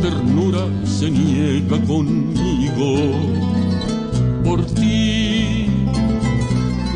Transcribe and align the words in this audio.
Ternura 0.00 0.66
se 0.84 1.10
niega 1.10 1.80
conmigo. 1.86 3.12
Por 4.44 4.64
ti 4.66 5.66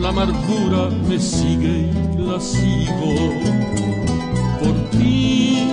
la 0.01 0.11
amargura 0.11 0.91
me 1.09 1.19
sigue 1.19 1.91
y 2.17 2.23
la 2.23 2.41
sigo. 2.41 3.15
Por 4.61 4.91
ti 4.91 5.67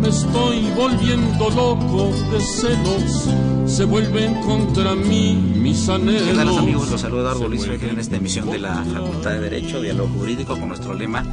me 0.00 0.08
estoy 0.08 0.70
volviendo 0.76 1.50
loco 1.50 2.10
de 2.30 2.40
celos. 2.40 3.28
Se 3.66 3.84
vuelven 3.84 4.34
contra 4.42 4.94
mí 4.94 5.34
mis 5.34 5.88
anhelos. 5.88 6.22
¿Qué 6.28 6.34
tal 6.34 6.58
amigos? 6.58 6.90
Los 6.90 7.00
saluda 7.00 7.34
Luis 7.34 7.64
en 7.66 7.98
esta 7.98 8.16
emisión 8.16 8.50
de 8.50 8.58
la 8.58 8.84
Facultad 8.84 9.30
de 9.30 9.40
Derecho, 9.40 9.80
Diálogo 9.80 10.08
Jurídico, 10.18 10.58
con 10.58 10.68
nuestro 10.68 10.94
lema 10.94 11.24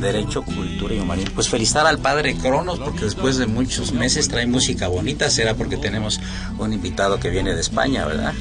Derecho, 0.00 0.42
Cultura 0.42 0.94
y 0.94 0.98
Humanismo. 0.98 1.34
Pues 1.34 1.48
felicitar 1.48 1.86
al 1.86 1.98
padre 1.98 2.36
Cronos 2.36 2.78
porque 2.78 3.04
después 3.04 3.36
de 3.38 3.46
muchos 3.46 3.92
meses 3.92 4.28
trae 4.28 4.46
música 4.46 4.88
bonita, 4.88 5.30
será 5.30 5.54
porque 5.54 5.76
tenemos 5.76 6.20
un 6.58 6.72
invitado 6.72 7.18
que 7.20 7.30
viene 7.30 7.54
de 7.54 7.60
España, 7.60 8.06
¿verdad? 8.06 8.34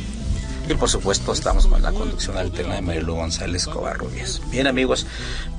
Y 0.69 0.73
por 0.73 0.89
supuesto 0.89 1.31
estamos 1.31 1.67
con 1.67 1.81
la 1.81 1.93
conducción 1.93 2.37
alterna 2.37 2.75
de 2.75 2.81
Marilu 2.81 3.15
González 3.15 3.67
Covarrubias. 3.67 4.41
Bien 4.51 4.67
amigos, 4.67 5.07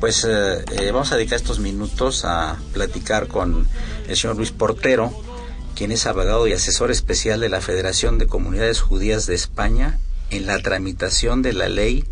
pues 0.01 0.25
eh, 0.25 0.65
eh, 0.73 0.91
vamos 0.93 1.13
a 1.13 1.17
dedicar 1.17 1.37
estos 1.37 1.61
minutos 1.61 2.27
a 2.27 2.59
platicar 2.75 3.27
con 3.27 3.67
el 4.07 4.17
señor 4.17 4.37
Luis 4.37 4.51
Portero, 4.51 5.13
quien 5.75 5.93
es 5.93 6.07
abogado 6.07 6.47
y 6.47 6.53
asesor 6.53 6.91
especial 6.91 7.41
de 7.41 7.49
la 7.49 7.63
Federación 7.63 8.19
de 8.19 8.27
Comunidades 8.27 8.83
Judías 8.83 9.27
de 9.27 9.35
España 9.35 9.99
en 10.31 10.47
la 10.47 10.59
tramitación 10.59 11.41
de 11.41 11.55
la 11.55 11.71
ley 11.71 12.05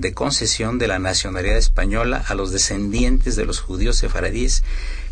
de 0.00 0.14
concesión 0.14 0.78
de 0.78 0.88
la 0.88 0.98
nacionalidad 0.98 1.56
española 1.56 2.24
a 2.26 2.34
los 2.34 2.52
descendientes 2.52 3.36
de 3.36 3.44
los 3.44 3.60
judíos 3.60 3.96
sefaradíes 3.96 4.62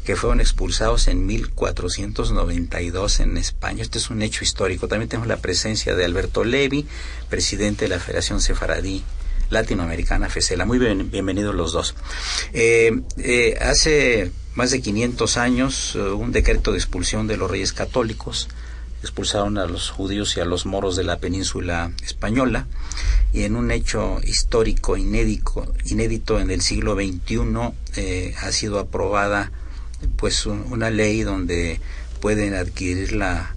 que 0.04 0.16
fueron 0.16 0.40
expulsados 0.40 1.08
en 1.08 1.26
1492 1.26 3.20
en 3.20 3.36
España. 3.36 3.82
Este 3.82 3.98
es 3.98 4.10
un 4.10 4.22
hecho 4.22 4.42
histórico. 4.44 4.88
También 4.88 5.08
tenemos 5.08 5.28
la 5.28 5.36
presencia 5.36 5.94
de 5.94 6.04
Alberto 6.04 6.44
Levi, 6.44 6.86
presidente 7.28 7.84
de 7.84 7.90
la 7.90 8.00
Federación 8.00 8.40
Sefaradí 8.40 9.04
Latinoamericana, 9.50 10.28
FECELA. 10.28 10.64
Muy 10.64 10.78
bien, 10.78 11.10
bienvenidos 11.10 11.54
los 11.54 11.72
dos. 11.72 11.94
Eh, 12.52 13.00
eh, 13.18 13.58
hace 13.60 14.30
más 14.54 14.70
de 14.70 14.80
500 14.80 15.36
años, 15.36 15.94
eh, 15.94 16.00
un 16.00 16.32
decreto 16.32 16.72
de 16.72 16.78
expulsión 16.78 17.26
de 17.26 17.36
los 17.36 17.50
reyes 17.50 17.72
católicos 17.72 18.48
expulsaron 19.08 19.56
a 19.58 19.66
los 19.66 19.90
judíos 19.90 20.36
y 20.36 20.40
a 20.40 20.44
los 20.44 20.66
moros 20.66 20.94
de 20.94 21.02
la 21.02 21.18
península 21.18 21.92
española 22.04 22.66
y 23.32 23.44
en 23.44 23.56
un 23.56 23.70
hecho 23.70 24.20
histórico 24.22 24.96
inédito, 24.96 25.74
inédito 25.86 26.38
en 26.38 26.50
el 26.50 26.60
siglo 26.60 26.94
XXI 26.94 27.40
eh, 27.96 28.34
ha 28.40 28.52
sido 28.52 28.78
aprobada 28.78 29.50
pues 30.16 30.46
una 30.46 30.90
ley 30.90 31.22
donde 31.22 31.80
pueden 32.20 32.54
adquirir 32.54 33.12
la 33.12 33.54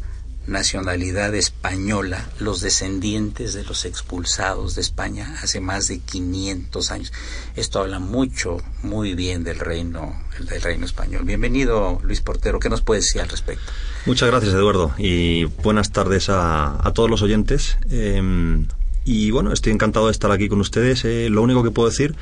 nacionalidad 0.48 1.36
española 1.36 2.28
los 2.40 2.62
descendientes 2.62 3.54
de 3.54 3.64
los 3.64 3.86
expulsados 3.86 4.76
de 4.76 4.82
España 4.82 5.38
hace 5.44 5.60
más 5.60 5.88
de 5.88 6.00
500 6.00 6.92
años. 6.92 7.14
Esto 7.56 7.80
habla 7.80 8.00
mucho, 8.00 8.58
muy 8.82 9.14
bien 9.14 9.44
del 9.44 9.60
reino, 9.60 10.20
del 10.40 10.62
reino 10.62 10.86
español. 10.86 11.26
Bienvenido, 11.26 12.00
Luis 12.04 12.22
Portero. 12.22 12.60
¿Qué 12.60 12.70
nos 12.70 12.82
puede 12.82 13.02
decir 13.02 13.22
al 13.22 13.30
respecto? 13.30 13.72
Muchas 14.08 14.32
gracias, 14.32 14.56
Eduardo, 14.56 14.92
y 14.98 15.44
buenas 15.44 15.92
tardes 15.92 16.28
a, 16.30 16.92
todos 16.96 17.08
los 17.08 17.22
oyentes. 17.22 17.78
Em, 17.92 18.66
y 19.06 19.30
bueno, 19.30 19.54
estoy 19.54 19.74
encantado 19.74 20.08
de 20.08 20.12
estar 20.12 20.32
aquí 20.32 20.50
con 20.50 20.60
ustedes. 20.60 21.06
Eh, 21.06 21.30
lo 21.30 21.44
único 21.44 21.62
que 21.62 21.70
puedo 21.70 21.88
decir 21.88 22.16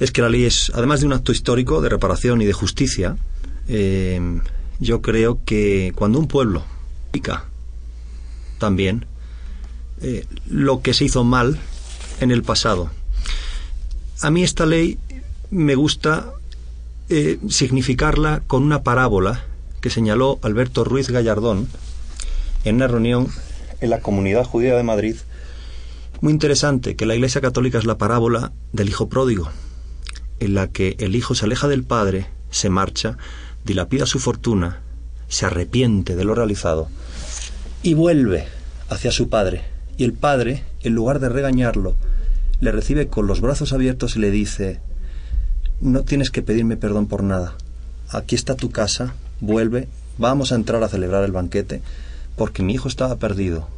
es 0.00 0.12
que 0.12 0.20
la 0.20 0.28
ley 0.28 0.44
es, 0.44 0.70
además 0.74 1.00
de 1.00 1.06
un 1.06 1.14
acto 1.14 1.32
histórico 1.32 1.80
de 1.80 1.88
reparación 1.88 2.42
y 2.42 2.44
de 2.44 2.52
justicia, 2.52 3.16
em, 3.68 4.42
yo 4.80 5.00
creo 5.00 5.38
que 5.46 5.92
cuando 5.94 6.18
un 6.18 6.28
pueblo 6.28 6.62
pica 7.10 7.46
también 8.58 9.06
eh, 10.02 10.26
lo 10.46 10.82
que 10.82 10.92
se 10.92 11.06
hizo 11.06 11.24
mal 11.24 11.58
en 12.20 12.30
el 12.30 12.42
pasado. 12.42 12.90
A 14.20 14.30
mí 14.30 14.42
esta 14.42 14.66
ley 14.66 14.98
me 15.50 15.74
gusta 15.74 16.32
eh, 17.08 17.38
significarla 17.48 18.42
con 18.46 18.62
una 18.62 18.82
parábola 18.82 19.46
que 19.82 19.90
señaló 19.90 20.38
Alberto 20.40 20.84
Ruiz 20.84 21.10
Gallardón 21.10 21.68
en 22.64 22.76
una 22.76 22.86
reunión 22.86 23.28
en 23.80 23.90
la 23.90 24.00
Comunidad 24.00 24.44
Judía 24.44 24.74
de 24.76 24.82
Madrid. 24.82 25.16
Muy 26.22 26.32
interesante 26.32 26.96
que 26.96 27.04
la 27.04 27.16
Iglesia 27.16 27.40
Católica 27.40 27.78
es 27.78 27.84
la 27.84 27.98
parábola 27.98 28.52
del 28.72 28.88
Hijo 28.88 29.08
Pródigo, 29.08 29.50
en 30.40 30.54
la 30.54 30.68
que 30.68 30.96
el 31.00 31.16
Hijo 31.16 31.34
se 31.34 31.44
aleja 31.44 31.66
del 31.68 31.82
Padre, 31.82 32.28
se 32.50 32.70
marcha, 32.70 33.18
dilapida 33.64 34.06
su 34.06 34.20
fortuna, 34.20 34.80
se 35.28 35.46
arrepiente 35.46 36.14
de 36.14 36.24
lo 36.24 36.34
realizado 36.34 36.88
y 37.82 37.94
vuelve 37.94 38.46
hacia 38.88 39.10
su 39.10 39.28
Padre. 39.28 39.64
Y 39.96 40.04
el 40.04 40.12
Padre, 40.12 40.62
en 40.82 40.94
lugar 40.94 41.18
de 41.18 41.28
regañarlo, 41.28 41.96
le 42.60 42.70
recibe 42.70 43.08
con 43.08 43.26
los 43.26 43.40
brazos 43.40 43.72
abiertos 43.72 44.14
y 44.14 44.20
le 44.20 44.30
dice, 44.30 44.80
no 45.80 46.02
tienes 46.02 46.30
que 46.30 46.42
pedirme 46.42 46.76
perdón 46.76 47.08
por 47.08 47.24
nada. 47.24 47.56
Aquí 48.08 48.36
está 48.36 48.54
tu 48.54 48.70
casa, 48.70 49.14
vuelve, 49.42 49.88
vamos 50.18 50.52
a 50.52 50.54
entrar 50.54 50.82
a 50.82 50.88
celebrar 50.88 51.24
el 51.24 51.32
banquete, 51.32 51.82
porque 52.36 52.62
mi 52.62 52.74
hijo 52.74 52.88
estaba 52.88 53.16
perdido 53.16 53.68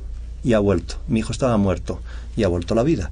y 0.45 0.53
ha 0.53 0.59
vuelto, 0.59 0.97
mi 1.09 1.21
hijo 1.21 1.33
estaba 1.33 1.57
muerto 1.57 2.01
y 2.37 2.45
ha 2.45 2.49
vuelto 2.49 2.75
a 2.75 2.77
la 2.77 2.83
vida. 2.83 3.11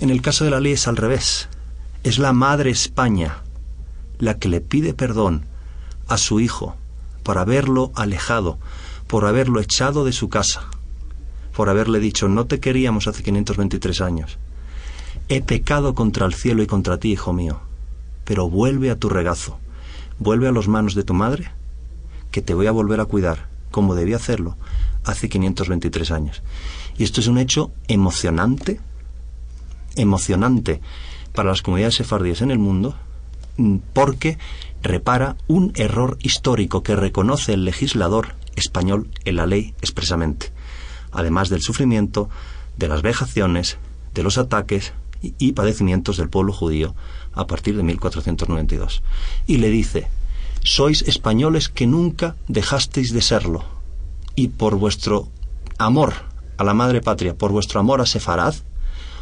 En 0.00 0.10
el 0.10 0.22
caso 0.22 0.44
de 0.44 0.50
la 0.50 0.58
ley 0.58 0.72
es 0.72 0.88
al 0.88 0.96
revés, 0.96 1.48
es 2.02 2.18
la 2.18 2.32
madre 2.32 2.70
España 2.70 3.42
la 4.18 4.38
que 4.38 4.48
le 4.48 4.62
pide 4.62 4.94
perdón 4.94 5.44
a 6.08 6.16
su 6.16 6.40
hijo 6.40 6.74
por 7.22 7.36
haberlo 7.36 7.92
alejado, 7.94 8.58
por 9.06 9.26
haberlo 9.26 9.60
echado 9.60 10.06
de 10.06 10.12
su 10.12 10.30
casa, 10.30 10.62
por 11.54 11.68
haberle 11.68 12.00
dicho 12.00 12.26
no 12.26 12.46
te 12.46 12.58
queríamos 12.58 13.06
hace 13.06 13.22
523 13.22 14.00
años. 14.00 14.38
He 15.28 15.42
pecado 15.42 15.94
contra 15.94 16.24
el 16.24 16.32
cielo 16.32 16.62
y 16.62 16.66
contra 16.66 16.96
ti, 16.96 17.12
hijo 17.12 17.34
mío, 17.34 17.60
pero 18.24 18.48
vuelve 18.48 18.90
a 18.90 18.96
tu 18.96 19.10
regazo, 19.10 19.58
vuelve 20.18 20.48
a 20.48 20.52
las 20.52 20.68
manos 20.68 20.94
de 20.94 21.04
tu 21.04 21.12
madre 21.12 21.50
que 22.30 22.42
te 22.42 22.54
voy 22.54 22.66
a 22.66 22.72
volver 22.72 23.00
a 23.00 23.06
cuidar, 23.06 23.48
como 23.70 23.94
debía 23.94 24.16
hacerlo 24.16 24.56
hace 25.04 25.28
523 25.28 26.10
años. 26.10 26.42
Y 26.98 27.04
esto 27.04 27.20
es 27.20 27.28
un 27.28 27.38
hecho 27.38 27.70
emocionante, 27.88 28.80
emocionante 29.94 30.80
para 31.32 31.50
las 31.50 31.62
comunidades 31.62 31.96
sefardíes 31.96 32.42
en 32.42 32.50
el 32.50 32.58
mundo, 32.58 32.96
mm, 33.56 33.76
porque 33.92 34.38
repara 34.82 35.36
un 35.46 35.72
error 35.76 36.18
histórico 36.20 36.82
que 36.82 36.96
reconoce 36.96 37.54
el 37.54 37.64
legislador 37.64 38.34
español 38.56 39.08
en 39.24 39.36
la 39.36 39.46
ley 39.46 39.74
expresamente, 39.80 40.52
además 41.12 41.48
del 41.48 41.62
sufrimiento, 41.62 42.28
de 42.76 42.88
las 42.88 43.02
vejaciones, 43.02 43.78
de 44.14 44.22
los 44.22 44.38
ataques 44.38 44.92
y 45.20 45.52
padecimientos 45.52 46.16
del 46.16 46.28
pueblo 46.28 46.52
judío 46.52 46.94
a 47.32 47.46
partir 47.46 47.76
de 47.76 47.82
1492. 47.82 49.02
Y 49.46 49.58
le 49.58 49.70
dice, 49.70 50.08
sois 50.66 51.06
españoles 51.06 51.70
que 51.70 51.86
nunca 51.86 52.34
dejasteis 52.48 53.14
de 53.14 53.22
serlo, 53.22 53.62
y 54.34 54.48
por 54.48 54.74
vuestro 54.74 55.28
amor 55.78 56.12
a 56.58 56.64
la 56.64 56.74
madre 56.74 57.00
patria, 57.00 57.34
por 57.34 57.52
vuestro 57.52 57.78
amor 57.78 58.00
a 58.00 58.06
Sefarad, 58.06 58.54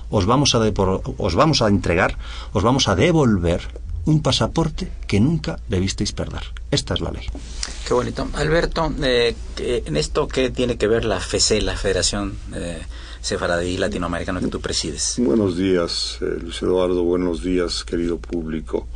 os 0.08 0.24
vamos 0.24 0.54
a, 0.54 0.58
os 0.58 1.34
vamos 1.34 1.60
a 1.60 1.68
entregar, 1.68 2.16
os 2.52 2.62
vamos 2.62 2.88
a 2.88 2.96
devolver 2.96 3.60
un 4.06 4.22
pasaporte 4.22 4.90
que 5.06 5.20
nunca 5.20 5.58
debisteis 5.68 6.12
perder. 6.12 6.44
Esta 6.70 6.94
es 6.94 7.00
la 7.00 7.10
ley. 7.10 7.26
Qué 7.86 7.94
bonito. 7.94 8.28
Alberto, 8.34 8.92
eh, 9.02 9.34
en 9.58 9.96
esto, 9.96 10.28
¿qué 10.28 10.50
tiene 10.50 10.76
que 10.76 10.86
ver 10.86 11.04
la 11.04 11.20
FECE, 11.20 11.60
la 11.62 11.76
Federación 11.76 12.36
eh, 12.54 12.82
Sefaradí 13.20 13.76
Latinoamericana 13.76 14.40
que 14.40 14.48
tú 14.48 14.60
presides? 14.60 15.16
Buenos 15.18 15.56
días, 15.56 16.18
eh, 16.20 16.38
Luis 16.40 16.60
Eduardo. 16.60 17.02
Buenos 17.02 17.42
días, 17.42 17.84
querido 17.84 18.18
público. 18.18 18.86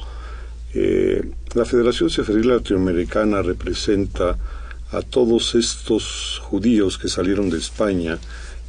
Eh, 0.75 1.23
la 1.55 1.65
Federación 1.65 2.11
Sefaradí 2.11 2.47
Latinoamericana 2.47 3.41
representa 3.43 4.37
a 4.91 5.03
todos 5.03 5.55
estos 5.55 6.41
judíos 6.45 6.99
que 6.99 7.09
salieron 7.09 7.49
de 7.51 7.59
España 7.59 8.19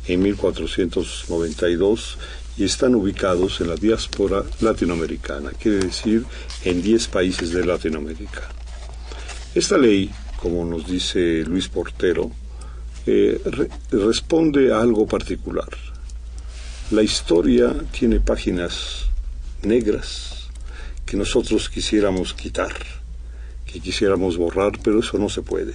en 0.07 0.21
1492 0.21 2.17
y 2.57 2.63
están 2.63 2.95
ubicados 2.95 3.61
en 3.61 3.69
la 3.69 3.75
diáspora 3.75 4.43
latinoamericana, 4.59 5.51
quiere 5.51 5.79
decir 5.79 6.25
en 6.63 6.81
10 6.81 7.07
países 7.07 7.51
de 7.51 7.65
Latinoamérica. 7.65 8.49
Esta 9.55 9.77
ley, 9.77 10.09
como 10.37 10.65
nos 10.65 10.85
dice 10.87 11.43
Luis 11.45 11.69
Portero, 11.69 12.31
eh, 13.05 13.41
responde 13.91 14.73
a 14.73 14.81
algo 14.81 15.07
particular. 15.07 15.69
La 16.91 17.01
historia 17.01 17.73
tiene 17.91 18.19
páginas 18.19 19.05
negras 19.63 20.38
que 21.09 21.17
nosotros 21.17 21.69
quisiéramos 21.69 22.35
quitar, 22.35 22.75
que 23.65 23.79
quisiéramos 23.79 24.37
borrar, 24.37 24.73
pero 24.83 24.99
eso 24.99 25.17
no 25.17 25.27
se 25.27 25.41
puede. 25.41 25.73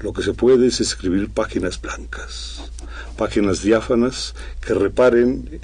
Lo 0.00 0.12
que 0.12 0.22
se 0.22 0.34
puede 0.34 0.66
es 0.66 0.82
escribir 0.82 1.30
páginas 1.30 1.80
blancas, 1.80 2.70
páginas 3.16 3.62
diáfanas 3.62 4.34
que 4.60 4.74
reparen 4.74 5.60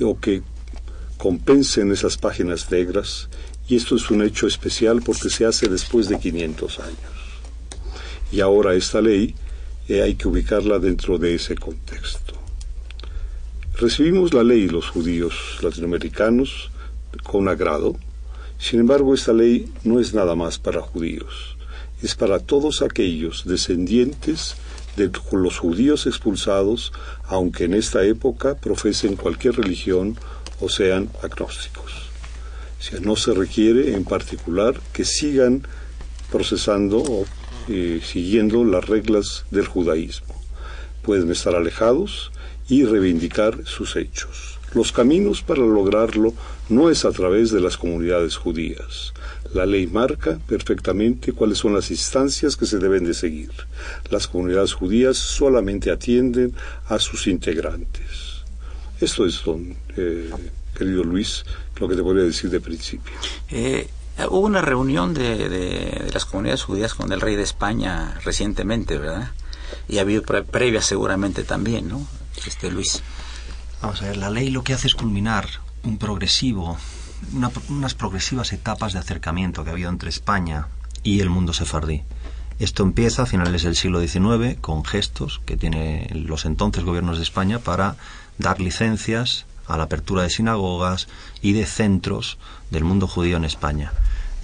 o 0.00 0.18
que 0.18 0.42
compensen 1.16 1.92
esas 1.92 2.16
páginas 2.16 2.72
negras, 2.72 3.28
y 3.68 3.76
esto 3.76 3.94
es 3.94 4.10
un 4.10 4.20
hecho 4.20 4.48
especial 4.48 5.00
porque 5.00 5.30
se 5.30 5.46
hace 5.46 5.68
después 5.68 6.08
de 6.08 6.18
500 6.18 6.80
años. 6.80 7.14
Y 8.32 8.40
ahora 8.40 8.74
esta 8.74 9.00
ley 9.00 9.36
eh, 9.86 10.02
hay 10.02 10.16
que 10.16 10.26
ubicarla 10.26 10.80
dentro 10.80 11.18
de 11.18 11.36
ese 11.36 11.54
contexto. 11.54 12.34
Recibimos 13.78 14.34
la 14.34 14.42
ley 14.42 14.66
los 14.66 14.88
judíos 14.88 15.60
latinoamericanos 15.62 16.72
con 17.22 17.46
agrado, 17.48 17.96
sin 18.64 18.80
embargo 18.80 19.12
esta 19.12 19.34
ley 19.34 19.70
no 19.82 20.00
es 20.00 20.14
nada 20.14 20.34
más 20.34 20.58
para 20.58 20.80
judíos, 20.80 21.58
es 22.02 22.14
para 22.14 22.38
todos 22.38 22.80
aquellos 22.80 23.44
descendientes 23.44 24.56
de 24.96 25.10
los 25.32 25.58
judíos 25.58 26.06
expulsados, 26.06 26.90
aunque 27.24 27.64
en 27.64 27.74
esta 27.74 28.02
época 28.04 28.54
profesen 28.54 29.16
cualquier 29.16 29.56
religión 29.56 30.16
o 30.60 30.70
sean 30.70 31.10
agnósticos. 31.22 31.92
No 33.02 33.16
se 33.16 33.34
requiere 33.34 33.94
en 33.94 34.04
particular 34.04 34.80
que 34.94 35.04
sigan 35.04 35.66
procesando 36.32 37.00
o 37.00 37.26
eh, 37.68 38.00
siguiendo 38.02 38.64
las 38.64 38.86
reglas 38.86 39.44
del 39.50 39.66
judaísmo. 39.66 40.34
Pueden 41.02 41.30
estar 41.30 41.54
alejados 41.54 42.32
y 42.70 42.86
reivindicar 42.86 43.66
sus 43.66 43.96
hechos. 43.96 44.58
Los 44.74 44.90
caminos 44.90 45.42
para 45.42 45.60
lograrlo 45.60 46.34
no 46.68 46.90
es 46.90 47.04
a 47.04 47.12
través 47.12 47.52
de 47.52 47.60
las 47.60 47.76
comunidades 47.76 48.36
judías. 48.36 49.14
La 49.54 49.66
ley 49.66 49.86
marca 49.86 50.40
perfectamente 50.48 51.32
cuáles 51.32 51.58
son 51.58 51.74
las 51.74 51.92
instancias 51.92 52.56
que 52.56 52.66
se 52.66 52.78
deben 52.78 53.04
de 53.04 53.14
seguir. 53.14 53.52
Las 54.10 54.26
comunidades 54.26 54.72
judías 54.72 55.16
solamente 55.16 55.92
atienden 55.92 56.54
a 56.88 56.98
sus 56.98 57.28
integrantes. 57.28 58.42
Esto 59.00 59.26
es, 59.26 59.42
don, 59.44 59.76
eh, 59.96 60.30
querido 60.76 61.04
Luis, 61.04 61.44
lo 61.78 61.88
que 61.88 61.94
te 61.94 62.02
podría 62.02 62.24
decir 62.24 62.50
de 62.50 62.60
principio. 62.60 63.12
Eh, 63.50 63.88
hubo 64.28 64.40
una 64.40 64.60
reunión 64.60 65.14
de, 65.14 66.10
las 66.12 66.24
comunidades 66.24 66.64
judías 66.64 66.94
con 66.94 67.12
el 67.12 67.20
rey 67.20 67.36
de 67.36 67.42
España 67.44 68.18
recientemente, 68.24 68.98
¿verdad? 68.98 69.30
Y 69.88 69.98
ha 69.98 70.00
habido 70.00 70.22
previa 70.22 70.82
seguramente 70.82 71.44
también, 71.44 71.88
¿no? 71.88 72.06
Este 72.44 72.72
Luis. 72.72 73.02
Vamos 73.84 74.00
a 74.00 74.06
ver, 74.06 74.16
la 74.16 74.30
ley 74.30 74.48
lo 74.48 74.64
que 74.64 74.72
hace 74.72 74.86
es 74.86 74.94
culminar 74.94 75.46
un 75.82 75.98
progresivo 75.98 76.78
unas 77.68 77.94
progresivas 77.94 78.54
etapas 78.54 78.94
de 78.94 78.98
acercamiento 78.98 79.62
que 79.62 79.68
ha 79.68 79.72
habido 79.74 79.90
entre 79.90 80.08
España 80.08 80.68
y 81.02 81.20
el 81.20 81.28
mundo 81.28 81.52
sefardí. 81.52 82.02
Esto 82.58 82.82
empieza 82.82 83.24
a 83.24 83.26
finales 83.26 83.62
del 83.62 83.76
siglo 83.76 84.00
XIX 84.00 84.56
con 84.58 84.86
gestos 84.86 85.42
que 85.44 85.58
tienen 85.58 86.26
los 86.26 86.46
entonces 86.46 86.82
gobiernos 86.82 87.18
de 87.18 87.24
España 87.24 87.58
para 87.58 87.96
dar 88.38 88.58
licencias 88.58 89.44
a 89.66 89.76
la 89.76 89.84
apertura 89.84 90.22
de 90.22 90.30
sinagogas 90.30 91.06
y 91.42 91.52
de 91.52 91.66
centros 91.66 92.38
del 92.70 92.84
mundo 92.84 93.06
judío 93.06 93.36
en 93.36 93.44
España. 93.44 93.92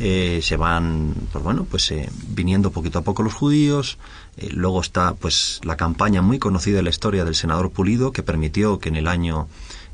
Eh, 0.03 0.41
se 0.43 0.57
van, 0.57 1.15
pues 1.31 1.45
bueno, 1.45 1.67
pues 1.71 1.91
eh, 1.91 2.09
viniendo 2.29 2.71
poquito 2.71 2.99
a 2.99 3.03
poco 3.03 3.23
los 3.23 3.35
judíos. 3.35 3.99
Eh, 4.39 4.49
luego 4.51 4.81
está, 4.81 5.15
pues, 5.15 5.61
la 5.63 5.77
campaña 5.77 6.23
muy 6.23 6.39
conocida 6.39 6.77
de 6.77 6.83
la 6.83 6.91
historia 6.91 7.25
del 7.25 7.35
senador 7.35 7.71
Pulido 7.71 8.11
que 8.11 8.23
permitió 8.23 8.79
que 8.79 8.89
en 8.89 8.97
el 8.97 9.09
año, 9.09 9.49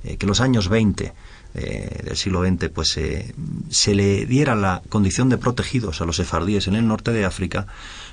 que 0.04 0.18
en 0.20 0.28
los 0.28 0.40
años 0.40 0.68
20 0.68 1.12
eh, 1.58 2.02
del 2.04 2.16
siglo 2.18 2.44
XX, 2.44 2.68
pues 2.68 2.98
eh, 2.98 3.34
se 3.70 3.94
le 3.94 4.26
diera 4.26 4.54
la 4.54 4.82
condición 4.90 5.30
de 5.30 5.38
protegidos 5.38 6.02
a 6.02 6.04
los 6.04 6.16
sefardíes 6.16 6.68
en 6.68 6.74
el 6.74 6.86
norte 6.86 7.12
de 7.12 7.24
África. 7.24 7.66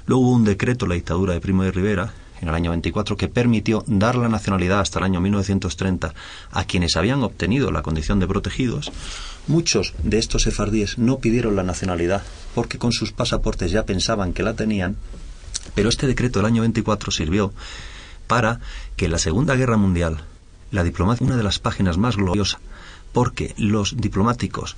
Luego 0.05 0.23
hubo 0.23 0.31
un 0.31 0.45
decreto, 0.45 0.87
la 0.87 0.95
dictadura 0.95 1.33
de 1.33 1.41
Primo 1.41 1.63
de 1.63 1.71
Rivera, 1.71 2.13
en 2.43 2.49
el 2.49 2.55
año 2.55 2.69
24, 2.69 3.17
que 3.17 3.27
permitió 3.27 3.83
dar 3.87 4.15
la 4.15 4.29
nacionalidad 4.29 4.79
hasta 4.79 4.99
el 4.99 5.05
año 5.05 5.21
1930 5.21 6.13
a 6.51 6.63
quienes 6.65 6.95
habían 6.95 7.23
obtenido 7.23 7.71
la 7.71 7.81
condición 7.81 8.19
de 8.19 8.27
protegidos. 8.27 8.91
Muchos 9.47 9.93
de 10.03 10.19
estos 10.19 10.43
sefardíes 10.43 10.97
no 10.97 11.19
pidieron 11.19 11.55
la 11.55 11.63
nacionalidad 11.63 12.21
porque 12.53 12.77
con 12.77 12.91
sus 12.91 13.11
pasaportes 13.11 13.71
ya 13.71 13.85
pensaban 13.85 14.33
que 14.33 14.43
la 14.43 14.53
tenían, 14.53 14.97
pero 15.73 15.89
este 15.89 16.07
decreto 16.07 16.39
del 16.39 16.45
año 16.45 16.61
24 16.61 17.11
sirvió 17.11 17.53
para 18.27 18.59
que 18.95 19.05
en 19.05 19.11
la 19.11 19.17
Segunda 19.17 19.55
Guerra 19.55 19.77
Mundial 19.77 20.23
la 20.71 20.83
diplomacia, 20.83 21.25
una 21.25 21.37
de 21.37 21.43
las 21.43 21.59
páginas 21.59 21.97
más 21.97 22.17
gloriosas 22.17 22.59
porque 23.13 23.53
los 23.57 23.95
diplomáticos 23.95 24.75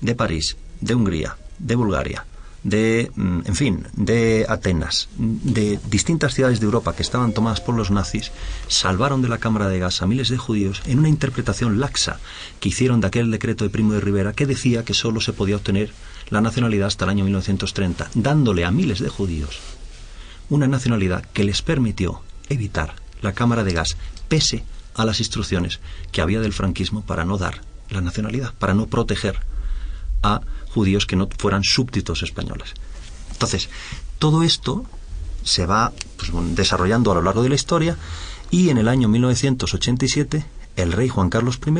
de 0.00 0.14
París, 0.14 0.56
de 0.80 0.94
Hungría, 0.94 1.36
de 1.58 1.74
Bulgaria, 1.74 2.24
de, 2.64 3.10
mm, 3.14 3.40
en 3.44 3.54
fin, 3.54 3.86
de 3.94 4.46
Atenas, 4.48 5.08
de 5.16 5.78
distintas 5.88 6.34
ciudades 6.34 6.60
de 6.60 6.66
Europa 6.66 6.94
que 6.94 7.02
estaban 7.02 7.32
tomadas 7.32 7.60
por 7.60 7.74
los 7.74 7.90
nazis, 7.90 8.32
salvaron 8.66 9.22
de 9.22 9.28
la 9.28 9.38
cámara 9.38 9.68
de 9.68 9.78
gas 9.78 10.02
a 10.02 10.06
miles 10.06 10.28
de 10.28 10.38
judíos 10.38 10.82
en 10.86 10.98
una 10.98 11.08
interpretación 11.08 11.80
laxa 11.80 12.18
que 12.60 12.70
hicieron 12.70 13.00
de 13.00 13.06
aquel 13.06 13.30
decreto 13.30 13.64
de 13.64 13.70
Primo 13.70 13.92
de 13.92 14.00
Rivera 14.00 14.32
que 14.32 14.46
decía 14.46 14.84
que 14.84 14.94
solo 14.94 15.20
se 15.20 15.32
podía 15.32 15.56
obtener 15.56 15.92
la 16.30 16.40
nacionalidad 16.40 16.88
hasta 16.88 17.04
el 17.04 17.10
año 17.10 17.24
1930, 17.24 18.10
dándole 18.14 18.64
a 18.64 18.70
miles 18.70 18.98
de 18.98 19.08
judíos 19.08 19.60
una 20.50 20.66
nacionalidad 20.66 21.24
que 21.32 21.44
les 21.44 21.62
permitió 21.62 22.22
evitar 22.48 22.94
la 23.20 23.32
cámara 23.32 23.64
de 23.64 23.72
gas 23.72 23.96
pese 24.28 24.64
a 24.94 25.04
las 25.04 25.20
instrucciones 25.20 25.80
que 26.10 26.20
había 26.20 26.40
del 26.40 26.52
franquismo 26.52 27.02
para 27.02 27.24
no 27.24 27.38
dar 27.38 27.60
la 27.90 28.00
nacionalidad, 28.00 28.54
para 28.54 28.74
no 28.74 28.86
proteger 28.86 29.40
a 30.22 30.40
judíos 30.68 31.06
que 31.06 31.16
no 31.16 31.28
fueran 31.38 31.62
súbditos 31.64 32.22
españoles. 32.22 32.74
Entonces, 33.32 33.68
todo 34.18 34.42
esto 34.42 34.84
se 35.44 35.66
va 35.66 35.92
pues, 36.16 36.30
desarrollando 36.54 37.12
a 37.12 37.14
lo 37.14 37.22
largo 37.22 37.42
de 37.42 37.48
la 37.48 37.54
historia 37.54 37.96
y 38.50 38.70
en 38.70 38.78
el 38.78 38.88
año 38.88 39.08
1987 39.08 40.44
el 40.76 40.92
rey 40.92 41.08
Juan 41.08 41.28
Carlos 41.28 41.58
I 41.66 41.72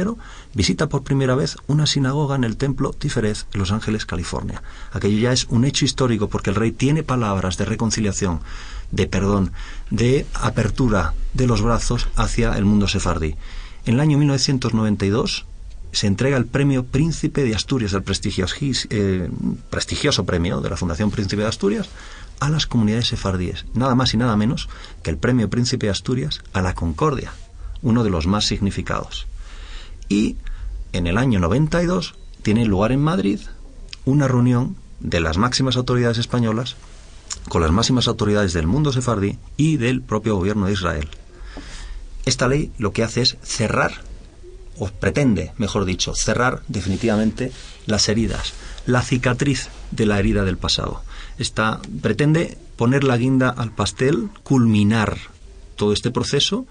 visita 0.54 0.88
por 0.88 1.04
primera 1.04 1.36
vez 1.36 1.56
una 1.68 1.86
sinagoga 1.86 2.34
en 2.34 2.42
el 2.42 2.56
templo 2.56 2.92
Tiferet 2.92 3.46
en 3.52 3.60
Los 3.60 3.70
Ángeles, 3.70 4.06
California. 4.06 4.62
Aquello 4.92 5.18
ya 5.18 5.32
es 5.32 5.46
un 5.50 5.64
hecho 5.64 5.84
histórico 5.84 6.28
porque 6.28 6.50
el 6.50 6.56
rey 6.56 6.72
tiene 6.72 7.04
palabras 7.04 7.56
de 7.58 7.64
reconciliación, 7.64 8.40
de 8.90 9.06
perdón, 9.06 9.52
de 9.90 10.26
apertura 10.34 11.14
de 11.32 11.46
los 11.46 11.62
brazos 11.62 12.08
hacia 12.16 12.58
el 12.58 12.64
mundo 12.64 12.88
sefardí. 12.88 13.36
En 13.86 13.94
el 13.94 14.00
año 14.00 14.18
1992 14.18 15.46
se 15.98 16.06
entrega 16.06 16.36
el 16.36 16.46
premio 16.46 16.84
Príncipe 16.84 17.42
de 17.42 17.56
Asturias, 17.56 17.92
el 17.92 18.04
eh, 18.90 19.28
prestigioso 19.68 20.24
premio 20.24 20.60
de 20.60 20.70
la 20.70 20.76
Fundación 20.76 21.10
Príncipe 21.10 21.42
de 21.42 21.48
Asturias, 21.48 21.88
a 22.38 22.48
las 22.50 22.68
comunidades 22.68 23.08
sefardíes, 23.08 23.64
nada 23.74 23.96
más 23.96 24.14
y 24.14 24.16
nada 24.16 24.36
menos 24.36 24.68
que 25.02 25.10
el 25.10 25.18
premio 25.18 25.50
Príncipe 25.50 25.86
de 25.86 25.90
Asturias 25.90 26.40
a 26.52 26.62
la 26.62 26.74
Concordia, 26.74 27.32
uno 27.82 28.04
de 28.04 28.10
los 28.10 28.28
más 28.28 28.46
significados. 28.46 29.26
Y 30.08 30.36
en 30.92 31.08
el 31.08 31.18
año 31.18 31.40
92 31.40 32.14
tiene 32.42 32.64
lugar 32.64 32.92
en 32.92 33.00
Madrid 33.00 33.40
una 34.04 34.28
reunión 34.28 34.76
de 35.00 35.18
las 35.18 35.36
máximas 35.36 35.76
autoridades 35.76 36.18
españolas 36.18 36.76
con 37.48 37.60
las 37.60 37.72
máximas 37.72 38.06
autoridades 38.06 38.52
del 38.52 38.68
mundo 38.68 38.92
sefardí 38.92 39.36
y 39.56 39.78
del 39.78 40.02
propio 40.02 40.36
gobierno 40.36 40.66
de 40.66 40.74
Israel. 40.74 41.08
Esta 42.24 42.46
ley 42.46 42.70
lo 42.78 42.92
que 42.92 43.02
hace 43.02 43.22
es 43.22 43.36
cerrar, 43.42 44.06
o 44.78 44.88
pretende, 44.88 45.52
mejor 45.56 45.84
dicho, 45.84 46.14
cerrar 46.14 46.62
definitivamente 46.68 47.52
las 47.86 48.08
heridas, 48.08 48.54
la 48.86 49.02
cicatriz 49.02 49.68
de 49.90 50.06
la 50.06 50.18
herida 50.18 50.44
del 50.44 50.58
pasado. 50.58 51.02
Esta 51.38 51.80
pretende 52.02 52.58
poner 52.76 53.04
la 53.04 53.16
guinda 53.16 53.48
al 53.48 53.72
pastel, 53.72 54.28
culminar 54.42 55.18
todo 55.76 55.92
este 55.92 56.10
proceso, 56.10 56.66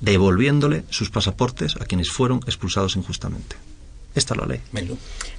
devolviéndole 0.00 0.84
sus 0.90 1.10
pasaportes 1.10 1.76
a 1.76 1.84
quienes 1.84 2.10
fueron 2.10 2.40
expulsados 2.46 2.96
injustamente. 2.96 3.56
Esta 4.14 4.34
es 4.34 4.40
la 4.40 4.46
ley. 4.46 4.60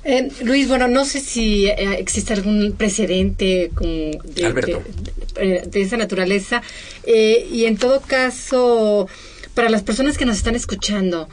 Eh, 0.03 0.29
Luis, 0.43 0.67
bueno, 0.67 0.87
no 0.87 1.05
sé 1.05 1.19
si 1.19 1.67
eh, 1.67 1.99
existe 1.99 2.33
algún 2.33 2.73
precedente 2.75 3.71
de, 3.79 4.19
de, 5.35 5.81
esa 5.81 5.97
naturaleza. 5.97 6.63
Eh, 7.03 7.47
y 7.51 7.65
en 7.65 7.77
todo 7.77 8.01
caso, 8.01 9.07
para 9.53 9.69
las 9.69 9.83
personas 9.83 10.17
que 10.17 10.25
nos 10.25 10.37
están 10.37 10.55
escuchando, 10.55 11.29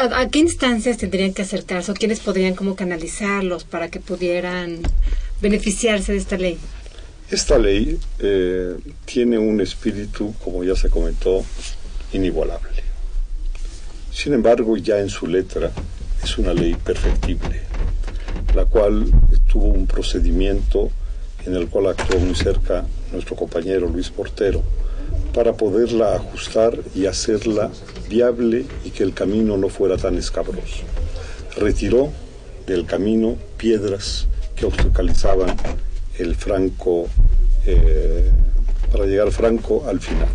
¿a, 0.00 0.28
qué 0.28 0.38
instancias 0.38 0.98
tendrían 0.98 1.32
que 1.32 1.42
acercarse 1.42 1.92
o 1.92 1.94
quiénes 1.94 2.20
podrían 2.20 2.54
como 2.54 2.76
canalizarlos 2.76 3.64
para 3.64 3.88
que 3.88 4.00
pudieran 4.00 4.80
beneficiarse 5.40 6.12
de 6.12 6.18
esta 6.18 6.36
ley? 6.36 6.58
Esta 7.30 7.58
ley 7.58 7.98
tiene 9.04 9.38
un 9.38 9.60
espíritu, 9.60 10.34
como 10.44 10.64
ya 10.64 10.76
se 10.76 10.90
comentó, 10.90 11.44
inigualable. 12.12 12.82
Sin 14.12 14.34
embargo, 14.34 14.76
ya 14.76 14.98
en 15.00 15.08
su 15.08 15.26
letra 15.26 15.70
es 16.22 16.36
una 16.36 16.52
ley 16.52 16.74
perfectible, 16.74 17.62
la 18.54 18.66
cual 18.66 19.06
tuvo 19.50 19.68
un 19.68 19.86
procedimiento 19.86 20.90
en 21.46 21.56
el 21.56 21.68
cual 21.68 21.88
actuó 21.88 22.18
muy 22.20 22.34
cerca 22.34 22.84
nuestro 23.10 23.34
compañero 23.34 23.88
Luis 23.88 24.10
Portero 24.10 24.62
para 25.32 25.54
poderla 25.54 26.16
ajustar 26.16 26.78
y 26.94 27.06
hacerla 27.06 27.70
viable 28.08 28.66
y 28.84 28.90
que 28.90 29.02
el 29.02 29.14
camino 29.14 29.56
no 29.56 29.68
fuera 29.68 29.96
tan 29.96 30.16
escabroso. 30.16 30.84
Retiró 31.56 32.10
del 32.66 32.86
camino 32.86 33.36
piedras 33.56 34.28
que 34.54 34.66
obstaculizaban 34.66 35.56
el 36.18 36.34
Franco 36.34 37.08
eh, 37.66 38.30
para 38.90 39.06
llegar 39.06 39.30
Franco 39.30 39.84
al 39.86 40.00
final. 40.00 40.28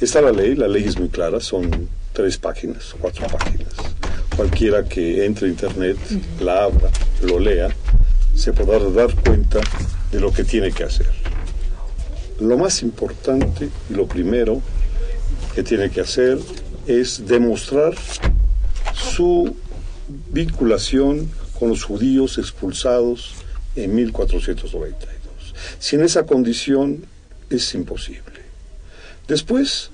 Está 0.00 0.20
la 0.20 0.32
ley, 0.32 0.54
la 0.54 0.68
ley 0.68 0.84
es 0.84 0.98
muy 0.98 1.08
clara, 1.08 1.40
son 1.40 1.88
tres 2.12 2.36
páginas, 2.38 2.94
cuatro 3.00 3.26
páginas 3.28 3.92
cualquiera 4.36 4.84
que 4.84 5.24
entre 5.24 5.48
a 5.48 5.50
Internet, 5.50 5.96
la 6.40 6.64
abra, 6.64 6.90
lo 7.22 7.38
lea, 7.38 7.68
se 8.34 8.52
podrá 8.52 8.78
dar 8.90 9.14
cuenta 9.14 9.60
de 10.10 10.20
lo 10.20 10.32
que 10.32 10.44
tiene 10.44 10.72
que 10.72 10.84
hacer. 10.84 11.21
Lo 12.42 12.58
más 12.58 12.82
importante 12.82 13.70
y 13.88 13.94
lo 13.94 14.08
primero 14.08 14.60
que 15.54 15.62
tiene 15.62 15.90
que 15.90 16.00
hacer 16.00 16.40
es 16.88 17.24
demostrar 17.28 17.94
su 18.92 19.54
vinculación 20.28 21.30
con 21.56 21.68
los 21.68 21.84
judíos 21.84 22.38
expulsados 22.38 23.34
en 23.76 23.94
1492. 23.94 25.54
Sin 25.78 26.00
esa 26.00 26.26
condición 26.26 27.06
es 27.48 27.74
imposible. 27.74 28.42
Después, 29.28 29.90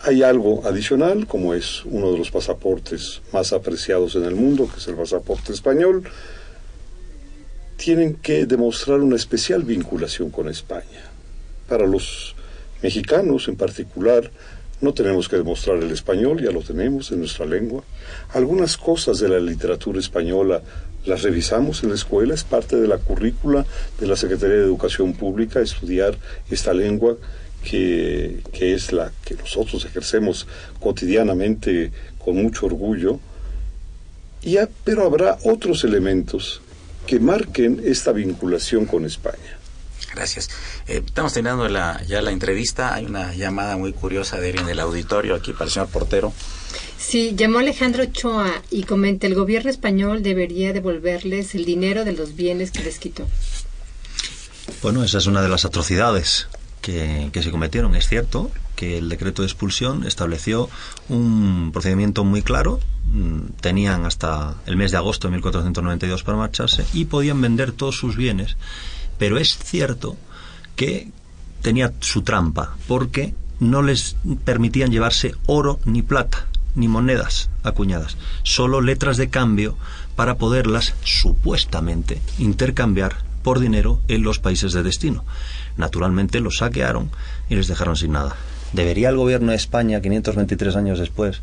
hay 0.00 0.22
algo 0.22 0.66
adicional, 0.66 1.26
como 1.26 1.54
es 1.54 1.82
uno 1.86 2.12
de 2.12 2.18
los 2.18 2.30
pasaportes 2.30 3.22
más 3.32 3.54
apreciados 3.54 4.16
en 4.16 4.24
el 4.24 4.34
mundo, 4.34 4.68
que 4.70 4.80
es 4.80 4.86
el 4.88 4.96
pasaporte 4.96 5.54
español. 5.54 6.04
Tienen 7.78 8.16
que 8.16 8.44
demostrar 8.44 9.00
una 9.00 9.16
especial 9.16 9.62
vinculación 9.62 10.28
con 10.28 10.50
España. 10.50 11.15
Para 11.68 11.86
los 11.86 12.34
mexicanos 12.82 13.48
en 13.48 13.56
particular, 13.56 14.30
no 14.80 14.92
tenemos 14.92 15.28
que 15.28 15.36
demostrar 15.36 15.78
el 15.78 15.90
español, 15.90 16.42
ya 16.42 16.50
lo 16.50 16.60
tenemos 16.60 17.10
en 17.10 17.20
nuestra 17.20 17.46
lengua. 17.46 17.82
Algunas 18.34 18.76
cosas 18.76 19.18
de 19.18 19.28
la 19.28 19.40
literatura 19.40 19.98
española 19.98 20.62
las 21.06 21.22
revisamos 21.22 21.82
en 21.82 21.90
la 21.90 21.94
escuela, 21.94 22.34
es 22.34 22.44
parte 22.44 22.76
de 22.76 22.88
la 22.88 22.98
currícula 22.98 23.64
de 24.00 24.06
la 24.06 24.16
Secretaría 24.16 24.56
de 24.56 24.64
Educación 24.64 25.14
Pública 25.14 25.60
estudiar 25.60 26.18
esta 26.50 26.74
lengua 26.74 27.16
que, 27.62 28.42
es 28.60 28.92
la 28.92 29.12
que 29.24 29.34
nosotros 29.34 29.84
ejercemos 29.84 30.46
cotidianamente 30.80 31.90
con 32.18 32.36
mucho 32.36 32.66
orgullo, 32.66 33.18
ya, 34.42 34.68
pero 34.84 35.04
habrá 35.04 35.38
otros 35.44 35.82
elementos 35.82 36.60
que 37.06 37.18
marquen 37.18 37.82
esta 37.84 38.12
vinculación 38.12 38.84
con 38.84 39.04
España. 39.04 39.58
Gracias. 40.14 40.50
Eh, 40.86 41.02
estamos 41.04 41.32
terminando 41.32 41.68
ya 41.68 42.22
la 42.22 42.30
entrevista. 42.30 42.94
Hay 42.94 43.06
una 43.06 43.34
llamada 43.34 43.76
muy 43.76 43.92
curiosa 43.92 44.38
de 44.38 44.48
alguien 44.48 44.66
del 44.66 44.80
auditorio 44.80 45.34
aquí 45.34 45.52
para 45.52 45.66
el 45.66 45.70
señor 45.70 45.88
portero. 45.88 46.32
Sí, 46.98 47.34
llamó 47.36 47.58
Alejandro 47.58 48.04
Choa 48.06 48.62
y 48.70 48.84
comenta, 48.84 49.26
el 49.26 49.34
gobierno 49.34 49.70
español 49.70 50.22
debería 50.22 50.72
devolverles 50.72 51.54
el 51.54 51.64
dinero 51.64 52.04
de 52.04 52.12
los 52.12 52.34
bienes 52.34 52.70
que 52.70 52.82
les 52.82 52.98
quitó. 52.98 53.26
Bueno, 54.82 55.04
esa 55.04 55.18
es 55.18 55.26
una 55.26 55.42
de 55.42 55.48
las 55.48 55.64
atrocidades 55.64 56.48
que, 56.80 57.30
se 57.42 57.50
cometieron. 57.50 57.94
Es 57.96 58.08
cierto 58.08 58.50
que 58.74 58.98
el 58.98 59.08
decreto 59.08 59.42
de 59.42 59.48
expulsión 59.48 60.06
estableció 60.06 60.68
un 61.08 61.70
procedimiento 61.72 62.24
muy 62.24 62.42
claro. 62.42 62.80
Mm, 63.12 63.52
tenían 63.60 64.04
hasta 64.04 64.54
el 64.66 64.76
mes 64.76 64.90
de 64.90 64.96
agosto 64.96 65.28
de 65.28 65.32
1492 65.32 66.22
para 66.22 66.38
marcharse 66.38 66.84
y 66.92 67.06
podían 67.06 67.40
vender 67.40 67.72
todos 67.72 67.96
sus 67.96 68.16
bienes. 68.16 68.56
Pero 69.18 69.38
es 69.38 69.56
cierto 69.58 70.16
que 70.74 71.08
tenía 71.62 71.92
su 72.00 72.22
trampa, 72.22 72.76
porque 72.86 73.34
no 73.58 73.82
les 73.82 74.16
permitían 74.44 74.90
llevarse 74.90 75.34
oro 75.46 75.80
ni 75.84 76.02
plata, 76.02 76.46
ni 76.74 76.88
monedas 76.88 77.48
acuñadas, 77.62 78.16
solo 78.42 78.80
letras 78.80 79.16
de 79.16 79.30
cambio 79.30 79.76
para 80.14 80.36
poderlas 80.36 80.94
supuestamente 81.02 82.20
intercambiar 82.38 83.24
por 83.42 83.60
dinero 83.60 84.00
en 84.08 84.22
los 84.22 84.38
países 84.38 84.72
de 84.72 84.82
destino 84.82 85.24
naturalmente 85.76 86.40
los 86.40 86.58
saquearon 86.58 87.10
y 87.48 87.56
les 87.56 87.68
dejaron 87.68 87.96
sin 87.96 88.12
nada. 88.12 88.36
¿Debería 88.72 89.08
el 89.08 89.16
gobierno 89.16 89.50
de 89.50 89.56
España, 89.56 90.00
523 90.00 90.76
años 90.76 90.98
después, 90.98 91.40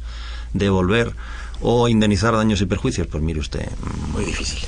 devolver 0.54 1.14
o 1.62 1.88
indemnizar 1.88 2.36
daños 2.36 2.62
y 2.62 2.66
perjuicios? 2.66 3.08
Pues 3.08 3.24
mire 3.24 3.40
usted. 3.40 3.68
Muy 4.12 4.26
difícil, 4.26 4.60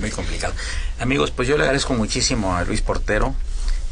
muy 0.00 0.10
complicado. 0.10 0.54
Amigos, 0.98 1.30
pues 1.30 1.48
yo 1.48 1.56
le 1.56 1.64
agradezco 1.64 1.94
muchísimo 1.94 2.56
a 2.56 2.64
Luis 2.64 2.82
Portero 2.82 3.34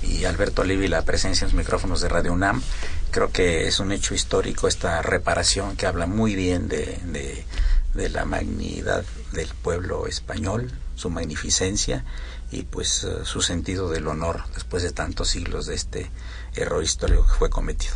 y 0.02 0.25
Alberto 0.25 0.64
Levi 0.64 0.88
la 0.88 1.02
presencia 1.04 1.45
en 1.45 1.52
los 1.52 1.59
micrófonos 1.59 2.00
de 2.00 2.09
Radio 2.09 2.33
UNAM. 2.33 2.62
Creo 3.11 3.30
que 3.30 3.66
es 3.66 3.80
un 3.80 3.92
hecho 3.92 4.14
histórico 4.14 4.69
esta 4.69 5.02
reparación 5.02 5.76
que 5.76 5.87
habla 5.87 6.07
muy 6.07 6.35
bien 6.35 6.69
de, 6.69 6.99
de, 7.95 8.09
la 8.09 8.25
magnidad 8.25 9.04
del 9.33 9.49
pueblo 9.62 10.07
español, 10.07 10.71
su 10.95 11.11
magnificencia 11.11 12.04
y 12.50 12.62
pues 12.62 13.04
eh, 13.04 13.25
su 13.25 13.42
sentido 13.42 13.90
del 13.90 14.07
honor 14.09 14.42
después 14.54 14.83
de 14.83 14.92
tantos 14.92 15.28
siglos 15.28 15.66
de 15.66 15.75
este 15.75 16.11
error 16.54 16.83
histórico 16.83 17.26
que 17.26 17.35
fue 17.35 17.50
cometido. 17.50 17.95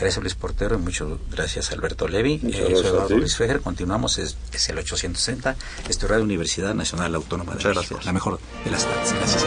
Gracias 0.00 0.22
Luis 0.22 0.34
Portero 0.34 0.76
y 0.76 0.78
muchas 0.78 1.08
gracias 1.30 1.72
Alberto 1.72 2.08
Levi. 2.08 2.40
Eh, 2.42 2.72
soy 2.74 2.86
Eduardo 2.86 3.18
Luis 3.18 3.36
Fejer. 3.36 3.60
Continuamos, 3.60 4.16
es, 4.18 4.34
el 4.70 4.78
860, 4.78 5.56
esto 5.88 6.08
Radio 6.08 6.24
Universidad 6.24 6.74
Nacional 6.74 7.14
Autónoma 7.14 7.54
de 7.54 7.68
México, 7.68 8.00
la 8.02 8.12
mejor 8.12 8.40
de 8.64 8.70
las 8.70 8.86
tardes. 8.86 9.12
Gracias. 9.12 9.44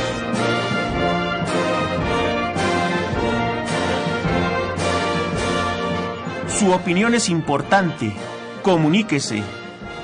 Su 6.60 6.72
opinión 6.72 7.16
es 7.16 7.30
importante. 7.30 8.14
Comuníquese. 8.62 9.42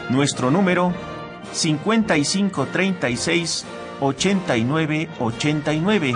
Nuestro 0.09 0.49
número 0.49 0.95
5536 1.53 3.65
8989. 4.01 6.15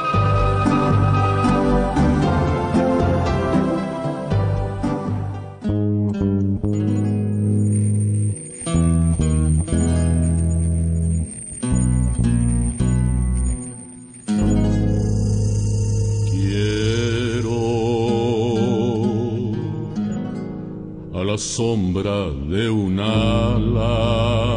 Sombra 21.41 22.29
de 22.29 22.69
un 22.69 22.99
ala. 22.99 24.51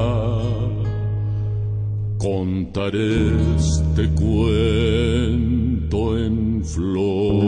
contaré 2.19 3.33
este 3.57 4.09
cuento 4.15 5.99
en 6.19 6.63
flor. 6.65 7.45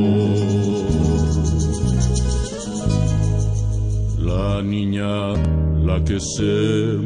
La 4.19 4.63
niña, 4.63 5.35
la 5.85 6.03
que 6.05 6.19
se 6.19 6.99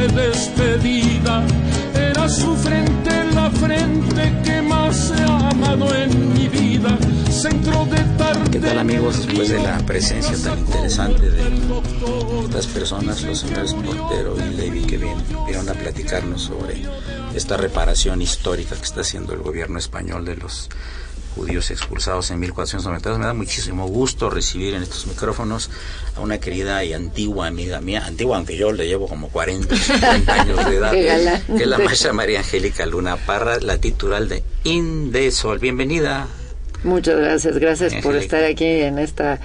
de 0.00 0.08
despedida. 0.08 1.42
Era 1.94 2.28
su 2.28 2.56
frente 2.56 3.24
la 3.34 3.50
frente 3.50 4.40
que 4.42 4.62
más 4.62 5.10
he 5.10 5.22
amado 5.22 5.94
en 5.94 6.32
mi 6.32 6.48
vida. 6.48 6.96
Centro 7.30 7.84
de 7.86 8.00
tarde. 8.16 8.50
¿Qué 8.50 8.58
tal 8.60 8.78
amigos? 8.78 9.26
Después 9.26 9.50
de 9.50 9.62
la 9.62 9.78
presencia 9.78 10.36
tan 10.42 10.58
interesante 10.58 11.30
de 11.30 11.42
estas 12.44 12.66
personas, 12.66 13.22
los 13.22 13.38
señores 13.40 13.74
Portero 13.74 14.36
y 14.38 14.54
Levy 14.54 14.84
que 14.84 14.98
vinieron 14.98 15.68
a 15.68 15.74
platicarnos 15.74 16.42
sobre 16.42 16.82
esta 17.34 17.56
reparación 17.56 18.22
histórica 18.22 18.76
que 18.76 18.84
está 18.84 19.02
haciendo 19.02 19.34
el 19.34 19.40
gobierno 19.40 19.78
español 19.78 20.24
de 20.24 20.36
los 20.36 20.68
judíos 21.34 21.70
expulsados 21.70 22.30
en 22.30 22.40
1492. 22.40 23.18
Me 23.18 23.26
da 23.26 23.34
muchísimo 23.34 23.86
gusto 23.86 24.30
recibir 24.30 24.74
en 24.74 24.82
estos 24.82 25.06
micrófonos 25.06 25.70
a 26.16 26.20
una 26.20 26.38
querida 26.38 26.84
y 26.84 26.92
antigua 26.92 27.46
amiga 27.46 27.80
mía, 27.80 28.04
antigua 28.06 28.36
aunque 28.36 28.56
yo 28.56 28.72
le 28.72 28.86
llevo 28.86 29.08
como 29.08 29.28
40, 29.28 29.76
50 29.76 30.32
años 30.32 30.66
de 30.66 30.76
edad, 30.76 30.92
que 31.46 31.62
es 31.62 31.66
la 31.66 31.78
maestra 31.78 32.12
María 32.12 32.40
Angélica 32.40 32.86
Luna 32.86 33.16
Parra, 33.16 33.58
la 33.60 33.78
titular 33.78 34.26
de 34.26 34.42
Indesol. 34.64 35.58
Bienvenida. 35.58 36.26
Muchas 36.82 37.18
gracias, 37.18 37.58
gracias 37.58 37.94
por 38.02 38.16
estar 38.16 38.42
aquí 38.44 38.64
en 38.64 38.98
esta 38.98 39.38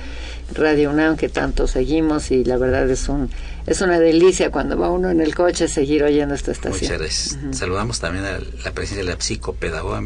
Radio 0.53 0.91
UNAM 0.91 1.17
que 1.17 1.27
tanto 1.27 1.67
seguimos 1.67 2.31
y 2.31 2.43
la 2.45 2.57
verdad 2.57 2.89
es 2.89 3.09
un 3.09 3.29
es 3.65 3.81
una 3.81 3.99
delicia 3.99 4.51
cuando 4.51 4.77
va 4.77 4.89
uno 4.89 5.09
en 5.09 5.21
el 5.21 5.33
coche 5.33 5.67
seguir 5.67 6.03
oyendo 6.03 6.35
esta 6.35 6.51
estación. 6.51 6.81
Muchas 6.81 6.99
gracias. 6.99 7.57
Saludamos 7.57 7.99
también 7.99 8.25
a 8.25 8.39
la 8.63 8.71
presencia 8.73 9.03
de 9.03 9.11
la 9.11 9.19
psicopedagoga 9.19 10.01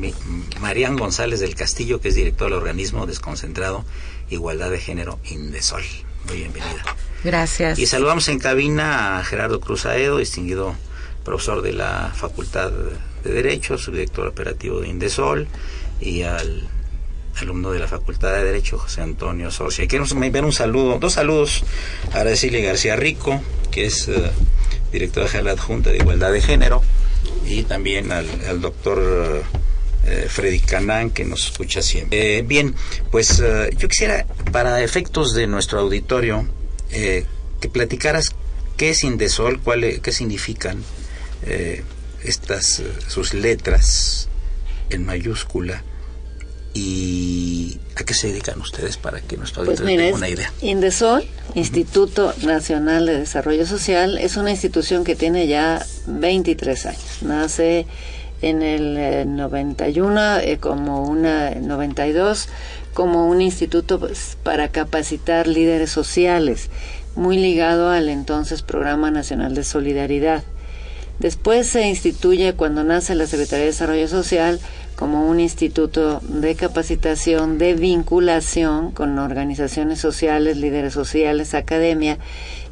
Marían 0.61 0.95
González 0.95 1.39
del 1.39 1.55
Castillo, 1.55 1.99
que 1.99 2.09
es 2.09 2.15
director 2.15 2.49
del 2.49 2.57
organismo 2.57 3.05
desconcentrado 3.05 3.83
Igualdad 4.29 4.71
de 4.71 4.79
Género 4.79 5.19
Indesol. 5.29 5.83
Muy 6.27 6.37
bienvenida. 6.37 6.83
Gracias. 7.23 7.79
Y 7.79 7.85
saludamos 7.85 8.29
en 8.29 8.39
cabina 8.39 9.19
a 9.19 9.23
Gerardo 9.23 9.59
Cruz 9.59 9.85
Aedo, 9.85 10.17
distinguido 10.19 10.75
profesor 11.25 11.61
de 11.61 11.73
la 11.73 12.11
Facultad 12.15 12.71
de 13.23 13.31
Derecho, 13.31 13.77
subdirector 13.77 14.27
operativo 14.27 14.79
de 14.79 14.87
Indesol, 14.87 15.47
y 15.99 16.21
al 16.21 16.63
alumno 17.41 17.71
de 17.71 17.79
la 17.79 17.87
Facultad 17.87 18.33
de 18.33 18.43
Derecho, 18.43 18.77
José 18.77 19.01
Antonio 19.01 19.51
Socia. 19.51 19.87
Quiero 19.87 20.05
enviar 20.05 20.45
un 20.45 20.53
saludo, 20.53 20.99
dos 20.99 21.13
saludos 21.13 21.63
a 22.13 22.19
Araceli 22.19 22.61
García 22.61 22.95
Rico, 22.95 23.41
que 23.71 23.85
es 23.85 24.07
uh, 24.07 24.13
directora 24.91 25.27
general 25.27 25.57
adjunta 25.57 25.89
de 25.91 25.97
Igualdad 25.97 26.31
de 26.31 26.41
Género, 26.41 26.81
y 27.45 27.63
también 27.63 28.11
al, 28.11 28.61
doctor 28.61 29.43
eh, 30.05 30.27
Freddy 30.29 30.59
Canán, 30.59 31.11
que 31.11 31.25
nos 31.25 31.45
escucha 31.45 31.81
siempre. 31.81 32.37
Eh, 32.37 32.41
bien, 32.41 32.75
pues 33.11 33.41
yo 33.77 33.87
quisiera, 33.87 34.25
para 34.51 34.81
efectos 34.81 35.33
de 35.33 35.47
nuestro 35.47 35.79
auditorio, 35.79 36.47
que 36.89 37.69
platicaras 37.71 38.31
qué 38.77 38.91
es 38.91 39.03
Indesol, 39.03 39.59
cuál, 39.59 40.01
qué 40.01 40.11
significan 40.11 40.83
estas 42.23 42.81
sus 43.07 43.33
letras 43.33 44.29
en 44.89 45.05
mayúscula 45.05 45.83
y 46.79 47.79
a 47.95 48.03
qué 48.03 48.13
se 48.13 48.27
dedican 48.27 48.59
ustedes 48.61 48.97
para 48.97 49.19
que 49.21 49.37
nuestro 49.37 49.65
pues 49.65 49.81
tenga 49.81 50.15
una 50.15 50.29
idea. 50.29 50.51
Indesol, 50.61 51.23
Instituto 51.55 52.33
Nacional 52.43 53.05
de 53.05 53.19
Desarrollo 53.19 53.65
Social, 53.65 54.17
es 54.17 54.37
una 54.37 54.51
institución 54.51 55.03
que 55.03 55.15
tiene 55.15 55.47
ya 55.47 55.85
23 56.07 56.85
años. 56.85 57.17
Nace 57.21 57.85
en 58.41 58.61
el 58.61 59.35
91 59.35 60.37
eh, 60.37 60.51
eh, 60.53 60.57
como 60.59 61.03
una 61.03 61.51
92 61.55 62.47
como 62.93 63.27
un 63.27 63.41
instituto 63.41 63.99
pues, 63.99 64.37
para 64.43 64.69
capacitar 64.69 65.47
líderes 65.47 65.91
sociales, 65.91 66.69
muy 67.15 67.37
ligado 67.37 67.89
al 67.89 68.07
entonces 68.07 68.61
Programa 68.61 69.11
Nacional 69.11 69.53
de 69.55 69.63
Solidaridad. 69.63 70.43
Después 71.19 71.67
se 71.67 71.87
instituye 71.87 72.53
cuando 72.53 72.85
nace 72.85 73.13
la 73.13 73.27
Secretaría 73.27 73.65
de 73.65 73.71
Desarrollo 73.71 74.07
Social 74.07 74.59
como 74.99 75.25
un 75.25 75.39
instituto 75.39 76.19
de 76.27 76.55
capacitación, 76.55 77.57
de 77.57 77.73
vinculación 77.73 78.91
con 78.91 79.17
organizaciones 79.17 79.99
sociales, 79.99 80.57
líderes 80.57 80.93
sociales, 80.93 81.53
academia, 81.53 82.17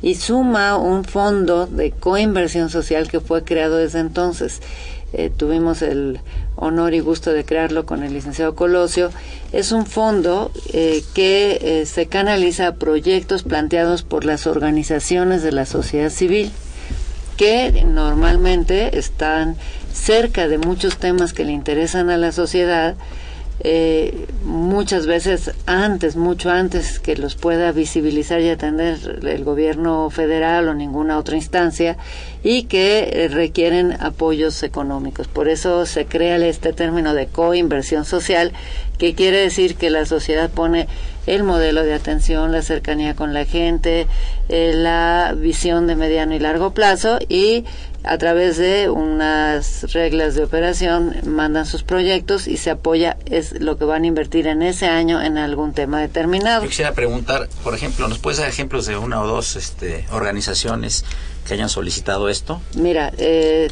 y 0.02 0.16
suma 0.16 0.76
un 0.76 1.06
fondo 1.06 1.68
de 1.68 1.92
coinversión 1.92 2.70
social 2.70 3.10
que 3.10 3.22
fue 3.22 3.46
creado 3.46 3.78
desde 3.78 4.00
entonces. 4.00 4.62
Eh, 5.14 5.32
tuvimos 5.36 5.82
el 5.82 6.20
honor 6.58 6.94
y 6.94 7.00
gusto 7.00 7.32
de 7.32 7.46
crearlo 7.46 7.86
con 7.86 8.04
el 8.04 8.12
licenciado 8.12 8.56
Colosio. 8.56 9.10
Es 9.54 9.72
un 9.72 9.86
fondo 9.86 10.52
eh, 10.74 11.06
que 11.14 11.60
eh, 11.62 11.86
se 11.86 12.08
canaliza 12.08 12.68
a 12.68 12.76
proyectos 12.76 13.44
planteados 13.44 14.04
por 14.04 14.26
las 14.26 14.48
organizaciones 14.48 15.44
de 15.44 15.54
la 15.54 15.66
sociedad 15.66 16.10
civil 16.10 16.52
que 17.38 17.86
normalmente 17.86 18.98
están 18.98 19.56
cerca 19.98 20.48
de 20.48 20.58
muchos 20.58 20.98
temas 20.98 21.34
que 21.34 21.46
le 21.46 21.52
interesan 21.52 22.10
a 22.10 22.18
la 22.18 22.32
sociedad, 22.32 22.96
eh, 23.60 24.28
muchas 24.44 25.08
veces 25.08 25.52
antes, 25.66 26.16
mucho 26.16 26.52
antes 26.52 27.00
que 27.00 27.16
los 27.18 27.36
pueda 27.36 27.72
visibilizar 27.72 28.40
y 28.40 28.50
atender 28.50 29.20
el 29.24 29.44
gobierno 29.44 30.12
federal 30.12 30.70
o 30.70 30.76
ninguna 30.76 31.18
otra 31.18 31.36
instancia 31.36 31.98
y 32.44 32.64
que 32.64 33.10
eh, 33.12 33.28
requieren 33.30 33.94
apoyos 34.00 34.62
económicos. 34.62 35.28
Por 35.28 35.50
eso 35.50 35.88
se 35.88 36.06
crea 36.06 36.38
este 36.38 36.72
término 36.72 37.16
de 37.16 37.26
coinversión 37.26 38.06
social, 38.06 38.52
que 39.00 39.16
quiere 39.16 39.38
decir 39.38 39.76
que 39.76 39.90
la 39.90 40.06
sociedad 40.06 40.52
pone 40.52 40.88
el 41.26 41.44
modelo 41.44 41.84
de 41.84 41.94
atención, 41.94 42.52
la 42.52 42.62
cercanía 42.62 43.16
con 43.16 43.34
la 43.34 43.46
gente, 43.46 44.06
eh, 44.50 44.72
la 44.76 45.34
visión 45.36 45.88
de 45.88 45.96
mediano 45.96 46.36
y 46.36 46.40
largo 46.40 46.74
plazo 46.74 47.18
y 47.28 47.66
a 48.08 48.18
través 48.18 48.58
de 48.58 48.90
unas 48.90 49.94
reglas 49.94 50.36
de 50.36 50.44
operación 50.44 51.16
mandan 51.26 51.66
sus 51.66 51.84
proyectos 51.84 52.48
y 52.48 52.58
se 52.58 52.70
apoya 52.70 53.18
es 53.26 53.60
lo 53.60 53.78
que 53.78 53.86
van 53.86 54.04
a 54.04 54.08
invertir 54.08 54.48
en 54.48 54.62
ese 54.62 54.88
año 54.88 55.22
en 55.22 55.38
algún 55.38 55.74
tema 55.74 56.00
determinado. 56.00 56.64
Yo 56.64 56.70
quisiera 56.70 56.94
preguntar, 56.94 57.50
por 57.64 57.76
ejemplo, 57.76 58.08
¿nos 58.08 58.20
puedes 58.20 58.40
dar 58.40 58.48
ejemplos 58.50 58.86
de 58.86 58.98
una 58.98 59.22
o 59.22 59.28
dos 59.28 59.56
este, 59.56 60.06
organizaciones 60.12 61.06
que 61.48 61.54
hayan 61.54 61.70
solicitado 61.70 62.30
esto? 62.30 62.62
Mira, 62.76 63.12
eh, 63.18 63.70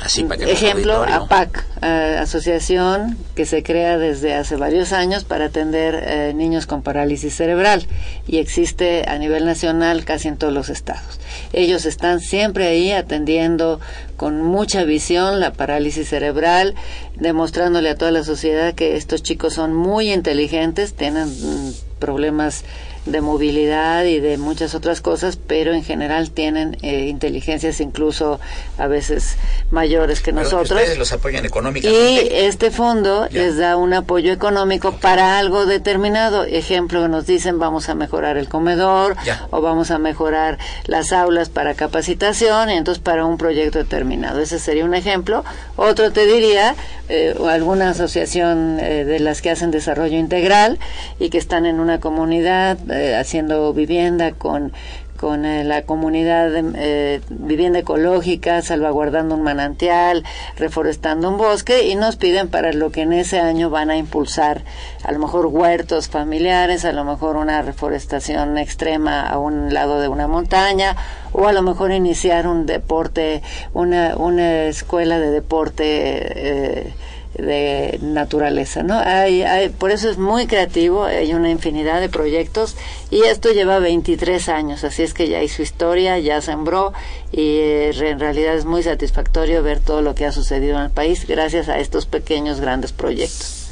ejemplo, 0.48 1.04
APAC, 1.04 1.66
eh, 1.82 2.18
asociación 2.20 3.18
que 3.36 3.46
se 3.46 3.64
crea 3.64 3.98
desde 3.98 4.34
hace 4.34 4.56
varios 4.56 4.94
años 4.94 5.26
para 5.26 5.46
atender 5.46 6.02
eh, 6.02 6.34
niños 6.34 6.66
con 6.68 6.82
parálisis 6.82 7.36
cerebral 7.36 7.86
y 8.28 8.38
existe 8.38 9.04
a 9.08 9.18
nivel 9.18 9.46
nacional 9.46 10.06
casi 10.06 10.30
en 10.30 10.38
todos 10.38 10.54
los 10.54 10.70
estados. 10.70 11.20
Ellos 11.52 11.86
están 11.86 12.22
siempre 12.22 12.68
ahí 12.68 12.92
atendiendo 12.94 13.82
con 14.16 14.42
mucha 14.42 14.84
visión 14.86 15.42
la 15.42 15.52
parálisis 15.52 16.08
cerebral, 16.08 16.76
demostrándole 17.16 17.90
a 17.90 17.96
toda 17.96 18.12
la 18.12 18.24
sociedad 18.24 18.74
que 18.74 18.96
estos 18.96 19.22
chicos 19.22 19.54
son 19.54 19.74
muy 19.74 20.14
inteligentes, 20.14 20.94
tienen 20.94 21.28
mm, 21.28 21.72
problemas 22.00 22.64
de 23.06 23.22
movilidad 23.22 24.04
y 24.06 24.20
de 24.20 24.38
muchas 24.38 24.74
otras 24.76 25.02
cosas, 25.02 25.38
pero 25.38 25.74
en 25.74 25.84
general 25.84 26.32
tienen 26.32 26.78
eh, 26.82 27.08
inteligencias 27.08 27.80
incluso 27.80 28.40
a 28.78 28.88
veces 28.88 29.38
mayores 29.72 30.22
que 30.22 30.32
nosotros. 30.32 30.80
Ustedes 30.80 30.98
los 30.98 31.12
apoyan 31.12 31.46
económicamente. 31.46 32.24
Y 32.24 32.46
este 32.46 32.72
fondo 32.72 33.28
les 33.32 33.58
da 33.58 33.78
un 33.78 33.94
apoyo 33.94 34.32
económico 34.32 34.94
para 34.94 35.38
algo 35.38 35.66
determinado. 35.66 36.44
Ejemplo, 36.44 37.08
nos 37.08 37.26
dicen 37.26 37.60
vamos 37.60 37.90
a 37.90 37.96
mejorar 37.96 38.38
el 38.38 38.50
comedor 38.50 39.16
o 39.52 39.62
vamos 39.62 39.92
a 39.92 40.00
mejorar 40.00 40.58
las 40.86 41.14
aulas 41.14 41.50
para 41.50 41.76
capacitación, 41.76 42.70
y 42.70 42.74
entonces 42.74 43.04
para 43.04 43.26
un 43.26 43.38
proyecto 43.38 43.80
determinado. 43.80 44.40
Ese 44.40 44.60
sería 44.60 44.86
un 44.86 44.96
ejemplo. 44.96 45.44
Otro 45.76 46.12
te 46.12 46.26
diría, 46.26 46.76
eh, 47.10 47.36
alguna 47.48 47.92
asociación 47.92 48.80
eh, 48.80 49.06
de 49.06 49.20
las 49.20 49.42
que 49.42 49.52
hacen 49.52 49.70
desarrollo 49.72 50.18
integral 50.18 50.80
y 51.20 51.30
que 51.30 51.38
están 51.38 51.66
en 51.66 51.80
una 51.80 52.00
comunidad 52.00 52.78
eh, 52.96 53.16
haciendo 53.16 53.74
vivienda 53.74 54.32
con 54.32 54.72
con 55.18 55.46
eh, 55.46 55.64
la 55.64 55.84
comunidad 55.84 56.52
de 56.52 56.64
eh, 56.76 57.22
vivienda 57.30 57.80
ecológica, 57.80 58.62
salvaguardando 58.62 59.36
un 59.36 59.44
manantial, 59.44 60.24
reforestando 60.58 61.30
un 61.30 61.38
bosque 61.38 61.88
y 61.88 61.96
nos 61.96 62.16
piden 62.16 62.50
para 62.50 62.74
lo 62.74 62.92
que 62.92 63.02
en 63.02 63.14
ese 63.14 63.40
año 63.40 63.70
van 63.70 63.90
a 63.90 63.98
impulsar 63.98 64.64
a 65.04 65.12
lo 65.12 65.20
mejor 65.20 65.48
huertos 65.48 66.10
familiares, 66.10 66.86
a 66.86 66.92
lo 66.92 67.04
mejor 67.04 67.38
una 67.38 67.62
reforestación 67.62 68.58
extrema 68.58 69.28
a 69.28 69.40
un 69.40 69.74
lado 69.74 70.00
de 70.00 70.08
una 70.08 70.28
montaña 70.28 70.96
o 71.32 71.48
a 71.48 71.54
lo 71.54 71.62
mejor 71.62 71.92
iniciar 71.92 72.48
un 72.48 72.66
deporte, 72.66 73.42
una, 73.74 74.16
una 74.18 74.64
escuela 74.66 75.20
de 75.20 75.32
deporte. 75.32 75.86
Eh, 75.86 76.94
de 77.38 78.00
naturaleza, 78.02 78.84
¿no? 78.84 78.98
Hay, 78.98 79.44
hay, 79.44 79.70
por 79.70 79.92
eso 79.92 80.10
es 80.10 80.18
muy 80.18 80.48
creativo, 80.48 81.06
hay 81.06 81.34
una 81.34 81.50
infinidad 81.50 82.00
de 82.00 82.10
proyectos 82.10 82.76
y 83.12 83.24
esto 83.24 83.52
lleva 83.52 83.80
23 83.80 84.50
años, 84.50 84.84
así 84.84 85.04
es 85.04 85.14
que 85.14 85.28
ya 85.28 85.44
hizo 85.44 85.62
historia, 85.62 86.18
ya 86.20 86.42
sembró 86.42 86.94
y 87.32 87.58
eh, 87.58 87.92
en 88.10 88.20
realidad 88.20 88.56
es 88.56 88.66
muy 88.66 88.84
satisfactorio 88.84 89.64
ver 89.64 89.80
todo 89.80 90.02
lo 90.02 90.16
que 90.16 90.26
ha 90.26 90.32
sucedido 90.32 90.78
en 90.78 90.86
el 90.86 90.92
país 90.92 91.28
gracias 91.28 91.70
a 91.70 91.80
estos 91.80 92.06
pequeños 92.06 92.60
grandes 92.60 92.92
proyectos. 92.94 93.65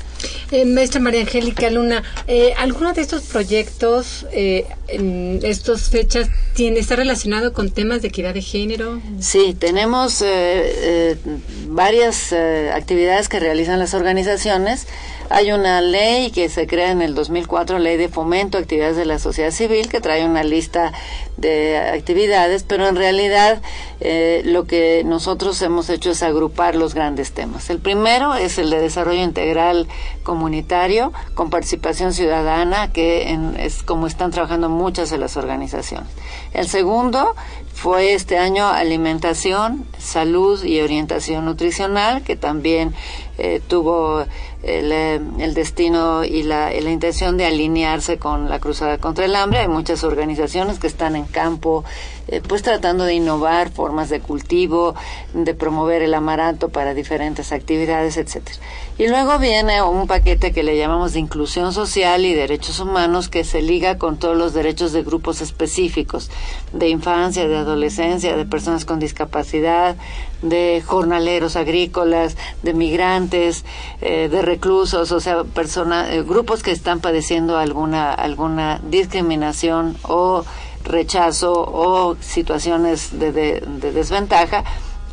Eh, 0.52 0.66
maestra 0.66 1.02
María 1.02 1.22
Angélica 1.22 1.70
Luna, 1.70 2.04
eh, 2.28 2.54
¿alguno 2.58 2.94
de 2.94 3.02
estos 3.02 3.24
proyectos, 3.24 4.26
eh, 4.32 4.66
en 4.88 5.40
estas 5.44 5.90
fechas, 5.90 6.30
tiene, 6.54 6.80
está 6.80 6.96
relacionado 6.96 7.54
con 7.54 7.72
temas 7.72 8.02
de 8.02 8.10
equidad 8.10 8.34
de 8.34 8.42
género? 8.42 9.02
Sí, 9.20 9.56
tenemos 9.58 10.22
eh, 10.22 11.18
varias 11.68 12.34
actividades 12.74 13.30
que 13.30 13.40
realizan 13.40 13.80
las 13.80 13.94
organizaciones. 13.94 14.88
Hay 15.30 15.52
una 15.52 15.82
ley 15.82 16.30
que 16.30 16.50
se 16.50 16.68
crea 16.68 16.92
en 16.92 17.02
el 17.02 17.16
2004, 17.16 17.80
Ley 17.80 17.98
de 17.98 18.10
Fomento 18.10 18.58
Actividades 18.58 18.98
de 18.98 19.06
la 19.06 19.18
Sociedad 19.18 19.50
Civil, 19.50 19.88
que 19.88 20.00
trae 20.00 20.26
una 20.26 20.44
lista 20.44 20.92
de 21.38 21.78
actividades, 21.78 22.64
pero 22.64 22.88
en 22.88 22.96
realidad 22.96 23.62
lo 24.44 24.66
que 24.66 25.04
nosotros 25.06 25.60
hemos 25.62 25.90
hecho 25.90 26.12
es 26.12 26.22
agrupar 26.22 26.76
los 26.76 26.94
grandes 26.94 27.32
temas. 27.32 27.70
El 27.70 27.80
primero 27.80 28.36
es 28.36 28.60
el 28.60 28.70
de 28.70 28.82
desarrollo 28.82 29.24
integral 29.24 29.88
comunitario 30.24 31.12
con 31.34 31.50
participación 31.50 32.14
ciudadana, 32.14 32.92
que 32.92 33.38
es 33.58 33.84
como 33.84 34.08
están 34.08 34.32
trabajando 34.32 34.70
muchas 34.70 35.10
de 35.10 35.18
las 35.18 35.38
organizaciones. 35.38 36.08
El 36.54 36.68
segundo 36.68 37.36
fue 37.74 38.14
este 38.14 38.38
año 38.38 38.68
alimentación, 38.68 39.86
salud 39.98 40.64
y 40.64 40.82
orientación 40.82 41.46
nutricional, 41.46 42.24
que 42.24 42.36
también 42.36 42.94
eh, 43.38 43.62
tuvo 43.68 44.26
el, 44.62 44.92
eh, 44.92 45.20
destino 45.54 46.24
y 46.24 46.44
la, 46.44 46.70
la, 46.70 46.92
intención 46.92 47.36
de 47.36 47.46
alinearse 47.46 48.18
con 48.20 48.48
la 48.48 48.60
Cruzada 48.60 49.00
contra 49.00 49.26
el 49.26 49.36
Hambre. 49.36 49.60
Hay 49.60 49.68
muchas 49.68 50.04
organizaciones 50.04 50.78
que 50.78 50.88
están 50.88 51.16
en 51.16 51.26
campo, 51.26 51.84
eh, 52.28 52.42
pues 52.48 52.62
tratando 52.62 53.06
de 53.06 53.16
innovar 53.16 53.72
formas 53.72 54.10
de 54.10 54.20
cultivo, 54.20 54.94
de 55.34 55.54
promover 55.56 56.04
el 56.04 56.14
amaranto 56.14 56.70
para 56.70 56.94
diferentes 56.94 57.52
actividades, 57.52 58.18
etcétera. 58.18 58.60
Y 59.00 59.08
luego 59.08 59.40
viene 59.40 59.82
un 59.82 60.06
paquete 60.06 60.52
que 60.52 60.62
le 60.62 60.78
llamamos 60.78 61.14
de 61.14 61.20
inclusión 61.20 61.74
social 61.74 62.26
y 62.26 62.36
derechos 62.36 62.80
humanos 62.80 63.30
que 63.30 63.44
se 63.44 63.64
liga 63.64 63.98
con 63.98 64.18
todos 64.18 64.38
los 64.38 64.54
derechos 64.54 64.94
de 64.94 65.02
grupos 65.02 65.42
específicos, 65.42 66.30
de 66.72 66.90
infancia, 66.90 67.48
de 67.48 67.58
adolescencia, 67.58 68.38
de 68.38 68.46
personas 68.46 68.86
con 68.86 69.00
discapacidad, 69.00 69.96
de 70.44 70.84
jornaleros 70.86 71.56
agrícolas, 71.56 72.38
de 72.62 72.74
migrantes, 72.74 73.66
eh, 74.02 74.30
de 74.30 74.42
reclusos, 74.44 75.12
o 75.12 75.20
sea, 75.20 75.44
personas, 75.44 76.12
eh, 76.12 76.22
grupos 76.22 76.62
que 76.62 76.72
están 76.72 77.00
padeciendo 77.00 77.58
alguna 77.58 78.14
alguna 78.14 78.80
discriminación 78.84 79.98
o 80.04 80.46
rechazo 80.84 81.54
o 81.54 82.16
situaciones 82.20 83.18
de 83.18 83.32
desventaja 83.94 84.64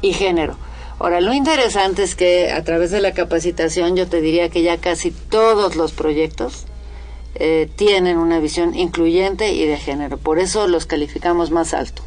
y 0.03 0.13
género 0.13 0.57
Ahora, 1.01 1.23
lo 1.23 1.33
interesante 1.33 2.03
es 2.03 2.15
que 2.15 2.53
a 2.53 2.63
través 2.63 2.91
de 2.91 3.01
la 3.01 3.13
capacitación 3.13 3.97
yo 3.97 4.07
te 4.07 4.21
diría 4.21 4.51
que 4.51 4.61
ya 4.61 4.77
casi 4.77 5.11
todos 5.11 5.75
los 5.75 5.93
proyectos 5.93 6.67
eh, 7.37 7.71
tienen 7.75 8.19
una 8.19 8.39
visión 8.39 8.75
incluyente 8.75 9.55
y 9.55 9.65
de 9.65 9.79
género. 9.79 10.19
Por 10.19 10.39
eso 10.39 10.69
los 10.69 10.85
calificamos 10.85 11.51
más 11.51 11.73
alto. 11.73 12.03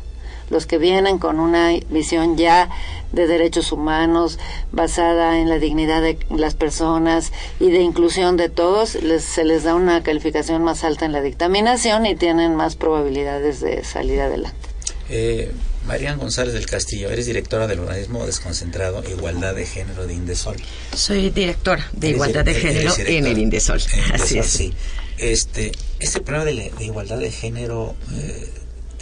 Los 0.53 0.67
que 0.67 0.77
vienen 0.77 1.17
con 1.17 1.39
una 1.39 1.71
visión 1.89 2.37
ya 2.37 2.69
de 3.11 3.25
derechos 3.25 3.71
humanos, 3.71 4.37
basada 4.71 5.39
en 5.39 5.49
la 5.49 5.57
dignidad 5.57 6.03
de 6.03 6.19
las 6.29 6.53
personas 6.53 7.33
y 7.59 7.71
de 7.71 7.81
inclusión 7.81 8.37
de 8.37 8.49
todos, 8.49 8.89
se 9.19 9.43
les 9.45 9.63
da 9.63 9.73
una 9.73 10.03
calificación 10.03 10.63
más 10.63 10.83
alta 10.83 11.05
en 11.05 11.11
la 11.11 11.21
dictaminación 11.21 12.05
y 12.05 12.15
tienen 12.15 12.55
más 12.55 12.75
probabilidades 12.75 13.61
de 13.61 13.83
salir 13.83 14.21
adelante. 14.21 14.69
Eh, 15.09 15.51
Marian 15.87 16.19
González 16.19 16.53
del 16.53 16.67
Castillo, 16.67 17.09
eres 17.09 17.25
directora 17.25 17.65
del 17.65 17.79
organismo 17.79 18.25
desconcentrado 18.27 19.03
Igualdad 19.09 19.55
de 19.55 19.65
Género 19.65 20.05
de 20.05 20.13
Indesol. 20.13 20.57
Soy 20.95 21.31
directora 21.31 21.89
de 21.93 22.09
Igualdad 22.09 22.45
de 22.45 22.53
Género 22.53 22.93
en 22.99 23.25
el 23.25 23.39
Indesol. 23.39 23.81
Así 24.13 24.37
es. 24.37 24.45
Sí. 24.45 24.73
Este, 25.17 25.71
este 25.99 26.21
problema 26.21 26.45
de, 26.45 26.71
de 26.77 26.85
igualdad 26.85 27.17
de 27.17 27.31
género 27.31 27.95
eh, 28.13 28.49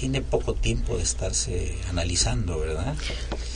tiene 0.01 0.21
poco 0.21 0.55
tiempo 0.55 0.97
de 0.97 1.03
estarse 1.03 1.75
analizando, 1.87 2.59
¿verdad? 2.59 2.95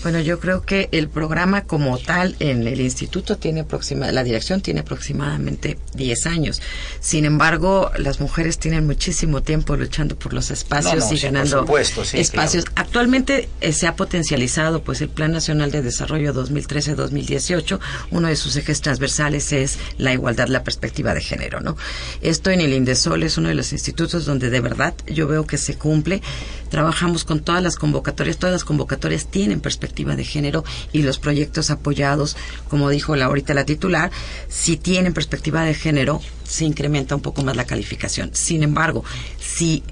Bueno, 0.04 0.20
yo 0.20 0.40
creo 0.40 0.62
que 0.62 0.90
el 0.92 1.10
programa 1.10 1.64
como 1.64 1.98
tal 1.98 2.36
en 2.40 2.68
el 2.68 2.80
instituto 2.80 3.38
tiene 3.38 3.62
aproxima, 3.62 4.12
la 4.12 4.24
dirección 4.24 4.62
tiene 4.62 4.82
aproximadamente 4.82 5.80
10 5.96 6.28
años. 6.28 6.62
Sin 7.00 7.26
embargo, 7.26 7.90
las 7.98 8.20
mujeres 8.20 8.60
tienen 8.60 8.86
muchísimo 8.86 9.42
tiempo 9.42 9.76
luchando 9.76 10.16
por 10.20 10.34
los 10.34 10.52
espacios 10.52 11.12
y 11.12 11.18
ganando 11.18 11.66
espacios. 12.14 12.66
Actualmente 12.76 13.50
eh, 13.62 13.74
se 13.74 13.88
ha 13.88 13.96
potencializado 13.96 14.84
pues 14.84 15.02
el 15.02 15.10
Plan 15.10 15.32
Nacional 15.32 15.72
de 15.72 15.82
Desarrollo 15.82 16.32
2013-2018. 16.36 17.80
Uno 18.12 18.28
de 18.28 18.36
sus 18.36 18.56
ejes 18.56 18.82
transversales 18.82 19.52
es 19.52 19.80
la 19.98 20.14
igualdad, 20.14 20.48
la 20.50 20.64
perspectiva 20.64 21.16
de 21.16 21.22
género, 21.22 21.60
¿no? 21.60 21.76
Esto 22.22 22.52
en 22.52 22.62
el 22.62 22.72
Indesol 22.72 23.24
es 23.24 23.40
uno 23.40 23.50
de 23.50 23.56
los 23.56 23.74
institutos 23.74 24.26
donde 24.26 24.52
de 24.52 24.60
verdad 24.60 24.94
yo 25.08 25.28
veo 25.28 25.48
que 25.48 25.58
se 25.58 25.76
cumple. 25.76 26.22
Trabajamos 26.70 27.24
con 27.24 27.40
todas 27.40 27.62
las 27.64 27.76
convocatorias, 27.76 28.38
todas 28.38 28.54
las 28.54 28.66
convocatorias 28.66 29.28
tienen 29.28 29.62
perspectiva 29.62 30.16
de 30.16 30.24
género 30.24 30.64
y 30.92 31.04
los 31.04 31.20
proyectos 31.20 31.70
apoyados, 31.70 32.36
como 32.70 32.90
dijo 32.90 33.16
la, 33.16 33.26
ahorita 33.26 33.54
la 33.54 33.66
titular, 33.66 34.12
si 34.50 34.78
tienen 34.78 35.14
perspectiva 35.14 35.64
de 35.64 35.74
género, 35.74 36.22
se 36.44 36.66
incrementa 36.66 37.16
un 37.16 37.22
poco 37.22 37.44
más 37.44 37.56
la 37.56 37.66
calificación. 37.66 38.32
Sin 38.34 38.64
embargo, 38.64 39.04
si 39.40 39.84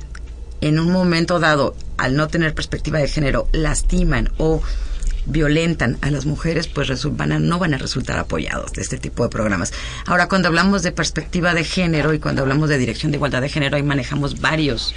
en 0.61 0.79
un 0.79 0.91
momento 0.91 1.39
dado, 1.39 1.75
al 1.97 2.15
no 2.15 2.27
tener 2.27 2.53
perspectiva 2.53 2.99
de 2.99 3.07
género, 3.07 3.47
lastiman 3.51 4.31
o 4.37 4.61
violentan 5.25 5.97
a 6.01 6.11
las 6.11 6.25
mujeres, 6.25 6.67
pues 6.67 6.89
van 7.17 7.47
no 7.47 7.59
van 7.59 7.73
a 7.73 7.77
resultar 7.77 8.19
apoyados 8.19 8.73
de 8.73 8.81
este 8.81 8.97
tipo 8.97 9.23
de 9.23 9.29
programas. 9.29 9.73
Ahora, 10.05 10.27
cuando 10.27 10.47
hablamos 10.47 10.83
de 10.83 10.91
perspectiva 10.91 11.53
de 11.53 11.63
género 11.63 12.13
y 12.13 12.19
cuando 12.19 12.41
hablamos 12.41 12.69
de 12.69 12.77
dirección 12.77 13.11
de 13.11 13.17
igualdad 13.17 13.41
de 13.41 13.49
género, 13.49 13.77
ahí 13.77 13.83
manejamos 13.83 14.41
varios, 14.41 14.93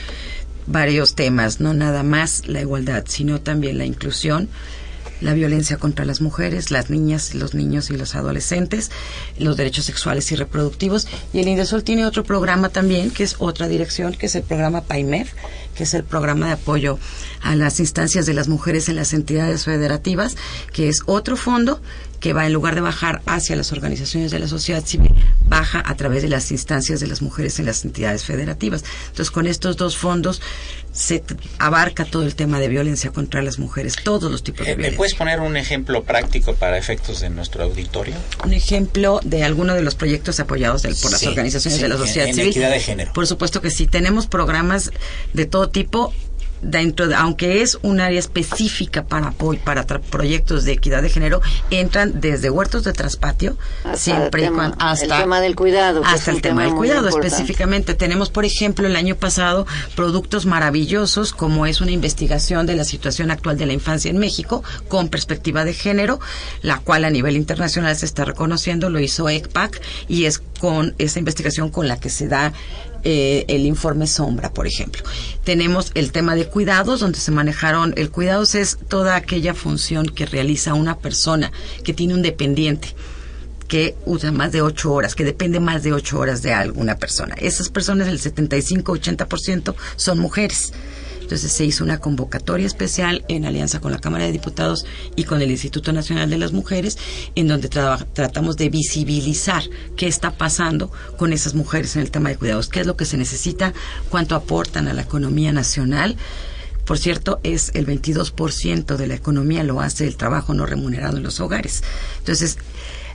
varios 0.66 1.14
temas, 1.14 1.60
no 1.60 1.74
nada 1.74 2.02
más 2.02 2.46
la 2.46 2.60
igualdad, 2.60 3.04
sino 3.08 3.40
también 3.40 3.78
la 3.78 3.84
inclusión, 3.84 4.48
la 5.20 5.34
violencia 5.34 5.78
contra 5.78 6.04
las 6.04 6.20
mujeres, 6.20 6.70
las 6.70 6.90
niñas, 6.90 7.34
los 7.34 7.54
niños 7.54 7.90
y 7.90 7.96
los 7.96 8.14
adolescentes, 8.14 8.90
los 9.38 9.56
derechos 9.56 9.86
sexuales 9.86 10.30
y 10.32 10.36
reproductivos. 10.36 11.08
Y 11.32 11.40
el 11.40 11.48
Indesol 11.48 11.84
tiene 11.84 12.04
otro 12.04 12.24
programa 12.24 12.68
también, 12.68 13.10
que 13.10 13.24
es 13.24 13.36
otra 13.38 13.68
dirección, 13.68 14.14
que 14.14 14.26
es 14.26 14.34
el 14.34 14.42
programa 14.42 14.82
PAIMED, 14.82 15.26
que 15.74 15.84
es 15.84 15.94
el 15.94 16.04
programa 16.04 16.46
de 16.46 16.52
apoyo 16.52 16.98
a 17.42 17.54
las 17.54 17.80
instancias 17.80 18.26
de 18.26 18.34
las 18.34 18.48
mujeres 18.48 18.88
en 18.88 18.96
las 18.96 19.12
entidades 19.12 19.64
federativas, 19.64 20.36
que 20.72 20.88
es 20.88 21.02
otro 21.06 21.36
fondo 21.36 21.80
que 22.20 22.32
va 22.32 22.46
en 22.46 22.52
lugar 22.52 22.74
de 22.74 22.80
bajar 22.80 23.22
hacia 23.26 23.56
las 23.56 23.72
organizaciones 23.72 24.30
de 24.30 24.38
la 24.38 24.48
sociedad 24.48 24.84
civil, 24.84 25.14
baja 25.44 25.82
a 25.84 25.94
través 25.96 26.22
de 26.22 26.28
las 26.28 26.50
instancias 26.50 27.00
de 27.00 27.06
las 27.06 27.22
mujeres 27.22 27.58
en 27.58 27.66
las 27.66 27.84
entidades 27.84 28.24
federativas. 28.24 28.84
Entonces, 29.08 29.30
con 29.30 29.46
estos 29.46 29.76
dos 29.76 29.96
fondos 29.96 30.40
se 30.92 31.22
abarca 31.58 32.04
todo 32.04 32.22
el 32.22 32.34
tema 32.34 32.58
de 32.58 32.68
violencia 32.68 33.10
contra 33.10 33.42
las 33.42 33.58
mujeres, 33.58 33.96
todos 34.02 34.30
los 34.30 34.42
tipos 34.42 34.66
de 34.66 34.74
violencia. 34.74 34.90
¿Me 34.92 34.96
puedes 34.96 35.14
poner 35.14 35.40
un 35.40 35.56
ejemplo 35.56 36.04
práctico 36.04 36.54
para 36.54 36.78
efectos 36.78 37.20
de 37.20 37.28
nuestro 37.28 37.64
auditorio? 37.64 38.14
Un 38.44 38.54
ejemplo 38.54 39.20
de 39.22 39.44
alguno 39.44 39.74
de 39.74 39.82
los 39.82 39.94
proyectos 39.94 40.40
apoyados 40.40 40.82
por 40.82 41.12
las 41.12 41.26
organizaciones 41.26 41.80
de 41.80 41.88
la 41.88 41.96
sociedad 41.96 42.26
civil. 42.32 42.50
Equidad 42.50 42.70
de 42.70 42.80
género. 42.80 43.12
Por 43.12 43.26
supuesto 43.26 43.60
que 43.60 43.70
sí, 43.70 43.86
tenemos 43.86 44.26
programas 44.26 44.90
de 45.34 45.46
todo 45.46 45.68
tipo 45.68 46.14
dentro 46.66 47.08
de, 47.08 47.14
aunque 47.14 47.62
es 47.62 47.78
un 47.82 48.00
área 48.00 48.18
específica 48.18 49.04
para 49.04 49.32
para 49.64 49.86
proyectos 49.86 50.64
de 50.64 50.72
equidad 50.72 51.02
de 51.02 51.08
género 51.08 51.40
entran 51.70 52.20
desde 52.20 52.50
huertos 52.50 52.84
de 52.84 52.92
traspatio 52.92 53.56
siempre 53.94 54.46
el 54.46 54.52
hasta 54.78 55.04
el 55.04 55.22
tema 55.22 55.40
del 55.40 55.54
cuidado 55.54 56.02
hasta 56.04 56.30
el 56.30 56.42
tema, 56.42 56.64
del 56.64 56.74
cuidado 56.74 57.08
específicamente. 57.08 57.94
Tenemos 57.94 58.30
por 58.30 58.44
ejemplo 58.44 58.86
el 58.86 58.96
año 58.96 59.16
pasado 59.16 59.66
productos 59.94 60.46
maravillosos 60.46 61.32
como 61.32 61.66
es 61.66 61.80
una 61.80 61.92
investigación 61.92 62.66
de 62.66 62.76
la 62.76 62.84
situación 62.84 63.30
actual 63.30 63.56
de 63.56 63.66
la 63.66 63.72
infancia 63.72 64.10
en 64.10 64.18
México 64.18 64.62
con 64.88 65.08
perspectiva 65.08 65.64
de 65.64 65.72
género 65.72 66.20
la 66.62 66.78
cual 66.80 67.04
a 67.04 67.10
nivel 67.10 67.36
internacional 67.36 67.94
se 67.96 68.06
está 68.06 68.24
reconociendo 68.24 68.90
lo 68.90 69.00
hizo 69.00 69.28
ECPAC 69.28 69.80
y 70.08 70.24
es 70.24 70.42
con 70.58 70.94
esa 70.98 71.18
investigación 71.18 71.70
con 71.70 71.88
la 71.88 71.98
que 71.98 72.10
se 72.10 72.28
da 72.28 72.52
eh, 73.08 73.44
el 73.46 73.66
informe 73.66 74.08
sombra, 74.08 74.52
por 74.52 74.66
ejemplo. 74.66 75.04
Tenemos 75.44 75.92
el 75.94 76.10
tema 76.10 76.34
de 76.34 76.48
cuidados, 76.48 76.98
donde 76.98 77.20
se 77.20 77.30
manejaron, 77.30 77.94
el 77.96 78.10
cuidados 78.10 78.56
es 78.56 78.78
toda 78.88 79.14
aquella 79.14 79.54
función 79.54 80.06
que 80.06 80.26
realiza 80.26 80.74
una 80.74 80.98
persona 80.98 81.52
que 81.84 81.94
tiene 81.94 82.14
un 82.14 82.22
dependiente 82.22 82.96
que 83.68 83.94
usa 84.06 84.32
más 84.32 84.50
de 84.50 84.60
ocho 84.60 84.92
horas, 84.92 85.14
que 85.14 85.22
depende 85.22 85.60
más 85.60 85.84
de 85.84 85.92
ocho 85.92 86.18
horas 86.18 86.42
de 86.42 86.52
alguna 86.52 86.96
persona. 86.96 87.36
Esas 87.38 87.68
personas, 87.68 88.08
el 88.08 88.18
75-80% 88.18 89.76
son 89.94 90.18
mujeres. 90.18 90.72
Entonces 91.26 91.50
se 91.50 91.64
hizo 91.64 91.82
una 91.82 91.98
convocatoria 91.98 92.68
especial 92.68 93.24
en 93.26 93.46
alianza 93.46 93.80
con 93.80 93.90
la 93.90 93.98
Cámara 93.98 94.26
de 94.26 94.30
Diputados 94.30 94.86
y 95.16 95.24
con 95.24 95.42
el 95.42 95.50
Instituto 95.50 95.92
Nacional 95.92 96.30
de 96.30 96.38
las 96.38 96.52
Mujeres, 96.52 96.98
en 97.34 97.48
donde 97.48 97.68
tratamos 97.68 98.56
de 98.56 98.68
visibilizar 98.68 99.64
qué 99.96 100.06
está 100.06 100.38
pasando 100.38 100.92
con 101.18 101.32
esas 101.32 101.54
mujeres 101.54 101.96
en 101.96 102.02
el 102.02 102.12
tema 102.12 102.28
de 102.28 102.36
cuidados, 102.36 102.68
qué 102.68 102.78
es 102.78 102.86
lo 102.86 102.96
que 102.96 103.06
se 103.06 103.16
necesita, 103.16 103.74
cuánto 104.08 104.36
aportan 104.36 104.86
a 104.86 104.94
la 104.94 105.02
economía 105.02 105.50
nacional. 105.50 106.16
Por 106.84 106.96
cierto, 106.96 107.40
es 107.42 107.72
el 107.74 107.88
22% 107.88 108.94
de 108.94 109.06
la 109.08 109.14
economía 109.16 109.64
lo 109.64 109.80
hace 109.80 110.06
el 110.06 110.16
trabajo 110.16 110.54
no 110.54 110.64
remunerado 110.64 111.16
en 111.16 111.24
los 111.24 111.40
hogares. 111.40 111.82
Entonces, 112.18 112.56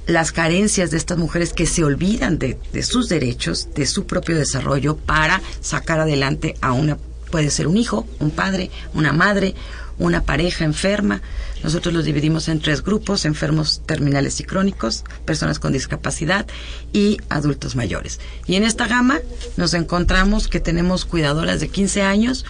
las 0.05 0.33
carencias 0.33 0.91
de 0.91 0.97
estas 0.97 1.17
mujeres 1.17 1.53
que 1.53 1.65
se 1.65 1.85
olvidan 1.85 2.39
de, 2.39 2.59
de, 2.73 2.83
sus 2.83 3.07
derechos, 3.07 3.69
de 3.73 3.85
su 3.85 4.05
propio 4.05 4.35
desarrollo 4.35 4.97
para 4.97 5.41
sacar 5.61 6.01
adelante 6.01 6.55
a 6.59 6.73
una 6.73 6.97
Puede 7.31 7.49
ser 7.49 7.67
un 7.67 7.77
hijo, 7.77 8.05
un 8.19 8.31
padre, 8.31 8.69
una 8.93 9.13
madre, 9.13 9.55
una 9.97 10.23
pareja 10.23 10.65
enferma. 10.65 11.21
Nosotros 11.63 11.93
los 11.93 12.05
dividimos 12.05 12.49
en 12.49 12.59
tres 12.59 12.83
grupos, 12.83 13.25
enfermos 13.25 13.81
terminales 13.85 14.39
y 14.39 14.43
crónicos, 14.43 15.03
personas 15.25 15.59
con 15.59 15.71
discapacidad 15.71 16.45
y 16.91 17.17
adultos 17.29 17.75
mayores. 17.75 18.19
Y 18.47 18.55
en 18.55 18.63
esta 18.63 18.87
gama 18.87 19.19
nos 19.57 19.73
encontramos 19.73 20.47
que 20.47 20.59
tenemos 20.59 21.05
cuidadoras 21.05 21.59
de 21.59 21.69
15 21.69 22.01
años 22.01 22.45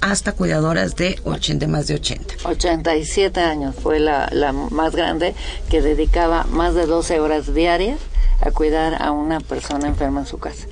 hasta 0.00 0.32
cuidadoras 0.32 0.96
de, 0.96 1.18
80, 1.24 1.68
más 1.68 1.86
de 1.86 1.94
80. 1.94 2.34
87 2.44 3.40
años 3.40 3.74
fue 3.80 4.00
la, 4.00 4.28
la 4.32 4.52
más 4.52 4.94
grande 4.94 5.34
que 5.68 5.82
dedicaba 5.82 6.44
más 6.44 6.74
de 6.74 6.86
12 6.86 7.20
horas 7.20 7.54
diarias 7.54 7.98
a 8.40 8.50
cuidar 8.50 9.02
a 9.02 9.12
una 9.12 9.40
persona 9.40 9.88
enferma 9.88 10.20
en 10.20 10.26
su 10.26 10.38
casa 10.38 10.66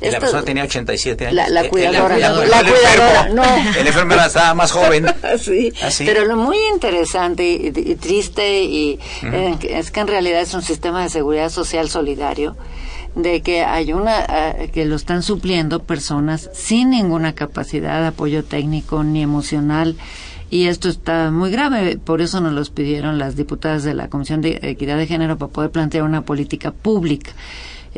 la 0.00 0.20
persona 0.20 0.42
tenía 0.42 0.64
87 0.64 1.26
años. 1.26 1.34
La, 1.34 1.48
la 1.48 1.68
cuidadora, 1.68 2.16
la, 2.18 2.34
cuidadora, 2.34 3.28
no. 3.32 3.42
El 3.78 3.86
enfermero 3.86 4.22
estaba 4.22 4.54
más 4.54 4.72
joven. 4.72 5.06
sí, 5.38 5.72
¿Así? 5.82 6.04
pero 6.04 6.24
lo 6.24 6.36
muy 6.36 6.58
interesante 6.72 7.48
y, 7.48 7.94
triste 7.96 8.62
y 8.62 8.98
eh, 9.22 9.56
es 9.62 9.90
que 9.90 10.00
en 10.00 10.08
realidad 10.08 10.40
es 10.40 10.54
un 10.54 10.62
sistema 10.62 11.02
de 11.02 11.08
seguridad 11.08 11.50
social 11.50 11.88
solidario 11.88 12.56
de 13.14 13.42
que 13.42 13.64
hay 13.64 13.92
una 13.92 14.26
que 14.72 14.84
lo 14.84 14.94
están 14.94 15.22
supliendo 15.22 15.82
personas 15.82 16.50
sin 16.52 16.90
ninguna 16.90 17.34
capacidad 17.34 18.00
de 18.00 18.08
apoyo 18.08 18.44
técnico 18.44 19.02
ni 19.02 19.22
emocional 19.22 19.96
y 20.50 20.66
esto 20.66 20.88
está 20.88 21.30
muy 21.30 21.50
grave, 21.50 21.98
por 21.98 22.22
eso 22.22 22.40
nos 22.40 22.52
los 22.52 22.70
pidieron 22.70 23.18
las 23.18 23.36
diputadas 23.36 23.84
de 23.84 23.92
la 23.92 24.08
Comisión 24.08 24.40
de 24.40 24.58
Equidad 24.62 24.96
de 24.96 25.06
Género 25.06 25.36
para 25.36 25.52
poder 25.52 25.70
plantear 25.70 26.04
una 26.04 26.22
política 26.22 26.70
pública 26.70 27.32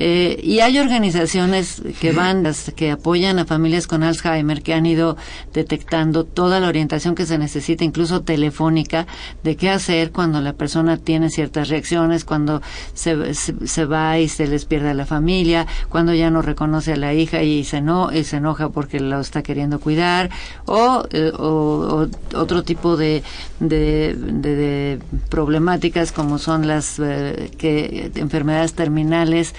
eh, 0.03 0.41
y 0.43 0.61
hay 0.61 0.79
organizaciones 0.79 1.83
que 2.01 2.13
van, 2.13 2.51
que 2.75 2.91
apoyan 2.91 3.39
a 3.39 3.45
familias 3.45 3.87
con 3.87 4.03
Alzheimer, 4.03 4.63
que 4.63 4.73
han 4.73 4.87
ido 4.87 5.19
detectando 5.53 6.25
toda 6.25 6.59
la 6.59 6.69
orientación 6.69 7.15
que 7.15 7.27
se 7.27 7.37
necesita, 7.37 7.85
incluso 7.85 8.23
telefónica, 8.23 9.07
de 9.45 9.57
qué 9.57 9.69
hacer 9.69 10.11
cuando 10.11 10.41
la 10.41 10.55
persona 10.55 10.97
tiene 10.97 11.29
ciertas 11.29 11.69
reacciones, 11.69 12.25
cuando 12.25 12.63
se, 12.95 13.35
se, 13.35 13.85
va 13.85 14.19
y 14.19 14.29
se 14.29 14.47
les 14.47 14.65
pierde 14.65 14.89
a 14.89 14.95
la 14.95 15.05
familia, 15.05 15.67
cuando 15.91 16.15
ya 16.15 16.31
no 16.31 16.41
reconoce 16.41 16.95
a 16.95 16.97
la 16.97 17.13
hija 17.13 17.43
y 17.43 17.65
se, 17.65 17.83
no, 17.83 18.11
y 18.11 18.25
se 18.25 18.39
enoja 18.39 18.71
porque 18.71 19.01
lo 19.01 19.21
está 19.21 19.43
queriendo 19.43 19.81
cuidar, 19.81 20.31
o, 20.65 21.05
eh, 21.11 21.31
otro 21.37 22.63
tipo 22.63 22.97
de, 22.97 23.23
de, 23.59 24.99
problemáticas 25.29 26.11
como 26.11 26.39
son 26.39 26.67
las 26.67 26.99
eh, 26.99 27.51
que, 27.59 28.11
enfermedades 28.15 28.73
terminales 28.73 29.55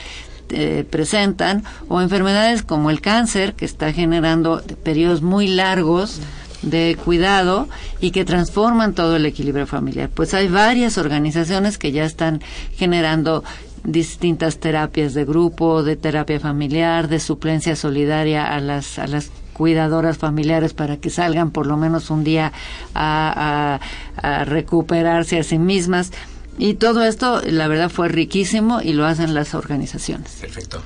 eh, 0.51 0.85
presentan 0.89 1.63
o 1.87 2.01
enfermedades 2.01 2.63
como 2.63 2.89
el 2.89 3.01
cáncer 3.01 3.53
que 3.53 3.65
está 3.65 3.93
generando 3.93 4.61
periodos 4.83 5.21
muy 5.21 5.47
largos 5.47 6.19
de 6.61 6.97
cuidado 7.03 7.67
y 7.99 8.11
que 8.11 8.25
transforman 8.25 8.93
todo 8.93 9.15
el 9.15 9.25
equilibrio 9.25 9.65
familiar. 9.65 10.09
Pues 10.13 10.33
hay 10.33 10.47
varias 10.47 10.97
organizaciones 10.97 11.77
que 11.77 11.91
ya 11.91 12.05
están 12.05 12.41
generando 12.75 13.43
distintas 13.83 14.59
terapias 14.59 15.13
de 15.13 15.25
grupo, 15.25 15.83
de 15.83 15.95
terapia 15.95 16.39
familiar, 16.39 17.07
de 17.07 17.19
suplencia 17.19 17.75
solidaria 17.75 18.53
a 18.53 18.59
las, 18.59 18.99
a 18.99 19.07
las 19.07 19.31
cuidadoras 19.53 20.17
familiares 20.17 20.73
para 20.73 20.97
que 20.97 21.09
salgan 21.09 21.51
por 21.51 21.65
lo 21.65 21.77
menos 21.77 22.09
un 22.09 22.23
día 22.23 22.51
a, 22.93 23.79
a 24.17 24.45
recuperarse 24.45 25.39
a 25.39 25.43
sí 25.43 25.57
mismas. 25.57 26.11
Y 26.57 26.75
todo 26.75 27.03
esto, 27.03 27.41
la 27.45 27.67
verdad, 27.67 27.89
fue 27.89 28.09
riquísimo 28.09 28.81
y 28.81 28.93
lo 28.93 29.05
hacen 29.05 29.33
las 29.33 29.53
organizaciones. 29.53 30.31
Perfecto. 30.39 30.81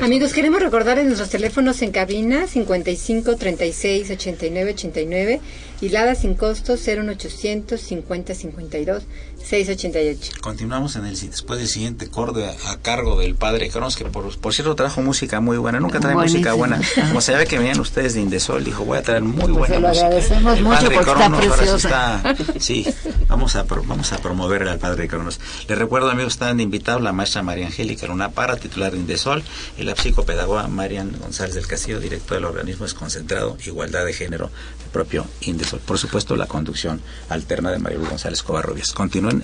Amigos, 0.00 0.32
queremos 0.32 0.60
recordar 0.60 0.98
en 0.98 1.06
nuestros 1.06 1.30
teléfonos 1.30 1.80
en 1.82 1.92
cabina 1.92 2.46
55 2.46 3.36
36 3.36 4.10
89 4.10 4.72
89 4.72 5.40
y 5.80 5.88
Lada 5.90 6.14
sin 6.14 6.34
costo 6.34 6.74
01800 6.74 7.80
50 7.80 8.34
52 8.34 9.02
688. 9.42 10.40
Continuamos 10.40 10.96
en 10.96 11.06
el 11.06 11.18
después 11.18 11.58
del 11.58 11.68
siguiente 11.68 12.06
acorde 12.06 12.48
a, 12.48 12.76
cargo 12.78 13.18
del 13.18 13.34
padre 13.34 13.68
Cronos, 13.68 13.96
que 13.96 14.04
por, 14.04 14.38
por, 14.38 14.54
cierto 14.54 14.74
trajo 14.74 15.02
música 15.02 15.40
muy 15.40 15.58
buena. 15.58 15.80
Nunca 15.80 16.00
trae 16.00 16.14
música 16.14 16.52
buena. 16.52 16.80
Como 17.08 17.20
se 17.20 17.34
ve 17.34 17.46
que 17.46 17.58
venían 17.58 17.80
ustedes 17.80 18.14
de 18.14 18.20
Indesol, 18.20 18.64
dijo, 18.64 18.84
voy 18.84 18.98
a 18.98 19.02
traer 19.02 19.22
muy 19.22 19.52
pues 19.52 19.70
buena 19.70 19.74
se 19.74 19.80
lo 19.80 19.88
música. 19.88 20.06
agradecemos 20.06 20.60
mucho 20.60 20.90
porque 20.92 21.10
está 21.10 22.22
preciosa. 22.22 22.22
sí, 22.58 22.86
vamos 23.28 23.56
a, 23.56 23.64
vamos 23.64 24.12
a 24.12 24.18
promover 24.18 24.68
al 24.68 24.78
padre 24.78 25.08
Cronos. 25.08 25.40
Les 25.68 25.78
recuerdo, 25.78 26.10
amigos, 26.10 26.34
están 26.34 26.60
invitados 26.60 27.02
la 27.02 27.12
maestra 27.12 27.42
María 27.42 27.66
Angélica 27.66 28.06
Luna 28.06 28.30
Para, 28.30 28.56
titular 28.56 28.92
de 28.92 28.98
Indesol, 28.98 29.42
y 29.76 29.82
la 29.82 29.94
psicopedagoga 29.96 30.68
Marian 30.68 31.12
González 31.18 31.54
del 31.54 31.66
Castillo, 31.66 32.00
director 32.00 32.36
del 32.36 32.44
organismo 32.44 32.84
desconcentrado 32.84 33.56
Igualdad 33.66 34.04
de 34.04 34.12
Género, 34.12 34.50
propio 34.92 35.26
Indesol. 35.42 35.80
Por 35.80 35.98
supuesto, 35.98 36.36
la 36.36 36.46
conducción 36.46 37.00
alterna 37.28 37.70
de 37.70 37.78
María 37.78 37.98
González 37.98 38.42
Covarrubias. 38.42 38.92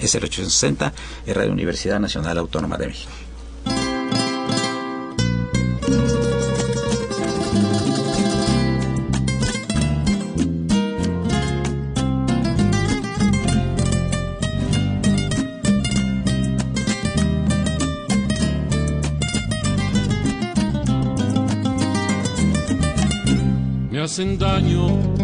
Es 0.01 0.14
el 0.16 0.25
860 0.25 0.92
en 1.27 1.35
Radio 1.35 1.53
Universidad 1.53 2.01
Nacional 2.01 2.38
Autónoma 2.38 2.77
de 2.77 2.88
México. 2.88 3.12
Me 23.90 24.01
hacen 24.03 24.37
daño 24.37 25.15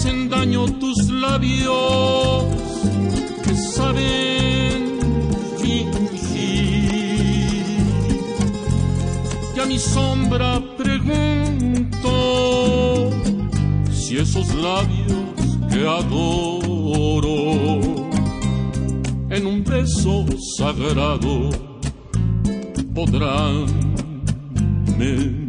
hacen 0.00 0.30
daño 0.30 0.64
tus 0.78 1.10
labios 1.10 2.44
que 3.44 3.54
saben 3.54 4.98
fingir. 5.58 7.04
a 9.60 9.66
mi 9.66 9.78
sombra 9.78 10.58
pregunto 10.78 12.10
si 13.92 14.16
esos 14.16 14.54
labios 14.54 15.34
que 15.70 15.86
adoro 15.86 17.50
en 19.28 19.46
un 19.46 19.62
beso 19.62 20.24
sagrado 20.56 21.50
podrán 22.94 23.66
mentir. 24.96 25.39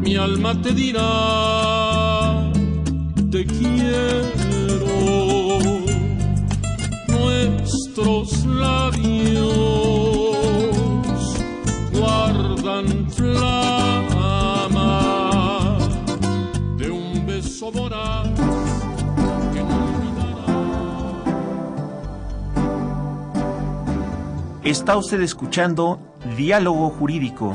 Mi 0.00 0.16
alma 0.16 0.60
te 0.60 0.72
dirá, 0.72 2.50
te 3.30 3.46
quiero. 3.46 4.92
Nuestros 7.08 8.44
labios 8.46 9.56
guardan 11.92 13.10
flama 13.10 14.18
de 16.76 16.90
un 16.90 17.26
beso 17.26 17.70
voraz 17.72 18.28
que 19.52 19.60
no 19.62 19.74
olvidará. 19.86 20.46
Está 24.64 24.96
usted 24.96 25.20
escuchando 25.22 25.98
Diálogo 26.36 26.90
Jurídico, 26.90 27.54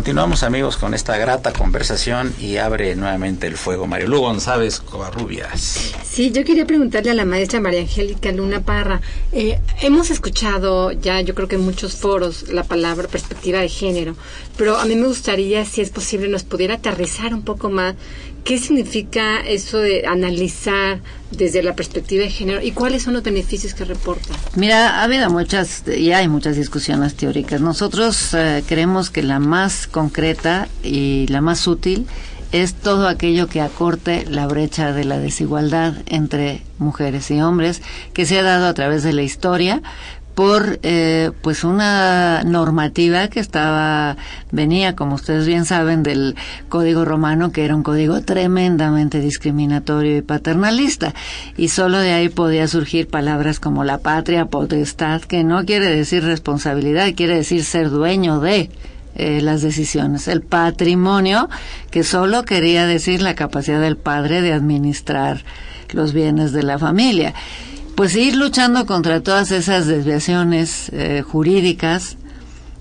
Continuamos 0.00 0.44
amigos 0.44 0.78
con 0.78 0.94
esta 0.94 1.18
grata 1.18 1.52
conversación 1.52 2.32
y 2.40 2.56
abre 2.56 2.96
nuevamente 2.96 3.46
el 3.46 3.58
fuego 3.58 3.86
Mario 3.86 4.08
Lugo 4.08 4.28
González 4.28 4.80
Covarrubias. 4.80 5.92
Sí, 6.02 6.30
yo 6.30 6.42
quería 6.42 6.64
preguntarle 6.64 7.10
a 7.10 7.14
la 7.14 7.26
maestra 7.26 7.60
María 7.60 7.80
Angélica 7.80 8.32
Luna 8.32 8.62
Parra. 8.62 9.02
Eh, 9.30 9.60
hemos 9.82 10.10
escuchado 10.10 10.90
ya, 10.92 11.20
yo 11.20 11.34
creo 11.34 11.48
que 11.48 11.56
en 11.56 11.66
muchos 11.66 11.96
foros, 11.96 12.48
la 12.48 12.64
palabra 12.64 13.08
perspectiva 13.08 13.58
de 13.58 13.68
género, 13.68 14.16
pero 14.56 14.78
a 14.78 14.86
mí 14.86 14.96
me 14.96 15.06
gustaría, 15.06 15.66
si 15.66 15.82
es 15.82 15.90
posible, 15.90 16.28
nos 16.28 16.44
pudiera 16.44 16.76
aterrizar 16.76 17.34
un 17.34 17.42
poco 17.42 17.68
más 17.68 17.94
¿Qué 18.44 18.58
significa 18.58 19.40
eso 19.40 19.78
de 19.78 20.06
analizar 20.06 21.00
desde 21.30 21.62
la 21.62 21.74
perspectiva 21.76 22.24
de 22.24 22.30
género 22.30 22.60
y 22.62 22.72
cuáles 22.72 23.02
son 23.02 23.14
los 23.14 23.22
beneficios 23.22 23.74
que 23.74 23.84
reporta? 23.84 24.34
Mira, 24.56 25.00
ha 25.00 25.04
habido 25.04 25.30
muchas, 25.30 25.84
y 25.86 26.12
hay 26.12 26.28
muchas 26.28 26.56
discusiones 26.56 27.14
teóricas. 27.14 27.60
Nosotros 27.60 28.34
eh, 28.34 28.64
creemos 28.66 29.10
que 29.10 29.22
la 29.22 29.38
más 29.38 29.86
concreta 29.86 30.68
y 30.82 31.26
la 31.28 31.40
más 31.40 31.66
útil 31.66 32.06
es 32.52 32.74
todo 32.74 33.06
aquello 33.06 33.46
que 33.46 33.60
acorte 33.60 34.26
la 34.28 34.46
brecha 34.46 34.92
de 34.92 35.04
la 35.04 35.18
desigualdad 35.18 35.94
entre 36.06 36.62
mujeres 36.78 37.30
y 37.30 37.40
hombres 37.40 37.80
que 38.12 38.26
se 38.26 38.38
ha 38.40 38.42
dado 38.42 38.66
a 38.66 38.74
través 38.74 39.04
de 39.04 39.12
la 39.12 39.22
historia, 39.22 39.82
por 40.40 40.80
eh, 40.82 41.32
pues 41.42 41.64
una 41.64 42.44
normativa 42.44 43.28
que 43.28 43.40
estaba 43.40 44.16
venía 44.50 44.96
como 44.96 45.16
ustedes 45.16 45.46
bien 45.46 45.66
saben 45.66 46.02
del 46.02 46.34
código 46.70 47.04
romano 47.04 47.52
que 47.52 47.62
era 47.62 47.76
un 47.76 47.82
código 47.82 48.22
tremendamente 48.22 49.20
discriminatorio 49.20 50.16
y 50.16 50.22
paternalista 50.22 51.12
y 51.58 51.68
solo 51.68 51.98
de 51.98 52.12
ahí 52.12 52.30
podía 52.30 52.66
surgir 52.68 53.06
palabras 53.06 53.60
como 53.60 53.84
la 53.84 53.98
patria 53.98 54.46
potestad 54.46 55.20
que 55.20 55.44
no 55.44 55.66
quiere 55.66 55.94
decir 55.94 56.24
responsabilidad 56.24 57.12
quiere 57.14 57.34
decir 57.34 57.62
ser 57.62 57.90
dueño 57.90 58.40
de 58.40 58.70
eh, 59.16 59.42
las 59.42 59.60
decisiones. 59.60 60.28
El 60.28 60.40
patrimonio, 60.40 61.50
que 61.90 62.04
solo 62.04 62.44
quería 62.44 62.86
decir 62.86 63.20
la 63.20 63.34
capacidad 63.34 63.80
del 63.80 63.98
padre 63.98 64.40
de 64.40 64.52
administrar 64.52 65.44
los 65.92 66.14
bienes 66.14 66.52
de 66.52 66.62
la 66.62 66.78
familia 66.78 67.34
pues 67.94 68.14
ir 68.16 68.36
luchando 68.36 68.86
contra 68.86 69.22
todas 69.22 69.50
esas 69.50 69.86
desviaciones 69.86 70.90
eh, 70.92 71.22
jurídicas, 71.26 72.16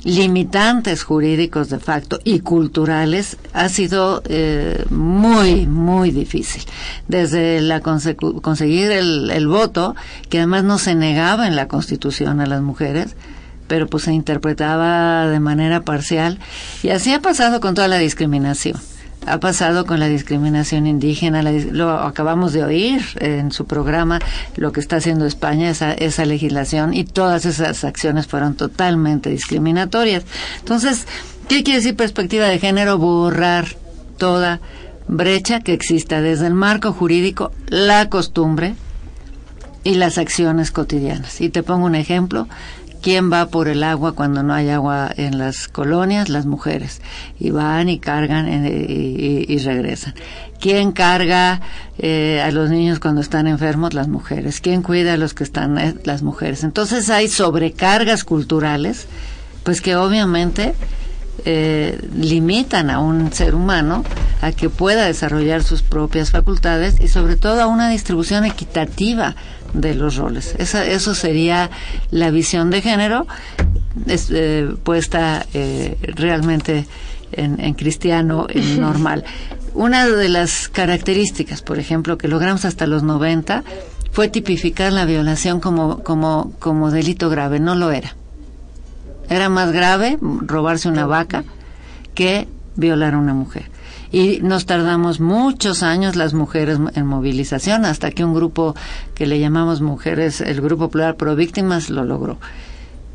limitantes 0.04 1.04
jurídicos 1.04 1.69
de 1.69 1.80
facto 1.80 2.19
y 2.24 2.39
culturales 2.39 3.38
ha 3.54 3.67
sido 3.69 4.22
eh, 4.26 4.86
muy, 4.89 5.67
muy 5.67 6.12
difícil. 6.12 6.63
Desde 7.08 7.62
la 7.62 7.82
conseguir 7.82 8.91
el, 8.91 9.30
el, 9.30 9.48
voto, 9.48 9.95
que 10.30 10.38
además 10.38 10.63
no 10.63 10.78
se 10.78 10.95
negaba 10.95 11.48
en 11.48 11.56
la 11.56 11.67
Constitución 11.67 12.39
a 12.39 12.45
las 12.45 12.62
mujeres, 12.62 13.15
pero 13.67 13.88
pues 13.88 14.04
se 14.04 14.13
interpretaba 14.13 15.28
de 15.28 15.39
manera 15.39 15.82
parcial. 15.82 16.39
Y 16.82 16.89
así 16.89 17.13
ha 17.13 17.22
pasado 17.22 17.60
con 17.60 17.76
toda 17.76 17.88
la 17.88 17.98
discriminación 17.98 18.80
ha 19.25 19.39
pasado 19.39 19.86
con 19.86 19.99
la 19.99 20.08
discriminación 20.08 20.88
indígena, 20.88 21.41
lo 21.43 21.91
acabamos 21.91 22.53
de 22.53 22.63
oír 22.63 23.01
en 23.19 23.51
su 23.51 23.65
programa, 23.65 24.19
lo 24.55 24.71
que 24.71 24.79
está 24.79 24.97
haciendo 24.97 25.25
España, 25.25 25.69
esa, 25.69 25.93
esa 25.93 26.25
legislación 26.25 26.93
y 26.93 27.03
todas 27.03 27.45
esas 27.45 27.84
acciones 27.84 28.27
fueron 28.27 28.55
totalmente 28.55 29.29
discriminatorias. 29.29 30.23
Entonces, 30.60 31.05
¿qué 31.47 31.63
quiere 31.63 31.79
decir 31.79 31.95
perspectiva 31.95 32.45
de 32.45 32.60
género? 32.60 32.97
Borrar 32.97 33.67
toda 34.17 34.60
brecha 35.08 35.60
que 35.62 35.73
exista 35.73 36.21
desde 36.21 36.47
el 36.47 36.53
marco 36.53 36.93
jurídico, 36.93 37.51
la 37.67 38.10
costumbre 38.10 38.75
y 39.84 39.95
las 39.95 40.17
acciones 40.17 40.71
cotidianas. 40.71 41.41
Y 41.41 41.49
te 41.49 41.63
pongo 41.63 41.86
un 41.86 41.95
ejemplo, 41.95 42.47
¿Quién 43.01 43.31
va 43.31 43.47
por 43.47 43.69
el 43.69 43.83
agua 43.83 44.12
cuando 44.12 44.43
no 44.43 44.53
hay 44.53 44.69
agua 44.69 45.09
en 45.15 45.38
las 45.38 45.69
colonias? 45.69 46.27
Las 46.27 46.45
mujeres. 46.45 47.01
Y 47.39 47.51
van 47.51 47.88
y 47.88 47.99
cargan 47.99 48.47
eh, 48.49 49.45
y, 49.47 49.57
regresan. 49.59 50.15
¿Quién 50.59 50.91
carga 50.91 51.62
eh, 51.97 52.41
a 52.43 52.51
los 52.51 52.69
niños 52.69 52.99
cuando 52.99 53.21
están 53.21 53.47
enfermos? 53.47 53.93
Las 53.93 54.09
mujeres. 54.09 54.59
¿Quién 54.59 54.81
cuida 54.81 55.13
a 55.13 55.17
los 55.17 55.33
que 55.33 55.45
están? 55.45 55.77
Eh, 55.77 55.95
las 56.03 56.23
mujeres. 56.23 56.65
Entonces 56.65 57.09
hay 57.09 57.29
sobrecargas 57.29 58.25
culturales, 58.25 59.07
pues 59.63 59.81
que 59.81 59.95
obviamente 59.95 60.73
limitan 62.15 62.89
a 62.89 62.99
un 62.99 63.31
ser 63.31 63.55
humano 63.55 64.03
a 64.41 64.51
que 64.51 64.69
pueda 64.69 65.05
desarrollar 65.05 65.63
sus 65.63 65.81
propias 65.81 66.31
facultades 66.31 66.99
y 66.99 67.07
sobre 67.07 67.38
todo 67.38 67.62
a 67.62 67.67
una 67.67 67.89
distribución 67.89 68.43
equitativa 68.43 69.38
de 69.73 69.95
los 69.95 70.15
roles. 70.15 70.55
Esa, 70.58 70.86
eso 70.86 71.15
sería 71.15 71.69
la 72.12 72.32
visión 72.32 72.69
de 72.69 72.82
género 72.82 73.27
eh, 74.08 74.73
puesta 74.84 75.45
eh, 75.53 75.97
realmente 76.15 76.88
en, 77.32 77.73
cristiano, 77.73 78.47
en 78.49 78.82
normal. 78.82 79.23
Una 79.73 80.08
de 80.08 80.29
las 80.29 80.67
características, 80.67 81.62
por 81.62 81.79
ejemplo, 81.79 82.17
que 82.17 82.27
logramos 82.27 82.65
hasta 82.65 82.88
los 82.88 83.03
90 83.03 83.63
fue 84.12 84.27
tipificar 84.27 84.91
la 84.91 85.05
violación 85.05 85.60
como, 85.60 86.03
como, 86.03 86.53
como 86.60 86.91
delito 86.91 87.29
grave. 87.29 87.60
No 87.60 87.75
lo 87.75 87.91
era. 87.91 88.15
Era 89.29 89.47
más 89.49 89.71
grave 89.71 90.17
robarse 90.21 90.89
una 90.89 91.05
vaca 91.05 91.43
que 92.15 92.47
violar 92.75 93.13
a 93.13 93.19
una 93.19 93.34
mujer 93.34 93.69
y 94.12 94.39
nos 94.41 94.65
tardamos 94.65 95.19
muchos 95.19 95.84
años 95.84 96.15
las 96.15 96.34
mujeres 96.34 96.80
en 96.95 97.06
movilización 97.06 97.86
hasta 97.86 98.12
que 98.12 98.24
un 98.24 98.34
grupo 98.34 98.76
que 99.13 99.28
le 99.28 99.39
llamamos 99.39 99.82
mujeres, 99.82 100.41
el 100.41 100.62
Grupo 100.62 100.89
Plural 100.89 101.15
Pro 101.15 101.36
Víctimas, 101.36 101.89
lo 101.89 102.04
logró. 102.04 102.38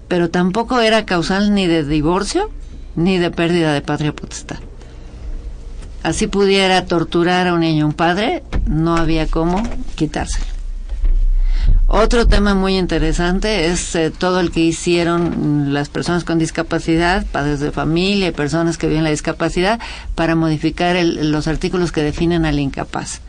Pero 0.08 0.30
tampoco 0.30 0.80
era 0.80 1.04
causal 1.04 1.54
ni 1.54 1.66
de 1.66 1.84
divorcio 1.84 2.50
ni 2.94 3.18
de 3.18 3.30
pérdida 3.30 3.72
de 3.72 3.80
patria 3.80 4.14
potestad. 4.14 4.58
Así 6.04 6.26
pudiera 6.26 6.84
torturar 6.84 7.48
a 7.48 7.54
un 7.54 7.60
niño 7.60 7.86
un 7.86 7.94
padre, 7.94 8.44
no 8.66 8.96
había 8.96 9.26
cómo 9.26 9.62
quitárselo. 9.96 10.53
Otro 11.86 12.26
tema 12.26 12.54
muy 12.54 12.76
interesante 12.76 13.66
es 13.66 13.94
eh, 13.94 14.10
todo 14.10 14.40
el 14.40 14.50
que 14.50 14.60
hicieron 14.60 15.72
las 15.72 15.88
personas 15.88 16.24
con 16.24 16.38
discapacidad, 16.38 17.24
padres 17.26 17.60
de 17.60 17.72
familia 17.72 18.28
y 18.28 18.32
personas 18.32 18.78
que 18.78 18.88
viven 18.88 19.04
la 19.04 19.10
discapacidad, 19.10 19.78
para 20.14 20.34
modificar 20.34 20.96
los 20.96 21.46
artículos 21.46 21.92
que 21.92 22.02
definen 22.02 22.46
al 22.46 22.58
incapaz. 22.58 23.20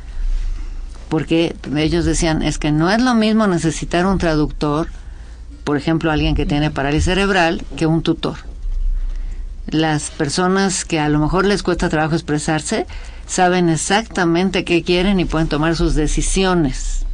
Porque 1.09 1.55
ellos 1.75 2.05
decían, 2.05 2.41
es 2.41 2.57
que 2.57 2.71
no 2.71 2.89
es 2.89 3.01
lo 3.01 3.13
mismo 3.13 3.45
necesitar 3.45 4.05
un 4.05 4.17
traductor, 4.17 4.87
por 5.63 5.77
ejemplo, 5.77 6.11
alguien 6.11 6.35
que 6.35 6.45
tiene 6.45 6.71
parálisis 6.71 7.05
cerebral, 7.05 7.63
que 7.75 7.85
un 7.85 8.01
tutor. 8.01 8.37
las 9.67 10.11
personas 10.11 10.85
que 10.85 10.99
a 10.99 11.09
lo 11.09 11.19
mejor 11.19 11.45
les 11.45 11.63
cuesta 11.63 11.89
trabajo 11.89 12.15
expresarse 12.15 12.85
saben 13.27 13.69
exactamente 13.69 14.63
qué 14.63 14.83
quieren 14.83 15.19
y 15.19 15.25
pueden 15.25 15.47
tomar 15.47 15.75
sus 15.75 15.95
decisiones. 15.95 17.05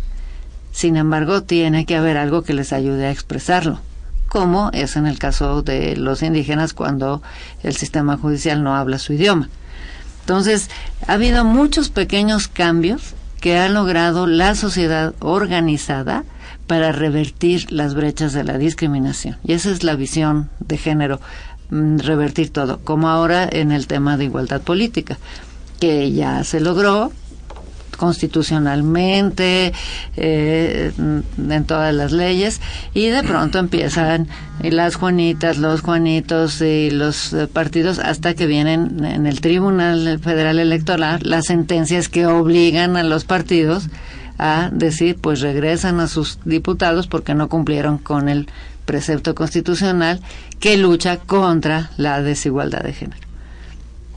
Sin 0.71 0.97
embargo, 0.97 1.43
tiene 1.43 1.85
que 1.85 1.95
haber 1.95 2.17
algo 2.17 2.43
que 2.43 2.53
les 2.53 2.73
ayude 2.73 3.07
a 3.07 3.11
expresarlo, 3.11 3.79
como 4.27 4.69
es 4.73 4.95
en 4.95 5.05
el 5.05 5.19
caso 5.19 5.61
de 5.61 5.95
los 5.97 6.23
indígenas 6.23 6.73
cuando 6.73 7.21
el 7.63 7.75
sistema 7.75 8.17
judicial 8.17 8.63
no 8.63 8.75
habla 8.75 8.97
su 8.99 9.13
idioma. 9.13 9.49
Entonces, 10.21 10.69
ha 11.07 11.13
habido 11.13 11.43
muchos 11.43 11.89
pequeños 11.89 12.47
cambios 12.47 13.15
que 13.41 13.57
ha 13.57 13.67
logrado 13.67 14.27
la 14.27 14.55
sociedad 14.55 15.13
organizada 15.19 16.23
para 16.67 16.91
revertir 16.91 17.71
las 17.71 17.95
brechas 17.95 18.31
de 18.31 18.43
la 18.43 18.57
discriminación. 18.57 19.37
Y 19.43 19.53
esa 19.53 19.71
es 19.71 19.83
la 19.83 19.95
visión 19.95 20.49
de 20.59 20.77
género, 20.77 21.19
mm, 21.69 21.97
revertir 21.97 22.51
todo, 22.51 22.79
como 22.83 23.09
ahora 23.09 23.49
en 23.51 23.71
el 23.71 23.87
tema 23.87 24.15
de 24.15 24.25
igualdad 24.25 24.61
política, 24.61 25.17
que 25.79 26.11
ya 26.11 26.43
se 26.43 26.61
logró, 26.61 27.11
constitucionalmente, 28.01 29.73
eh, 30.17 30.91
en 30.97 31.65
todas 31.65 31.93
las 31.93 32.11
leyes, 32.11 32.59
y 32.95 33.09
de 33.09 33.21
pronto 33.21 33.59
empiezan 33.59 34.27
las 34.63 34.95
Juanitas, 34.95 35.59
los 35.59 35.81
Juanitos 35.81 36.61
y 36.61 36.89
los 36.89 37.35
partidos 37.53 37.99
hasta 37.99 38.33
que 38.33 38.47
vienen 38.47 39.05
en 39.05 39.27
el 39.27 39.39
Tribunal 39.39 40.19
Federal 40.19 40.57
Electoral 40.57 41.19
las 41.21 41.45
sentencias 41.45 42.09
que 42.09 42.25
obligan 42.25 42.97
a 42.97 43.03
los 43.03 43.23
partidos 43.23 43.87
a 44.39 44.71
decir, 44.71 45.17
pues 45.21 45.41
regresan 45.41 45.99
a 45.99 46.07
sus 46.07 46.39
diputados 46.43 47.05
porque 47.05 47.35
no 47.35 47.49
cumplieron 47.49 47.99
con 47.99 48.29
el 48.29 48.47
precepto 48.85 49.35
constitucional 49.35 50.21
que 50.59 50.75
lucha 50.75 51.17
contra 51.17 51.91
la 51.97 52.23
desigualdad 52.23 52.81
de 52.81 52.93
género. 52.93 53.27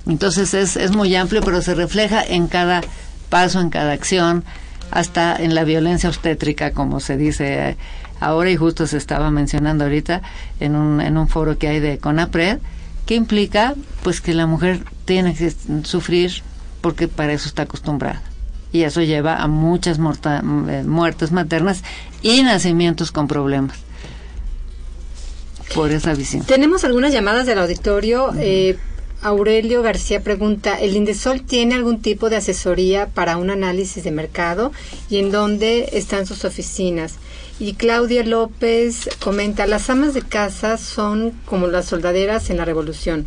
Entonces 0.06 0.54
es, 0.54 0.76
es 0.76 0.92
muy 0.96 1.14
amplio, 1.14 1.42
pero 1.42 1.60
se 1.60 1.74
refleja 1.74 2.22
en 2.22 2.46
cada 2.46 2.80
paso 3.34 3.60
en 3.60 3.68
cada 3.68 3.90
acción, 3.90 4.44
hasta 4.92 5.34
en 5.34 5.56
la 5.56 5.64
violencia 5.64 6.08
obstétrica, 6.08 6.70
como 6.70 7.00
se 7.00 7.16
dice 7.16 7.76
ahora 8.20 8.48
y 8.48 8.54
justo 8.54 8.86
se 8.86 8.96
estaba 8.96 9.28
mencionando 9.32 9.82
ahorita 9.82 10.22
en 10.60 10.76
un, 10.76 11.00
en 11.00 11.18
un 11.18 11.26
foro 11.26 11.58
que 11.58 11.66
hay 11.66 11.80
de 11.80 11.98
CONAPRED, 11.98 12.60
que 13.06 13.16
implica 13.16 13.74
pues 14.04 14.20
que 14.20 14.34
la 14.34 14.46
mujer 14.46 14.84
tiene 15.04 15.34
que 15.34 15.52
sufrir 15.82 16.44
porque 16.80 17.08
para 17.08 17.32
eso 17.32 17.48
está 17.48 17.62
acostumbrada. 17.62 18.22
Y 18.70 18.84
eso 18.84 19.02
lleva 19.02 19.42
a 19.42 19.48
muchas 19.48 19.98
eh, 19.98 20.84
muertes 20.86 21.32
maternas 21.32 21.82
y 22.22 22.40
nacimientos 22.44 23.10
con 23.10 23.26
problemas 23.26 23.78
por 25.74 25.90
esa 25.90 26.14
visión. 26.14 26.44
Tenemos 26.44 26.84
algunas 26.84 27.12
llamadas 27.12 27.46
del 27.46 27.58
auditorio. 27.58 28.32
Eh, 28.38 28.78
Aurelio 29.24 29.80
García 29.80 30.22
pregunta, 30.22 30.78
¿el 30.78 30.94
Indesol 30.94 31.40
tiene 31.40 31.74
algún 31.74 32.02
tipo 32.02 32.28
de 32.28 32.36
asesoría 32.36 33.06
para 33.06 33.38
un 33.38 33.48
análisis 33.48 34.04
de 34.04 34.10
mercado 34.10 34.70
y 35.08 35.16
en 35.16 35.32
dónde 35.32 35.88
están 35.94 36.26
sus 36.26 36.44
oficinas? 36.44 37.14
Y 37.58 37.72
Claudia 37.72 38.22
López 38.22 39.08
comenta, 39.20 39.66
las 39.66 39.88
amas 39.88 40.12
de 40.12 40.20
casa 40.20 40.76
son 40.76 41.30
como 41.46 41.68
las 41.68 41.86
soldaderas 41.86 42.50
en 42.50 42.58
la 42.58 42.66
revolución. 42.66 43.26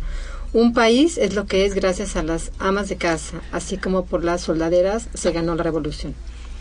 Un 0.52 0.72
país 0.72 1.18
es 1.18 1.34
lo 1.34 1.46
que 1.46 1.66
es 1.66 1.74
gracias 1.74 2.14
a 2.14 2.22
las 2.22 2.52
amas 2.60 2.88
de 2.88 2.94
casa, 2.94 3.40
así 3.50 3.76
como 3.76 4.06
por 4.06 4.22
las 4.22 4.42
soldaderas 4.42 5.08
se 5.14 5.32
ganó 5.32 5.56
la 5.56 5.64
revolución. 5.64 6.14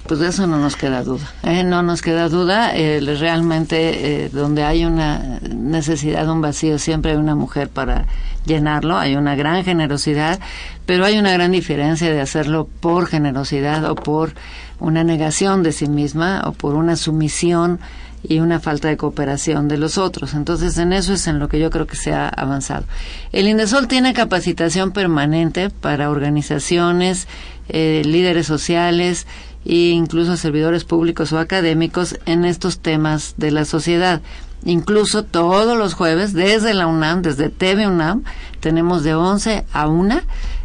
Pues 0.07 0.21
de 0.21 0.29
eso 0.29 0.47
no 0.47 0.57
nos 0.57 0.77
queda 0.77 1.03
duda. 1.03 1.25
¿eh? 1.43 1.65
No 1.65 1.83
nos 1.83 2.01
queda 2.01 2.29
duda. 2.29 2.73
Eh, 2.73 3.01
realmente, 3.19 4.25
eh, 4.25 4.29
donde 4.29 4.63
hay 4.63 4.85
una 4.85 5.41
necesidad, 5.53 6.29
un 6.29 6.39
vacío, 6.39 6.79
siempre 6.79 7.11
hay 7.11 7.17
una 7.17 7.35
mujer 7.35 7.67
para 7.67 8.05
llenarlo. 8.45 8.97
Hay 8.97 9.17
una 9.17 9.35
gran 9.35 9.65
generosidad, 9.65 10.39
pero 10.85 11.03
hay 11.03 11.17
una 11.17 11.33
gran 11.33 11.51
diferencia 11.51 12.09
de 12.09 12.21
hacerlo 12.21 12.69
por 12.79 13.07
generosidad 13.07 13.83
o 13.83 13.95
por 13.95 14.31
una 14.79 15.03
negación 15.03 15.61
de 15.61 15.73
sí 15.73 15.89
misma 15.89 16.41
o 16.45 16.53
por 16.53 16.75
una 16.75 16.95
sumisión 16.95 17.81
y 18.23 18.39
una 18.39 18.61
falta 18.61 18.87
de 18.87 18.95
cooperación 18.95 19.67
de 19.67 19.77
los 19.77 19.97
otros. 19.97 20.33
Entonces, 20.35 20.77
en 20.77 20.93
eso 20.93 21.13
es 21.13 21.27
en 21.27 21.37
lo 21.37 21.49
que 21.49 21.59
yo 21.59 21.69
creo 21.69 21.85
que 21.85 21.97
se 21.97 22.13
ha 22.13 22.29
avanzado. 22.29 22.85
El 23.33 23.49
Indesol 23.49 23.89
tiene 23.89 24.13
capacitación 24.13 24.91
permanente 24.91 25.69
para 25.69 26.09
organizaciones, 26.09 27.27
líderes 27.69 28.47
sociales, 28.47 29.27
e 29.67 29.89
incluso 29.89 30.37
servidores 30.37 30.85
públicos 30.85 31.33
o 31.33 31.39
académicos 31.39 32.17
en 32.25 32.45
estos 32.45 32.79
temas 32.79 33.35
de 33.37 33.51
la 33.51 33.65
sociedad. 33.65 34.21
Incluso 34.63 35.23
todos 35.23 35.77
los 35.77 35.93
jueves, 35.93 36.33
desde 36.33 36.73
la 36.73 36.87
UNAM, 36.87 37.21
desde 37.21 37.49
TV 37.49 37.85
UNAM, 37.85 38.23
tenemos 38.61 39.03
de 39.03 39.13
11 39.13 39.65
a 39.73 39.87
1 39.87 40.21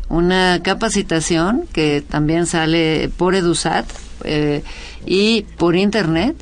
una 0.09 0.61
capacitación 0.63 1.65
que 1.73 2.03
también 2.03 2.47
sale 2.47 3.11
por 3.17 3.35
EduSat 3.35 3.87
eh, 4.25 4.63
y 5.05 5.43
por 5.57 5.75
Internet 5.75 6.37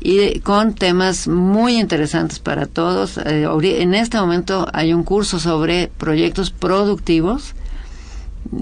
y 0.00 0.40
con 0.40 0.74
temas 0.74 1.28
muy 1.28 1.78
interesantes 1.78 2.40
para 2.40 2.66
todos. 2.66 3.18
Eh, 3.18 3.46
en 3.80 3.94
este 3.94 4.18
momento 4.18 4.66
hay 4.72 4.92
un 4.92 5.04
curso 5.04 5.38
sobre 5.38 5.90
proyectos 5.96 6.50
productivos 6.50 7.54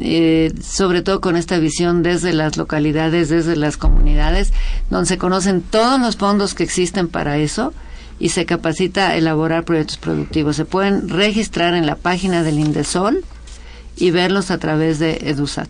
eh, 0.01 0.53
sobre 0.63 1.03
todo 1.03 1.21
con 1.21 1.37
esta 1.37 1.59
visión 1.59 2.03
desde 2.03 2.33
las 2.33 2.57
localidades, 2.57 3.29
desde 3.29 3.57
las 3.57 3.77
comunidades, 3.77 4.53
donde 4.89 5.07
se 5.07 5.19
conocen 5.19 5.63
todos 5.63 6.01
los 6.01 6.17
fondos 6.17 6.55
que 6.55 6.63
existen 6.63 7.09
para 7.09 7.39
eso 7.39 7.73
y 8.19 8.29
se 8.29 8.47
capacita 8.47 9.09
a 9.09 9.17
elaborar 9.17 9.65
proyectos 9.65 9.97
productivos. 9.97 10.57
Se 10.57 10.65
pueden 10.65 11.09
registrar 11.09 11.75
en 11.75 11.87
la 11.87 11.97
página 11.97 12.43
del 12.43 12.59
Indesol 12.59 13.25
y 13.97 14.11
verlos 14.11 14.51
a 14.51 14.59
través 14.59 14.99
de 14.99 15.19
EduSat. 15.23 15.69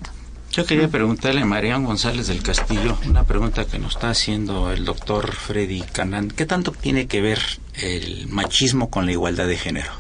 Yo 0.53 0.67
quería 0.67 0.89
preguntarle 0.89 1.43
a 1.43 1.47
Marian 1.47 1.85
González 1.85 2.27
del 2.27 2.43
Castillo 2.43 2.99
una 3.07 3.23
pregunta 3.23 3.67
que 3.67 3.79
nos 3.79 3.95
está 3.95 4.11
haciendo 4.11 4.73
el 4.73 4.85
doctor 4.85 5.33
Freddy 5.33 5.83
Canán. 5.83 6.29
¿Qué 6.29 6.45
tanto 6.45 6.73
tiene 6.73 7.07
que 7.07 7.21
ver 7.21 7.41
el 7.75 8.27
machismo 8.29 8.91
con 8.91 9.07
la 9.07 9.13
igualdad 9.13 9.47
de 9.47 9.57
género? 9.57 9.93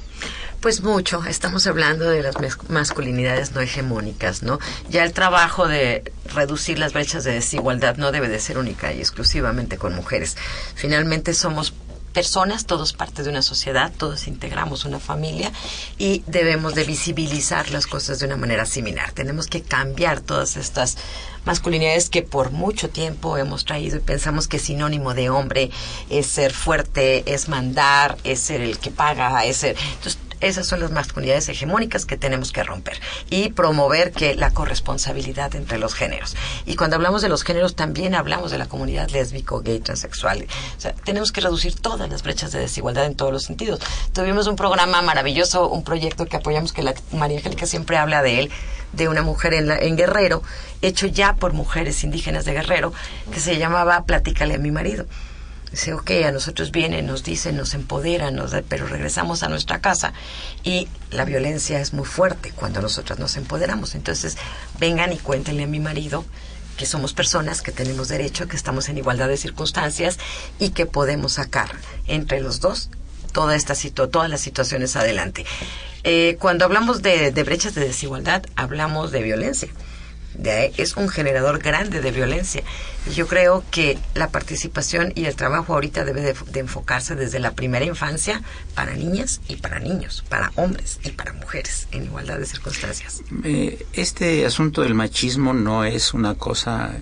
Pues 0.61 0.83
mucho, 0.83 1.25
estamos 1.25 1.67
hablando 1.67 2.05
de 2.05 2.23
las 2.23 2.35
masculinidades 2.69 3.53
no 3.53 3.63
hegemónicas, 3.63 4.43
¿no? 4.43 4.59
Ya 4.91 5.05
el 5.05 5.15
trabajo 5.15 5.67
de 5.67 6.13
reducir 6.35 6.79
las 6.79 6.93
brechas 6.93 7.25
de 7.25 7.33
desigualdad 7.33 7.97
no 7.97 8.13
debe 8.13 8.29
de 8.29 8.39
ser 8.39 8.59
única 8.59 8.93
y 8.93 8.99
exclusivamente 8.99 9.79
con 9.79 9.95
mujeres. 9.95 10.37
Finalmente 10.75 11.33
somos 11.33 11.73
personas, 12.13 12.67
todos 12.67 12.93
parte 12.93 13.23
de 13.23 13.31
una 13.31 13.41
sociedad, 13.41 13.91
todos 13.97 14.27
integramos 14.27 14.85
una 14.85 14.99
familia 14.99 15.51
y 15.97 16.23
debemos 16.27 16.75
de 16.75 16.85
visibilizar 16.85 17.71
las 17.71 17.87
cosas 17.87 18.19
de 18.19 18.27
una 18.27 18.37
manera 18.37 18.67
similar. 18.67 19.13
Tenemos 19.13 19.47
que 19.47 19.63
cambiar 19.63 20.21
todas 20.21 20.59
estas 20.59 20.99
masculinidades 21.47 22.11
que 22.11 22.21
por 22.21 22.51
mucho 22.51 22.91
tiempo 22.91 23.39
hemos 23.39 23.65
traído 23.65 23.97
y 23.97 24.01
pensamos 24.01 24.47
que 24.47 24.59
sinónimo 24.59 25.15
de 25.15 25.31
hombre 25.31 25.71
es 26.11 26.27
ser 26.27 26.53
fuerte, 26.53 27.33
es 27.33 27.49
mandar, 27.49 28.19
es 28.25 28.41
ser 28.41 28.61
el 28.61 28.79
que 28.79 28.91
paga, 28.91 29.43
es 29.47 29.57
ser... 29.57 29.77
Entonces, 29.95 30.19
esas 30.41 30.67
son 30.67 30.81
las 30.81 30.91
masculinidades 30.91 31.49
hegemónicas 31.49 32.07
que 32.07 32.17
tenemos 32.17 32.53
que 32.53 32.63
romper 32.63 33.01
y 33.29 33.51
promover 33.51 34.13
que 34.13 34.35
la 34.35 34.51
corresponsabilidad 34.51 35.55
entre 35.55 35.79
los 35.79 35.95
géneros. 35.95 36.37
Y 36.67 36.77
cuando 36.77 36.97
hablamos 36.97 37.23
de 37.23 37.29
los 37.29 37.45
géneros 37.45 37.77
también 37.77 38.15
hablamos 38.15 38.51
de 38.51 38.59
la 38.59 38.67
comunidad 38.67 39.11
lésbico, 39.11 39.61
gay, 39.61 39.81
transexual. 39.81 40.47
O 40.77 40.81
sea, 40.81 40.95
tenemos 40.95 41.33
que 41.33 41.41
reducir 41.41 41.75
todas 41.75 42.09
las 42.09 42.23
brechas 42.23 42.53
de 42.53 42.61
desigualdad 42.61 43.07
en 43.07 43.15
todos 43.15 43.33
los 43.33 43.45
sentidos. 43.45 43.81
Tuvimos 44.13 44.47
un 44.47 44.57
programa 44.57 45.03
maravilloso, 45.03 45.69
un 45.69 45.85
proyecto 45.85 46.27
que 46.27 46.37
apoyamos 46.37 46.73
que 46.73 46.83
la 46.83 46.95
María 47.13 47.39
Angélica 47.39 47.67
siempre 47.67 47.97
habla 47.97 48.23
de 48.23 48.41
él, 48.41 48.51
de 48.93 49.09
una 49.09 49.23
mujer 49.23 49.55
en, 49.55 49.71
en 49.71 49.97
Guerrero, 49.97 50.43
hecho 50.83 51.07
ya 51.07 51.35
por 51.35 51.53
mujeres 51.53 52.03
indígenas 52.03 52.45
de 52.45 52.53
Guerrero, 52.53 52.93
que 53.33 53.41
se 53.41 53.59
llamaba 53.59 54.05
Platícale 54.05 54.55
a 54.55 54.59
mi 54.59 54.71
marido. 54.71 55.07
Dice, 55.71 55.95
ok, 55.95 56.11
a 56.27 56.33
nosotros 56.33 56.73
vienen, 56.73 57.07
nos 57.07 57.23
dicen, 57.23 57.57
nos 57.57 57.75
empoderan, 57.75 58.35
nos, 58.35 58.53
pero 58.69 58.87
regresamos 58.87 59.45
a 59.45 59.49
nuestra 59.49 59.81
casa 59.81 60.13
y 60.65 60.89
la 61.11 61.25
violencia 61.25 61.81
es 61.81 61.93
muy 61.93 62.07
fuerte 62.07 62.53
cuando 62.57 62.83
nosotras 62.83 63.19
nos 63.19 63.37
empoderamos. 63.37 63.95
Entonces, 63.95 64.37
vengan 64.81 65.13
y 65.13 65.19
cuéntenle 65.19 65.65
a 65.65 65.69
mi 65.69 65.79
marido 65.79 66.25
que 66.77 66.87
somos 66.87 67.13
personas, 67.13 67.63
que 67.63 67.73
tenemos 67.73 68.09
derecho, 68.09 68.49
que 68.49 68.57
estamos 68.57 68.89
en 68.89 68.99
igualdad 68.99 69.29
de 69.29 69.37
circunstancias 69.37 70.19
y 70.59 70.71
que 70.71 70.87
podemos 70.87 71.35
sacar 71.35 71.71
entre 72.07 72.41
los 72.41 72.61
dos 72.61 72.91
toda 73.33 73.55
esta 73.55 73.75
todas 74.09 74.29
las 74.29 74.41
situaciones 74.41 74.97
adelante. 74.97 75.47
Eh, 76.03 76.37
cuando 76.41 76.65
hablamos 76.65 77.01
de 77.03 77.31
brechas 77.45 77.75
de 77.75 77.83
desigualdad, 77.83 78.43
hablamos 78.57 79.13
de 79.13 79.23
violencia 79.23 79.69
es 80.45 80.97
un 80.97 81.09
generador 81.09 81.59
grande 81.59 82.01
de 82.01 82.11
violencia. 82.11 82.63
Y 83.11 83.15
yo 83.15 83.27
creo 83.27 83.65
que 83.71 83.99
la 84.15 84.29
participación 84.29 85.13
y 85.15 85.25
el 85.25 85.37
trabajo 85.37 85.75
ahorita 85.75 86.05
debe 86.05 86.21
de, 86.21 86.61
enfocarse 86.61 87.15
desde 87.15 87.39
la 87.39 87.53
primera 87.53 87.85
infancia 87.85 88.43
para 88.75 88.95
niñas 88.95 89.41
y 89.49 89.57
para 89.57 89.79
niños, 89.79 90.25
para 90.29 90.53
hombres 90.57 91.01
y 91.05 91.11
para 91.11 91.33
mujeres, 91.33 91.89
en 91.93 92.05
igualdad 92.05 92.39
de 92.39 92.47
circunstancias. 92.47 93.23
Eh, 93.45 93.87
este 93.93 94.45
asunto 94.45 94.83
del 94.83 94.95
machismo 94.95 95.55
no 95.55 95.85
es 95.85 96.13
una 96.13 96.35
cosa 96.35 97.01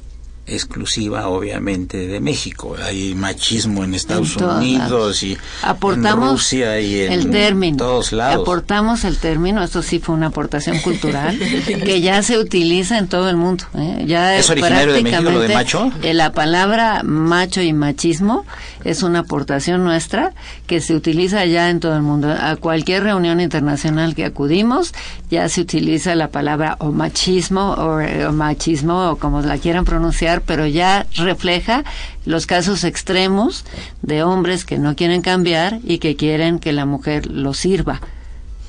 exclusiva 0.48 1.28
obviamente 1.28 2.06
de 2.06 2.20
México. 2.20 2.76
Hay 2.82 3.14
machismo 3.14 3.84
en 3.84 3.94
Estados 3.94 4.36
Unidos 4.36 5.22
y 5.22 5.36
aportamos 5.62 6.24
en 6.24 6.32
Rusia 6.32 6.80
y 6.80 7.00
en 7.02 7.12
el 7.12 7.30
término, 7.30 7.76
todos 7.76 8.12
lados. 8.12 8.42
Aportamos 8.42 9.04
el 9.04 9.18
término, 9.18 9.62
esto 9.62 9.82
sí 9.82 9.98
fue 9.98 10.14
una 10.14 10.28
aportación 10.28 10.78
cultural, 10.80 11.38
que 11.66 12.00
ya 12.00 12.22
se 12.22 12.38
utiliza 12.38 12.98
en 12.98 13.08
todo 13.08 13.28
el 13.28 13.36
mundo. 13.36 13.64
¿eh? 13.74 14.04
Ya 14.06 14.36
¿Es 14.36 14.50
originario 14.50 14.94
de 14.94 15.02
México 15.02 15.30
lo 15.30 15.40
de 15.40 15.54
macho? 15.54 15.92
Eh, 16.02 16.14
la 16.14 16.32
palabra 16.32 17.02
macho 17.04 17.60
y 17.60 17.72
machismo 17.72 18.44
es 18.90 19.02
una 19.02 19.20
aportación 19.20 19.84
nuestra 19.84 20.32
que 20.66 20.80
se 20.80 20.94
utiliza 20.94 21.44
ya 21.44 21.70
en 21.70 21.80
todo 21.80 21.96
el 21.96 22.02
mundo. 22.02 22.30
A 22.30 22.56
cualquier 22.56 23.02
reunión 23.04 23.40
internacional 23.40 24.14
que 24.14 24.24
acudimos 24.24 24.94
ya 25.30 25.48
se 25.48 25.60
utiliza 25.60 26.14
la 26.14 26.28
palabra 26.28 26.76
o 26.80 26.90
machismo 26.90 27.72
o, 27.72 28.00
o 28.28 28.32
machismo 28.32 29.10
o 29.10 29.16
como 29.16 29.42
la 29.42 29.58
quieran 29.58 29.84
pronunciar 29.84 30.42
pero 30.42 30.66
ya 30.66 31.06
refleja 31.16 31.84
los 32.24 32.46
casos 32.46 32.84
extremos 32.84 33.64
de 34.02 34.22
hombres 34.22 34.64
que 34.64 34.78
no 34.78 34.96
quieren 34.96 35.22
cambiar 35.22 35.80
y 35.84 35.98
que 35.98 36.16
quieren 36.16 36.58
que 36.58 36.72
la 36.72 36.86
mujer 36.86 37.26
lo 37.26 37.54
sirva. 37.54 38.00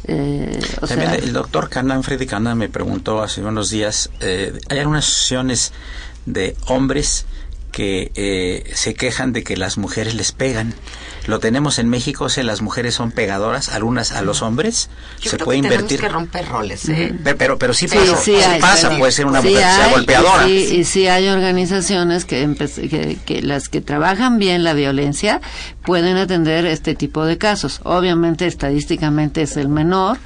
Eh, 0.05 0.59
También 0.87 1.11
el 1.11 1.33
doctor 1.33 1.69
Canan, 1.69 2.03
Freddy 2.03 2.25
Canan, 2.25 2.57
me 2.57 2.69
preguntó 2.69 3.21
hace 3.21 3.43
unos 3.43 3.69
días, 3.69 4.09
eh, 4.21 4.57
hay 4.69 4.79
algunas 4.79 5.05
sesiones 5.05 5.71
de 6.25 6.55
hombres 6.67 7.25
que 7.71 8.11
eh, 8.15 8.71
se 8.73 8.93
quejan 8.93 9.33
de 9.33 9.43
que 9.43 9.57
las 9.57 9.77
mujeres 9.77 10.15
les 10.15 10.31
pegan. 10.31 10.73
Lo 11.27 11.39
tenemos 11.39 11.77
en 11.79 11.89
México, 11.89 12.25
o 12.25 12.43
las 12.43 12.61
mujeres 12.61 12.95
son 12.95 13.11
pegadoras, 13.11 13.69
algunas 13.69 14.11
a 14.11 14.21
los 14.21 14.41
hombres. 14.41 14.89
se 15.19 15.37
puede 15.37 15.59
invertir. 15.59 15.99
que 15.99 16.09
romper 16.09 16.47
roles. 16.47 16.89
¿eh? 16.89 17.13
Pero, 17.37 17.59
pero, 17.59 17.73
sí, 17.73 17.87
pasa, 18.59 18.97
puede 18.97 19.11
ser 19.11 19.25
una 19.25 19.41
mujer 19.41 19.57
sea 19.57 19.89
golpeadora. 19.89 20.49
Y, 20.49 20.83
sí, 20.85 21.07
hay 21.07 21.27
organizaciones 21.27 22.25
que, 22.25 23.21
que, 23.25 23.41
las 23.41 23.69
que 23.69 23.81
trabajan 23.81 24.39
bien 24.39 24.63
la 24.63 24.73
violencia 24.73 25.41
pueden 25.83 26.17
atender 26.17 26.65
este 26.65 26.95
tipo 26.95 27.25
de 27.25 27.37
casos. 27.37 27.81
Obviamente, 27.83 28.47
estadísticamente 28.47 29.43
es 29.43 29.57
el 29.57 29.69
menor, 29.69 30.17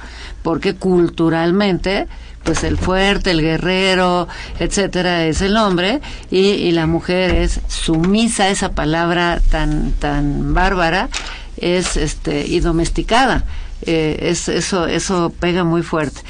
porque 0.42 0.74
culturalmente 0.74 2.06
pues 2.44 2.62
el 2.62 2.78
fuerte, 2.78 3.30
el 3.30 3.40
guerrero, 3.40 4.28
etcétera, 4.58 5.26
es 5.26 5.40
el 5.40 5.56
hombre 5.56 6.00
y, 6.30 6.70
la 6.72 6.86
mujer 6.86 7.34
es 7.34 7.60
sumisa, 7.68 8.50
esa 8.50 8.72
palabra 8.72 9.40
tan 9.50 9.92
tan 9.92 10.54
bárbara 10.54 11.08
es 11.56 11.96
este 11.96 12.46
y 12.46 12.60
domesticada. 12.60 13.44
Eh, 13.82 14.18
es 14.30 14.48
eso 14.48 14.86
eso 14.86 15.32
pega 15.40 15.64
muy 15.64 15.82
fuerte, 15.82 16.20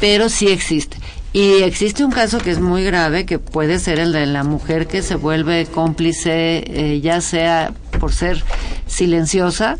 pero 0.00 0.28
sí 0.28 0.48
existe. 0.48 0.98
Y 1.32 1.64
existe 1.64 2.04
un 2.04 2.12
caso 2.12 2.38
que 2.38 2.52
es 2.52 2.60
muy 2.60 2.84
grave, 2.84 3.26
que 3.26 3.40
puede 3.40 3.80
ser 3.80 3.98
el 3.98 4.12
de 4.12 4.24
la 4.26 4.44
mujer 4.44 4.86
que 4.86 5.02
se 5.02 5.16
vuelve 5.16 5.66
cómplice, 5.66 6.62
eh, 6.64 7.00
ya 7.00 7.20
sea 7.20 7.72
por 7.98 8.12
ser 8.12 8.44
silenciosa 8.86 9.78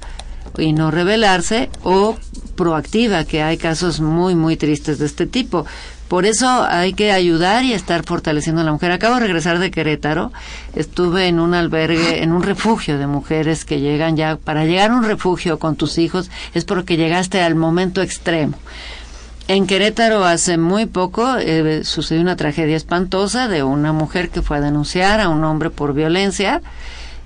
y 0.59 0.73
no 0.73 0.91
rebelarse, 0.91 1.71
o 1.85 2.17
proactiva, 2.55 3.25
que 3.25 3.43
hay 3.43 3.57
casos 3.57 4.01
muy, 4.01 4.35
muy 4.35 4.57
tristes 4.57 4.99
de 4.99 5.07
este 5.07 5.27
tipo. 5.27 5.67
Por 6.09 6.27
eso 6.27 6.65
hay 6.69 6.93
que 6.93 7.13
ayudar 7.13 7.65
y 7.65 7.73
estar 7.73 8.05
fortaleciendo 8.05 8.61
a 8.61 8.65
la 8.65 8.73
mujer. 8.73 8.93
Acabo 8.93 9.15
de 9.15 9.23
regresar 9.23 9.59
de 9.59 9.71
Querétaro. 9.71 10.33
Estuve 10.75 11.29
en 11.29 11.41
un 11.41 11.55
albergue, 11.55 12.23
en 12.23 12.33
un 12.33 12.43
refugio 12.43 12.99
de 12.99 13.07
mujeres 13.07 13.65
que 13.65 13.81
llegan 13.81 14.17
ya. 14.17 14.37
Para 14.37 14.65
llegar 14.65 14.91
a 14.91 14.95
un 14.95 15.05
refugio 15.05 15.59
con 15.59 15.77
tus 15.77 15.99
hijos 15.99 16.31
es 16.53 16.65
porque 16.65 16.97
llegaste 16.97 17.41
al 17.41 17.55
momento 17.55 18.03
extremo. 18.03 18.59
En 19.47 19.67
Querétaro 19.67 20.25
hace 20.25 20.57
muy 20.57 20.87
poco 20.87 21.37
eh, 21.37 21.85
sucedió 21.85 22.23
una 22.23 22.37
tragedia 22.37 22.77
espantosa 22.77 23.47
de 23.47 23.63
una 23.63 23.93
mujer 23.93 24.31
que 24.31 24.41
fue 24.41 24.57
a 24.57 24.61
denunciar 24.61 25.21
a 25.21 25.29
un 25.29 25.45
hombre 25.45 25.69
por 25.71 25.95
violencia. 25.95 26.63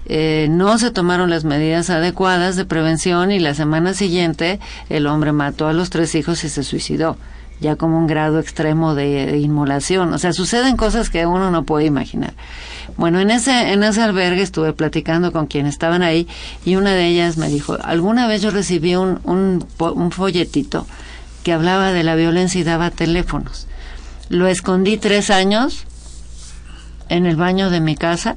Eh, 0.08 0.48
no 0.50 0.78
se 0.78 0.90
tomaron 0.90 1.30
las 1.30 1.44
medidas 1.44 1.90
adecuadas 1.90 2.56
de 2.56 2.64
prevención 2.64 3.30
y 3.30 3.38
la 3.38 3.54
semana 3.54 3.92
siguiente 3.92 4.58
el 4.88 5.06
hombre 5.06 5.32
mató 5.32 5.68
a 5.68 5.74
los 5.74 5.90
tres 5.90 6.14
hijos 6.14 6.44
y 6.44 6.48
se 6.48 6.62
suicidó 6.62 7.16
ya 7.60 7.76
como 7.76 7.98
un 7.98 8.06
grado 8.06 8.38
extremo 8.38 8.94
de, 8.94 9.38
inmolación. 9.38 10.12
O 10.12 10.18
sea, 10.18 10.32
suceden 10.32 10.76
cosas 10.76 11.10
que 11.10 11.26
uno 11.26 11.50
no 11.50 11.64
puede 11.64 11.86
imaginar. 11.86 12.34
Bueno, 12.96 13.20
en 13.20 13.30
ese, 13.30 13.72
en 13.72 13.82
ese 13.82 14.02
albergue 14.02 14.42
estuve 14.42 14.72
platicando 14.72 15.32
con 15.32 15.46
quienes 15.46 15.74
estaban 15.74 16.02
ahí 16.02 16.28
y 16.64 16.76
una 16.76 16.92
de 16.92 17.06
ellas 17.06 17.36
me 17.36 17.48
dijo, 17.48 17.76
alguna 17.82 18.26
vez 18.26 18.42
yo 18.42 18.50
recibí 18.50 18.94
un, 18.96 19.20
un, 19.24 19.66
un 19.78 20.10
folletito 20.10 20.86
que 21.42 21.52
hablaba 21.52 21.92
de 21.92 22.04
la 22.04 22.14
violencia 22.14 22.60
y 22.60 22.64
daba 22.64 22.90
teléfonos. 22.90 23.66
Lo 24.28 24.46
escondí 24.46 24.96
tres 24.96 25.30
años 25.30 25.84
en 27.08 27.26
el 27.26 27.36
baño 27.36 27.70
de 27.70 27.80
mi 27.80 27.96
casa 27.96 28.36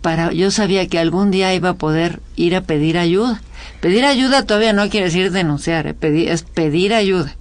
para 0.00 0.32
yo 0.32 0.50
sabía 0.50 0.86
que 0.86 0.98
algún 0.98 1.30
día 1.30 1.54
iba 1.54 1.70
a 1.70 1.74
poder 1.74 2.20
ir 2.36 2.54
a 2.56 2.62
pedir 2.62 2.98
ayuda. 2.98 3.40
Pedir 3.80 4.04
ayuda 4.04 4.44
todavía 4.44 4.72
no 4.72 4.88
quiere 4.88 5.06
decir 5.06 5.30
denunciar, 5.30 5.86
eh, 5.86 6.26
es 6.28 6.42
pedir 6.42 6.94
ayuda. 6.94 7.34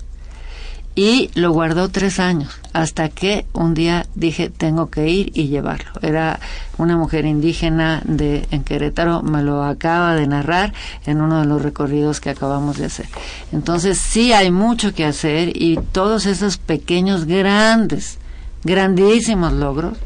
Y 0.95 1.29
lo 1.35 1.51
guardó 1.51 1.89
tres 1.89 2.19
años 2.19 2.59
hasta 2.73 3.09
que 3.09 3.45
un 3.53 3.75
día 3.75 4.07
dije 4.15 4.49
tengo 4.49 4.89
que 4.89 5.07
ir 5.09 5.31
y 5.35 5.47
llevarlo 5.47 5.91
era 6.01 6.39
una 6.77 6.97
mujer 6.97 7.25
indígena 7.25 8.01
de 8.03 8.47
en 8.49 8.63
Querétaro 8.63 9.21
me 9.21 9.43
lo 9.43 9.63
acaba 9.63 10.15
de 10.15 10.25
narrar 10.25 10.73
en 11.05 11.21
uno 11.21 11.39
de 11.39 11.45
los 11.45 11.61
recorridos 11.61 12.19
que 12.19 12.31
acabamos 12.31 12.77
de 12.77 12.85
hacer. 12.85 13.07
Entonces 13.51 13.99
sí 13.99 14.33
hay 14.33 14.49
mucho 14.49 14.93
que 14.95 15.05
hacer 15.05 15.55
y 15.55 15.79
todos 15.91 16.25
esos 16.25 16.57
pequeños 16.57 17.25
grandes 17.25 18.17
grandísimos 18.63 19.53
logros 19.53 19.97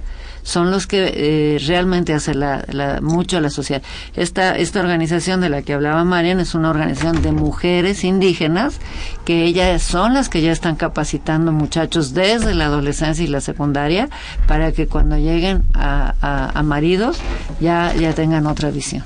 son 0.44 0.72
los 0.72 0.88
que 0.88 1.12
eh, 1.14 1.60
realmente 1.66 2.14
hacen 2.14 2.40
la, 2.40 3.00
mucho 3.02 3.38
a 3.38 3.42
la 3.42 3.50
sociedad. 3.50 3.82
Esta, 4.16 4.58
esta 4.58 4.80
organización 4.80 5.42
de 5.42 5.50
la 5.50 5.62
que 5.62 5.74
hablaba 5.74 6.04
Marian 6.04 6.40
es 6.40 6.56
una 6.56 6.70
organización 6.70 7.22
de 7.22 7.32
mujeres 7.32 8.04
indígenas 8.04 8.80
que 9.26 9.46
ellas 9.46 9.82
son 9.82 10.14
las 10.14 10.30
que 10.30 10.42
ya 10.42 10.52
están 10.52 10.76
capacitando 10.76 11.52
muchachos 11.52 12.14
desde 12.14 12.54
la 12.56 12.66
adolescencia 12.66 13.24
y 13.24 13.28
la 13.28 13.42
secundaria 13.42 14.10
para 14.48 14.72
que 14.72 14.88
cuando 14.88 15.18
lleguen 15.18 15.64
a, 15.74 16.52
a, 16.54 16.64
maridos 16.64 17.18
ya, 17.60 17.94
ya 17.94 18.14
tengan 18.14 18.48
otra 18.48 18.72
visión. 18.72 19.04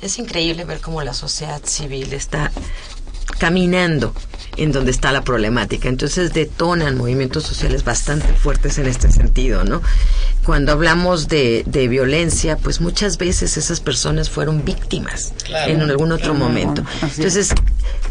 Es 0.00 0.18
increíble 0.18 0.64
ver 0.64 0.80
cómo 0.80 1.02
la 1.02 1.14
sociedad 1.14 1.60
civil 1.64 2.12
está 2.12 2.50
caminando 3.38 4.14
en 4.56 4.72
donde 4.72 4.90
está 4.90 5.12
la 5.12 5.22
problemática. 5.22 5.88
Entonces 5.88 6.32
detonan 6.32 6.96
movimientos 6.96 7.44
sociales 7.44 7.84
bastante 7.84 8.32
fuertes 8.34 8.78
en 8.78 8.86
este 8.86 9.10
sentido, 9.10 9.64
¿no? 9.64 9.82
Cuando 10.44 10.72
hablamos 10.72 11.28
de, 11.28 11.62
de 11.66 11.88
violencia, 11.88 12.56
pues 12.56 12.80
muchas 12.80 13.18
veces 13.18 13.56
esas 13.56 13.80
personas 13.80 14.28
fueron 14.28 14.64
víctimas 14.64 15.32
en 15.66 15.80
algún 15.80 16.12
otro 16.12 16.34
momento. 16.34 16.84
Entonces, 17.02 17.54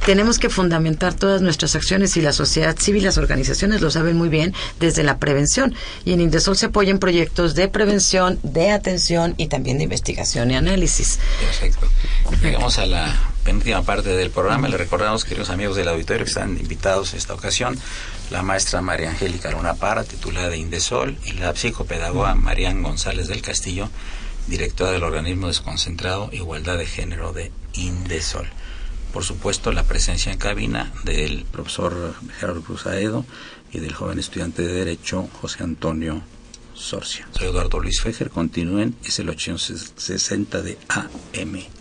tenemos 0.06 0.40
que 0.40 0.50
fundamentar 0.50 1.14
todas 1.14 1.42
nuestras 1.42 1.76
acciones 1.76 2.18
y 2.18 2.22
la 2.22 2.34
sociedad 2.34 2.76
civil, 2.78 3.04
las 3.04 3.18
organizaciones 3.18 3.82
lo 3.82 3.92
saben 3.92 4.18
muy 4.18 4.30
bien 4.30 4.54
desde 4.80 5.04
la 5.04 5.18
prevención. 5.18 5.76
Y 6.06 6.14
en 6.14 6.22
Indesol 6.22 6.58
se 6.58 6.68
apoyan 6.68 7.00
proyectos 7.00 7.54
de 7.54 7.68
prevención, 7.68 8.40
de 8.44 8.72
atención 8.72 9.36
y 9.38 9.48
también 9.48 9.78
de 9.78 9.84
investigación 9.84 10.52
y 10.52 10.56
análisis. 10.56 11.20
Perfecto. 11.40 11.88
Llegamos 12.42 12.78
a 12.80 12.86
la 12.86 13.31
penúltima 13.44 13.82
parte 13.84 14.10
del 14.10 14.32
programa. 14.32 14.68
Le 14.68 14.78
recordamos, 14.78 15.26
queridos 15.26 15.50
amigos 15.50 15.76
del 15.76 15.88
auditorio, 15.88 16.24
que 16.24 16.30
están 16.30 16.58
invitados 16.58 17.14
en 17.14 17.20
esta 17.20 17.34
ocasión 17.34 17.78
la 18.30 18.44
maestra 18.44 18.82
María 18.82 19.10
Angélica 19.10 19.52
Luna 19.52 19.74
Para, 19.74 20.04
titulada 20.04 20.50
de 20.50 20.58
Indesol, 20.58 21.18
y 21.26 21.34
la 21.34 21.56
psicopedagoga 21.56 22.36
Marían 22.36 22.84
González 22.84 23.28
del 23.28 23.42
Castillo, 23.42 23.90
directora 24.48 24.92
del 24.92 25.04
organismo 25.04 25.48
desconcentrado 25.48 26.30
Igualdad 26.32 26.78
de 26.78 26.86
Género 26.86 27.34
de 27.34 27.52
Indesol. 27.74 28.48
Por 29.12 29.24
supuesto, 29.24 29.72
la 29.72 29.84
presencia 29.84 30.32
en 30.32 30.38
cabina 30.38 30.94
del 31.04 31.46
profesor 31.46 32.16
Gerardo 32.40 32.62
Cruz 32.62 32.86
Aedo 32.86 33.26
y 33.74 33.80
del 33.80 33.94
joven 33.94 34.20
estudiante 34.20 34.62
de 34.62 34.74
Derecho 34.74 35.28
José 35.42 35.64
Antonio 35.64 36.22
Sorcia. 36.74 37.28
Soy 37.32 37.48
Eduardo 37.48 37.80
Luis 37.80 38.02
Fejer. 38.02 38.30
Continúen, 38.30 38.96
es 39.04 39.20
el 39.20 39.30
860 39.30 40.62
de 40.62 40.78
AM. 40.88 41.81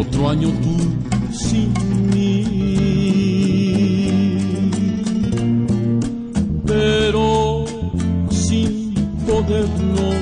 Otro 0.00 0.28
año 0.30 0.48
tú 0.62 0.76
sin 1.32 1.72
mí. 2.10 2.44
Pero 6.66 7.64
sin 8.30 8.94
podernos 9.26 10.14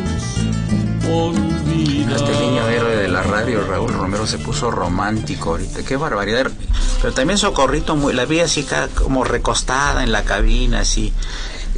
olvidar. 1.11 2.17
Este 2.17 2.33
niño 2.41 2.69
héroe 2.69 2.97
de 2.97 3.09
la 3.09 3.23
radio, 3.23 3.65
Raúl 3.67 3.93
Romero, 3.93 4.27
se 4.27 4.39
puso 4.39 4.71
romántico 4.71 5.51
ahorita. 5.51 5.83
Qué 5.85 5.97
barbaridad. 5.97 6.51
Pero 7.01 7.15
también 7.15 7.39
Socorrito, 7.39 7.97
muy, 7.97 8.13
la 8.13 8.25
vi 8.25 8.41
así 8.41 8.67
como 8.95 9.25
recostada 9.25 10.03
en 10.03 10.13
la 10.13 10.25
cabina, 10.25 10.81
así. 10.81 11.13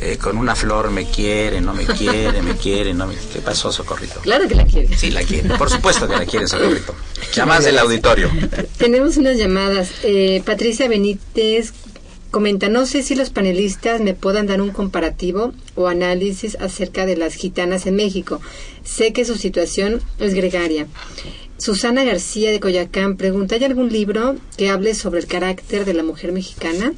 Eh, 0.03 0.17
con 0.17 0.39
una 0.39 0.57
flor 0.57 0.91
me 0.91 1.05
quiere, 1.05 1.61
no 1.61 1.75
me 1.75 1.85
quiere, 1.85 2.41
me 2.41 2.57
quiere, 2.63 2.95
no 2.95 3.07
me 3.07 3.15
¿Qué 3.15 3.41
pasó, 3.41 3.71
Socorrito? 3.71 4.21
Claro 4.21 4.49
que 4.49 4.55
la 4.55 4.65
quiere. 4.65 4.97
Sí, 4.97 5.11
la 5.11 5.23
quiere. 5.23 5.51
Por 5.59 5.69
supuesto 5.69 6.09
que 6.09 6.17
la 6.17 6.25
quiere, 6.25 6.49
Socorrito. 6.49 6.95
Llamadas 7.35 7.65
del 7.65 7.79
auditorio. 7.79 8.31
Tenemos 8.79 9.19
unas 9.19 9.37
llamadas. 9.37 9.91
Eh, 10.03 10.43
Patricia 10.47 10.89
Benítez 10.89 11.75
comenta, 12.31 12.69
no 12.69 12.87
sé 12.87 13.03
si 13.03 13.15
los 13.15 13.29
panelistas 13.31 14.01
me 14.01 14.15
puedan 14.15 14.47
dar 14.47 14.63
un 14.63 14.71
comparativo 14.71 15.53
o 15.75 15.89
análisis 15.89 16.57
acerca 16.61 17.05
de 17.05 17.17
las 17.17 17.35
gitanas 17.35 17.87
en 17.87 17.97
México. 17.97 18.41
Sé 18.85 19.13
que 19.13 19.25
su 19.27 19.37
situación 19.37 20.01
es 20.19 20.33
gregaria. 20.33 20.87
Susana 21.61 22.05
García 22.05 22.51
de 22.51 22.59
Coyacán 22.59 23.19
pregunta, 23.19 23.55
¿hay 23.55 23.65
algún 23.65 23.93
libro 23.93 24.37
que 24.57 24.71
hable 24.71 24.95
sobre 24.95 25.21
el 25.21 25.27
carácter 25.27 25.85
de 25.85 25.93
la 25.93 26.03
mujer 26.03 26.33
mexicana? 26.33 26.95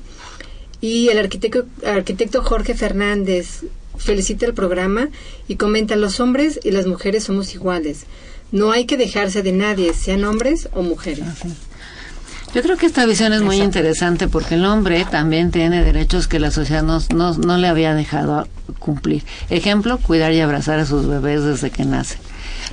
Y 0.80 1.08
el 1.08 1.18
arquitecto, 1.18 1.66
arquitecto 1.84 2.44
Jorge 2.44 2.74
Fernández 2.74 3.64
felicita 3.96 4.46
el 4.46 4.54
programa 4.54 5.08
y 5.48 5.56
comenta, 5.56 5.96
los 5.96 6.20
hombres 6.20 6.60
y 6.62 6.70
las 6.70 6.86
mujeres 6.86 7.24
somos 7.24 7.52
iguales. 7.56 8.04
No 8.52 8.70
hay 8.70 8.84
que 8.84 8.96
dejarse 8.96 9.42
de 9.42 9.50
nadie, 9.50 9.94
sean 9.94 10.24
hombres 10.24 10.68
o 10.74 10.82
mujeres. 10.82 11.24
Yo 12.54 12.62
creo 12.62 12.76
que 12.76 12.86
esta 12.86 13.04
visión 13.04 13.32
es 13.32 13.42
muy 13.42 13.56
interesante 13.56 14.28
porque 14.28 14.54
el 14.54 14.64
hombre 14.64 15.04
también 15.10 15.50
tiene 15.50 15.82
derechos 15.82 16.28
que 16.28 16.38
la 16.38 16.52
sociedad 16.52 16.84
no, 16.84 17.02
no, 17.12 17.36
no 17.36 17.58
le 17.58 17.66
había 17.66 17.94
dejado 17.94 18.46
cumplir. 18.78 19.24
Ejemplo, 19.50 19.98
cuidar 19.98 20.32
y 20.32 20.40
abrazar 20.40 20.78
a 20.78 20.86
sus 20.86 21.08
bebés 21.08 21.42
desde 21.42 21.70
que 21.70 21.84
nacen. 21.84 22.20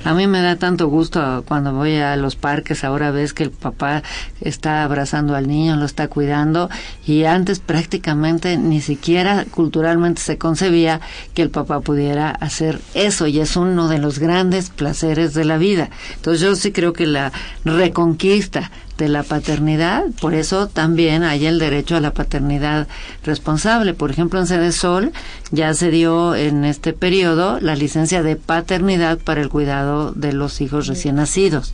A 0.04 0.14
mí 0.14 0.26
me 0.26 0.40
da 0.40 0.56
tanto 0.56 0.88
gusto 0.88 1.44
cuando 1.46 1.72
voy 1.72 1.96
a 1.96 2.16
los 2.16 2.36
parques, 2.36 2.84
ahora 2.84 3.10
ves 3.10 3.34
que 3.34 3.42
el 3.42 3.50
papá 3.50 4.02
está 4.40 4.82
abrazando 4.82 5.36
al 5.36 5.46
niño, 5.46 5.76
lo 5.76 5.84
está 5.84 6.08
cuidando 6.08 6.70
y 7.06 7.24
antes 7.24 7.58
prácticamente 7.58 8.56
ni 8.56 8.80
siquiera 8.80 9.44
culturalmente 9.50 10.22
se 10.22 10.38
concebía 10.38 11.00
que 11.34 11.42
el 11.42 11.50
papá 11.50 11.80
pudiera 11.80 12.30
hacer 12.30 12.80
eso 12.94 13.26
y 13.26 13.40
es 13.40 13.56
uno 13.56 13.88
de 13.88 13.98
los 13.98 14.18
grandes 14.18 14.70
placeres 14.70 15.34
de 15.34 15.44
la 15.44 15.58
vida. 15.58 15.90
Entonces 16.16 16.40
yo 16.40 16.54
sí 16.56 16.72
creo 16.72 16.92
que 16.92 17.06
la 17.06 17.32
reconquista 17.64 18.70
de 19.00 19.08
la 19.08 19.22
paternidad, 19.22 20.04
por 20.20 20.34
eso 20.34 20.68
también 20.68 21.24
hay 21.24 21.46
el 21.46 21.58
derecho 21.58 21.96
a 21.96 22.00
la 22.00 22.12
paternidad 22.12 22.86
responsable. 23.24 23.94
Por 23.94 24.10
ejemplo, 24.10 24.38
en 24.38 24.46
Sede 24.46 24.72
Sol 24.72 25.12
ya 25.50 25.72
se 25.72 25.90
dio 25.90 26.34
en 26.34 26.66
este 26.66 26.92
periodo 26.92 27.58
la 27.60 27.74
licencia 27.76 28.22
de 28.22 28.36
paternidad 28.36 29.18
para 29.18 29.40
el 29.40 29.48
cuidado 29.48 30.12
de 30.12 30.34
los 30.34 30.60
hijos 30.60 30.86
recién 30.86 31.16
nacidos. 31.16 31.72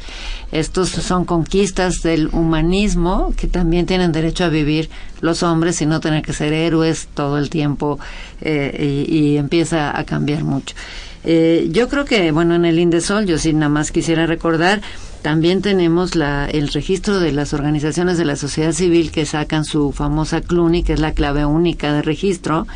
Estos 0.53 0.91
son 0.91 1.24
conquistas 1.24 2.03
del 2.03 2.29
humanismo 2.29 3.35
que 3.37 3.49
también 3.49 3.87
tienen 3.87 4.12
derecho 4.12 4.45
a 4.45 4.49
vivir 4.49 4.89
los 5.20 5.43
hombres 5.43 5.83
y 5.83 5.87
no 5.87 5.99
tener 5.99 6.22
que 6.22 6.33
ser 6.33 6.53
héroes 6.53 7.09
todo 7.12 7.39
el 7.39 7.51
tiempo 7.51 7.99
eh, 8.41 9.05
y, 9.09 9.18
y 9.18 9.37
empieza 9.37 9.99
a 9.99 10.05
cambiar 10.05 10.45
mucho. 10.45 10.77
Eh, 11.29 11.68
yo 11.72 11.89
creo 11.89 12.05
que, 12.05 12.31
bueno, 12.31 12.55
en 12.55 12.64
el 12.64 12.79
Indesol, 12.79 13.27
yo 13.27 13.37
sí 13.37 13.53
nada 13.53 13.68
más 13.68 13.91
quisiera 13.91 14.27
recordar, 14.27 14.81
también 15.27 15.61
tenemos 15.61 16.14
la, 16.14 16.47
el 16.47 16.68
registro 16.68 17.18
de 17.18 17.33
las 17.33 17.53
organizaciones 17.53 18.16
de 18.16 18.24
la 18.24 18.37
sociedad 18.37 18.70
civil 18.70 19.11
que 19.11 19.27
sacan 19.27 19.64
su 19.64 19.91
famosa 19.91 20.41
CLUNI, 20.41 20.85
que 20.85 20.93
es 20.93 21.01
la 21.01 21.14
clave 21.14 21.45
única 21.45 21.93
de 21.93 22.01
registro, 22.01 22.68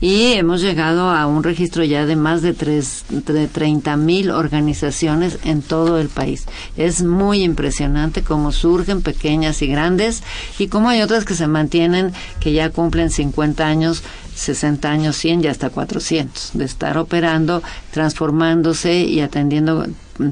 y 0.00 0.32
hemos 0.32 0.62
llegado 0.62 1.10
a 1.10 1.26
un 1.26 1.44
registro 1.44 1.84
ya 1.84 2.06
de 2.06 2.16
más 2.16 2.40
de, 2.40 2.54
tres, 2.54 3.04
de 3.10 3.46
30 3.46 3.98
mil 3.98 4.30
organizaciones 4.30 5.38
en 5.44 5.60
todo 5.60 5.98
el 5.98 6.08
país. 6.08 6.46
Es 6.78 7.02
muy 7.02 7.42
impresionante 7.42 8.22
cómo 8.22 8.52
surgen 8.52 9.02
pequeñas 9.02 9.60
y 9.60 9.66
grandes 9.66 10.22
y 10.58 10.68
cómo 10.68 10.88
hay 10.88 11.02
otras 11.02 11.26
que 11.26 11.34
se 11.34 11.46
mantienen, 11.46 12.14
que 12.40 12.54
ya 12.54 12.70
cumplen 12.70 13.10
50 13.10 13.66
años 13.66 14.02
60 14.34 14.88
años, 14.88 15.16
100 15.16 15.44
y 15.44 15.46
hasta 15.48 15.68
400, 15.68 16.52
de 16.54 16.64
estar 16.64 16.96
operando, 16.96 17.60
transformándose 17.90 19.00
y 19.00 19.20
atendiendo 19.20 19.84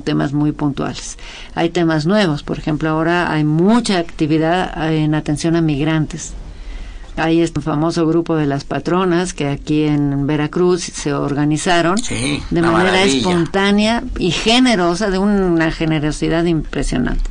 temas 0.02 0.32
muy 0.32 0.52
puntuales. 0.52 1.18
Hay 1.54 1.70
temas 1.70 2.06
nuevos, 2.06 2.42
por 2.42 2.58
ejemplo, 2.58 2.88
ahora 2.88 3.32
hay 3.32 3.44
mucha 3.44 3.98
actividad 3.98 4.92
en 4.92 5.14
atención 5.14 5.56
a 5.56 5.60
migrantes. 5.60 6.32
Hay 7.16 7.40
este 7.40 7.62
famoso 7.62 8.06
grupo 8.06 8.36
de 8.36 8.46
las 8.46 8.64
patronas 8.64 9.32
que 9.32 9.48
aquí 9.48 9.84
en 9.84 10.26
Veracruz 10.26 10.82
se 10.82 11.14
organizaron 11.14 11.96
de 12.50 12.62
manera 12.62 13.02
espontánea 13.04 14.04
y 14.18 14.32
generosa, 14.32 15.08
de 15.08 15.18
una 15.18 15.70
generosidad 15.70 16.44
impresionante. 16.44 17.30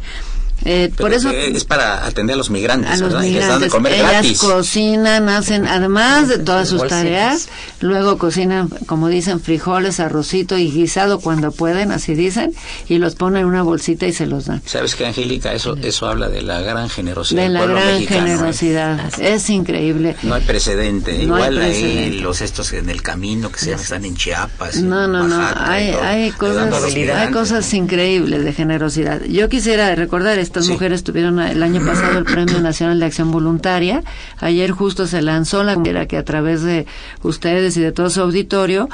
Eh, 0.64 0.92
por 0.96 1.14
eso 1.14 1.30
es 1.30 1.64
para 1.66 2.06
atender 2.06 2.34
a 2.34 2.38
los 2.38 2.50
migrantes, 2.50 2.90
a 2.90 2.98
los 2.98 3.14
¿verdad? 3.14 3.22
Migrantes. 3.22 3.60
de 3.62 3.68
comer 3.70 3.94
Ellas 3.94 4.10
gratis. 4.12 4.40
cocinan, 4.40 5.30
hacen, 5.30 5.68
además 5.68 6.28
de 6.30 6.40
todas 6.40 6.70
sus 6.70 6.88
tareas, 6.88 7.50
luego 7.82 8.18
cocinan, 8.18 8.70
como 8.88 9.10
dicen, 9.10 9.40
frijoles, 9.42 10.00
arrocito 10.00 10.58
y 10.58 10.72
guisado 10.72 11.20
cuando 11.20 11.52
pueden, 11.52 11.92
así 11.92 12.16
dicen, 12.16 12.54
y 12.88 12.98
los 12.98 13.16
ponen 13.16 13.42
en 13.42 13.48
una 13.48 13.62
bolsita 13.64 14.08
y 14.08 14.14
se 14.14 14.26
los 14.26 14.46
dan. 14.46 14.62
¿Sabes 14.66 14.96
qué, 14.96 15.06
Angélica? 15.06 15.54
Eso, 15.54 15.76
eso 15.76 16.08
habla 16.08 16.30
de 16.30 16.42
la 16.42 16.62
gran 16.62 16.90
generosidad 16.90 17.44
De 17.44 17.50
la 17.50 17.66
gran 17.66 17.86
mexicano, 17.86 18.26
¿eh? 18.26 18.30
generosidad. 18.32 19.22
Es 19.22 19.50
increíble. 19.50 20.16
No 20.24 20.36
hay 20.36 20.42
precedente. 20.42 21.12
No 21.26 21.36
hay 21.36 21.54
Igual 21.54 21.58
ahí 21.60 22.20
los 22.22 22.42
estos 22.42 22.74
en 22.74 22.90
el 22.90 23.02
camino 23.02 23.52
que 23.52 23.60
se 23.60 23.66
llaman, 23.68 23.84
están 23.84 24.06
en 24.06 24.16
Chiapas. 24.16 24.78
No, 24.78 25.06
en 25.06 25.12
no, 25.12 25.28
no. 25.28 25.48
Hay, 25.58 25.92
todo, 25.92 26.04
hay 26.04 26.32
cosas, 26.32 26.74
hay 26.96 27.32
cosas 27.32 27.74
increíbles 27.74 28.44
de 28.44 28.54
generosidad. 28.54 29.22
Yo 29.24 29.50
quisiera 29.50 29.94
recordar, 29.96 30.40
estas 30.46 30.70
mujeres 30.70 31.04
tuvieron 31.04 31.40
el 31.40 31.62
año 31.64 31.86
pasado 31.86 32.18
el 32.18 32.24
Premio 32.24 32.62
Nacional 32.62 33.00
de 33.00 33.06
Acción 33.06 33.32
Voluntaria. 33.32 34.04
Ayer 34.40 34.72
justo 34.72 35.08
se 35.08 35.22
lanzó 35.22 35.64
la 35.64 35.78
era 35.84 36.08
que 36.08 36.18
a 36.18 36.24
través 36.24 36.62
de 36.62 36.86
ustedes 37.24 37.76
y 37.78 37.82
de 37.82 37.92
todo 37.92 38.10
su 38.10 38.22
auditorio, 38.22 38.88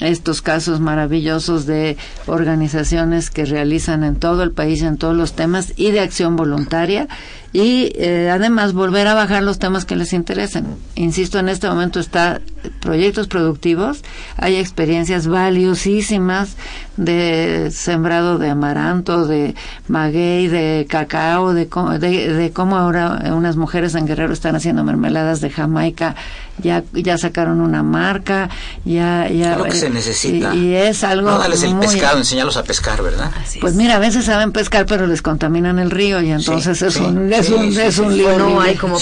estos 0.00 0.42
casos 0.42 0.80
maravillosos 0.80 1.66
de 1.66 1.96
organizaciones 2.26 3.30
que 3.30 3.44
realizan 3.44 4.02
en 4.02 4.16
todo 4.16 4.42
el 4.42 4.52
país 4.52 4.82
en 4.82 4.96
todos 4.96 5.14
los 5.14 5.34
temas 5.34 5.74
y 5.76 5.90
de 5.90 6.00
acción 6.00 6.36
voluntaria 6.36 7.06
y 7.52 7.92
eh, 7.96 8.30
además 8.30 8.72
volver 8.72 9.08
a 9.08 9.14
bajar 9.14 9.42
los 9.42 9.58
temas 9.58 9.84
que 9.84 9.96
les 9.96 10.12
interesen. 10.12 10.76
Insisto, 10.94 11.38
en 11.38 11.48
este 11.48 11.68
momento 11.68 11.98
está 11.98 12.40
proyectos 12.80 13.26
productivos, 13.26 14.04
hay 14.36 14.56
experiencias 14.56 15.26
valiosísimas 15.26 16.56
de 16.96 17.70
sembrado 17.72 18.38
de 18.38 18.50
amaranto, 18.50 19.26
de 19.26 19.54
maguey, 19.88 20.46
de 20.46 20.86
cacao, 20.88 21.54
de, 21.54 21.68
de, 21.98 22.32
de 22.34 22.50
cómo 22.52 22.76
ahora 22.76 23.32
unas 23.34 23.56
mujeres 23.56 23.94
en 23.94 24.06
Guerrero 24.06 24.32
están 24.32 24.54
haciendo 24.54 24.84
mermeladas 24.84 25.40
de 25.40 25.50
Jamaica 25.50 26.14
ya 26.60 26.84
ya 26.92 27.18
sacaron 27.18 27.60
una 27.60 27.82
marca, 27.82 28.48
ya 28.84 29.28
ya 29.28 29.56
lo 29.56 29.64
que 29.64 29.76
se 29.76 29.90
necesita. 29.90 30.54
Y, 30.54 30.74
es 30.74 31.04
algo 31.04 31.30
No 31.30 31.38
darles 31.38 31.62
el 31.62 31.76
pescado, 31.76 32.18
enseñarlos 32.18 32.56
a 32.56 32.62
pescar, 32.62 33.02
¿verdad? 33.02 33.30
pues 33.60 33.74
mira, 33.74 33.96
a 33.96 33.98
veces 33.98 34.24
saben 34.24 34.52
pescar, 34.52 34.86
pero 34.86 35.06
les 35.06 35.22
contaminan 35.22 35.78
el 35.78 35.90
río 35.90 36.20
y 36.20 36.30
entonces 36.30 36.82
es, 36.82 36.96
un, 36.96 37.30
es 37.40 37.50
un 37.50 37.78
es 37.78 37.98
un 37.98 38.16
lío. 38.16 38.38
No 38.38 38.60
hay 38.60 38.76
como 38.76 38.98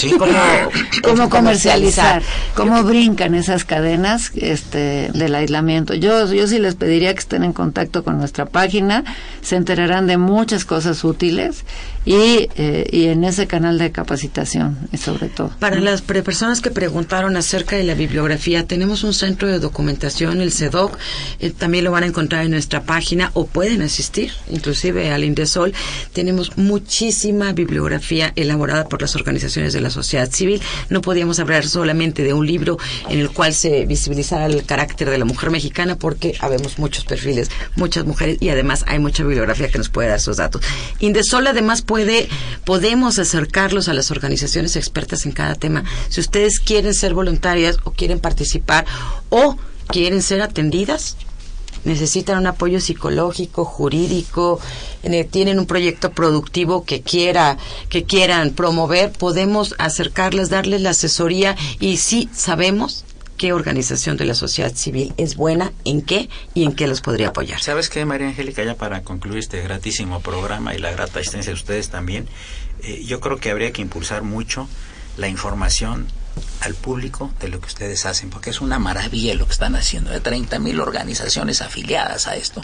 cómo, 1.03 1.29
comercializar, 1.29 2.21
cómo 2.55 2.83
brincan 2.83 3.35
esas 3.35 3.65
cadenas 3.65 4.31
este 4.35 5.11
del 5.13 5.35
aislamiento. 5.35 5.93
Yo 5.93 6.31
yo 6.31 6.47
sí 6.47 6.59
les 6.59 6.75
pediría 6.75 7.13
que 7.13 7.19
estén 7.19 7.43
en 7.43 7.53
contacto 7.53 8.03
con 8.03 8.17
nuestra 8.17 8.45
página, 8.45 9.03
se 9.41 9.55
enterarán 9.55 10.07
de 10.07 10.17
muchas 10.17 10.65
cosas 10.65 11.03
útiles 11.03 11.65
y, 12.09 12.49
eh, 12.55 12.87
y 12.91 13.05
en 13.05 13.23
ese 13.23 13.45
canal 13.45 13.77
de 13.77 13.91
capacitación 13.91 14.89
sobre 14.97 15.29
todo. 15.29 15.51
Para 15.59 15.79
las 15.79 16.01
personas 16.01 16.59
que 16.59 16.71
preguntaron 16.71 17.37
acerca 17.37 17.75
de 17.75 17.83
la 17.83 17.93
bibliografía, 17.93 18.65
tenemos 18.65 19.03
un 19.03 19.13
centro 19.13 19.47
de 19.47 19.59
documentación, 19.59 20.41
el 20.41 20.51
CEDOC, 20.51 20.97
eh, 21.39 21.51
también 21.51 21.83
lo 21.83 21.91
van 21.91 22.03
a 22.03 22.07
encontrar 22.07 22.45
en 22.45 22.51
nuestra 22.51 22.81
página 22.81 23.29
o 23.35 23.45
pueden 23.45 23.83
asistir 23.83 24.31
inclusive 24.49 25.11
al 25.11 25.23
Indesol. 25.23 25.73
Tenemos 26.11 26.57
muchísima 26.57 27.53
bibliografía 27.53 28.33
elaborada 28.35 28.87
por 28.87 29.01
las 29.01 29.15
organizaciones 29.15 29.73
de 29.73 29.81
la 29.81 29.91
sociedad 29.91 30.31
civil. 30.31 30.61
No 30.89 31.01
podíamos 31.01 31.39
hablar 31.39 31.67
solamente 31.67 32.23
de 32.23 32.33
un 32.33 32.47
libro 32.47 32.79
en 33.07 33.19
el 33.19 33.29
cual 33.29 33.53
se 33.53 33.85
visibilizara 33.85 34.47
el 34.47 34.65
carácter 34.65 35.11
de 35.11 35.17
la 35.19 35.25
mujer 35.25 35.51
mexicana 35.51 35.95
porque 35.95 36.35
habemos 36.39 36.79
muchos 36.79 37.05
perfiles, 37.05 37.51
muchas 37.75 38.05
mujeres 38.05 38.37
y 38.39 38.49
además 38.49 38.83
hay 38.87 38.97
mucha 38.97 39.23
bibliografía 39.23 39.69
que 39.69 39.77
nos 39.77 39.89
puede 39.89 40.09
dar 40.09 40.17
esos 40.17 40.37
datos. 40.37 40.63
Indesol 40.99 41.45
además 41.45 41.83
puede, 41.83 41.98
podemos 42.65 43.19
acercarlos 43.19 43.89
a 43.89 43.93
las 43.93 44.11
organizaciones 44.11 44.75
expertas 44.75 45.25
en 45.25 45.31
cada 45.31 45.55
tema. 45.55 45.83
Si 46.09 46.19
ustedes 46.19 46.59
quieren 46.59 46.93
ser 46.93 47.13
voluntarias 47.13 47.77
o 47.83 47.91
quieren 47.91 48.19
participar 48.19 48.85
o 49.29 49.57
quieren 49.87 50.21
ser 50.21 50.41
atendidas, 50.41 51.17
necesitan 51.83 52.37
un 52.37 52.47
apoyo 52.47 52.79
psicológico, 52.79 53.65
jurídico, 53.65 54.59
tienen 55.31 55.59
un 55.59 55.65
proyecto 55.65 56.11
productivo 56.11 56.83
que 56.83 57.01
quiera 57.01 57.57
que 57.89 58.03
quieran 58.03 58.51
promover, 58.51 59.11
podemos 59.11 59.75
acercarles, 59.77 60.49
darles 60.49 60.81
la 60.81 60.91
asesoría 60.91 61.55
y 61.79 61.97
sí 61.97 62.29
sabemos 62.33 63.05
qué 63.39 63.53
organización 63.53 64.17
de 64.17 64.25
la 64.25 64.35
sociedad 64.35 64.75
civil 64.75 65.13
es 65.15 65.37
buena, 65.37 65.71
en 65.85 66.01
qué 66.01 66.29
y 66.53 66.65
en 66.65 66.73
qué 66.73 66.87
los 66.87 66.99
podría 66.99 67.29
apoyar. 67.29 67.61
¿Sabes 67.61 67.89
qué, 67.89 68.03
María 68.03 68.27
Angélica? 68.27 68.63
Ya 68.65 68.75
para 68.75 69.01
concluir 69.01 69.39
este 69.39 69.61
gratísimo 69.61 70.19
programa 70.19 70.75
y 70.75 70.77
la 70.77 70.91
grata 70.91 71.21
asistencia 71.21 71.51
de 71.51 71.55
ustedes 71.55 71.89
también, 71.89 72.27
eh, 72.83 73.01
yo 73.05 73.21
creo 73.21 73.37
que 73.37 73.49
habría 73.49 73.71
que 73.71 73.81
impulsar 73.81 74.23
mucho 74.23 74.67
la 75.17 75.29
información 75.29 76.07
al 76.61 76.75
público 76.75 77.31
de 77.39 77.47
lo 77.47 77.59
que 77.59 77.67
ustedes 77.67 78.05
hacen, 78.05 78.29
porque 78.29 78.49
es 78.49 78.61
una 78.61 78.79
maravilla 78.79 79.33
lo 79.35 79.45
que 79.45 79.53
están 79.53 79.75
haciendo. 79.75 80.11
De 80.11 80.19
30 80.19 80.59
mil 80.59 80.79
organizaciones 80.79 81.61
afiliadas 81.61 82.27
a 82.27 82.35
esto. 82.35 82.61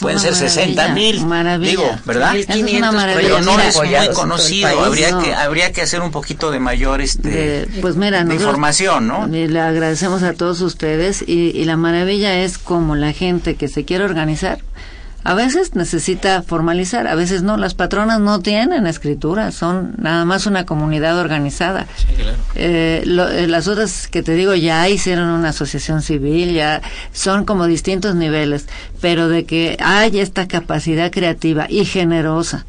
Pueden 0.00 0.20
ser 0.20 0.34
60 0.34 0.88
mil. 0.90 1.24
Digo, 1.60 1.90
¿verdad? 2.04 2.36
Es 2.36 2.48
una 2.48 2.92
maravilla. 2.92 3.28
Pero 3.28 3.40
no 3.42 3.60
es 3.60 3.76
muy 3.76 4.14
conocido. 4.14 4.84
Habría, 4.84 5.18
que, 5.18 5.34
habría 5.34 5.72
que 5.72 5.82
hacer 5.82 6.00
un 6.00 6.10
poquito 6.10 6.50
de 6.50 6.60
mayor 6.60 7.00
este, 7.00 7.68
pues 7.80 7.96
mira, 7.96 8.20
información, 8.20 9.06
¿no? 9.06 9.26
Le 9.26 9.60
agradecemos 9.60 10.22
a 10.22 10.34
todos 10.34 10.60
ustedes 10.60 11.22
y, 11.26 11.50
y 11.50 11.64
la 11.64 11.76
maravilla 11.76 12.42
es 12.42 12.58
como 12.58 12.96
la 12.96 13.12
gente 13.12 13.56
que 13.56 13.68
se 13.68 13.84
quiere 13.84 14.04
organizar 14.04 14.60
a 15.24 15.34
veces 15.34 15.74
necesita 15.74 16.42
formalizar, 16.42 17.06
a 17.06 17.14
veces 17.14 17.42
no. 17.42 17.56
Las 17.56 17.74
patronas 17.74 18.20
no 18.20 18.40
tienen 18.40 18.86
escritura, 18.86 19.52
son 19.52 19.94
nada 19.98 20.24
más 20.24 20.46
una 20.46 20.64
comunidad 20.64 21.18
organizada. 21.18 21.86
Eh, 22.54 23.02
eh, 23.04 23.46
las 23.48 23.68
otras 23.68 24.08
que 24.08 24.22
te 24.22 24.34
digo 24.34 24.54
ya 24.54 24.88
hicieron 24.88 25.28
una 25.28 25.50
asociación 25.50 26.02
civil, 26.02 26.54
ya 26.54 26.82
son 27.12 27.44
como 27.44 27.66
distintos 27.66 28.14
niveles, 28.14 28.66
pero 29.00 29.28
de 29.28 29.44
que 29.44 29.76
hay 29.80 30.20
esta 30.20 30.46
capacidad 30.46 31.10
creativa 31.10 31.66
y 31.68 31.84
generosa 31.84 32.64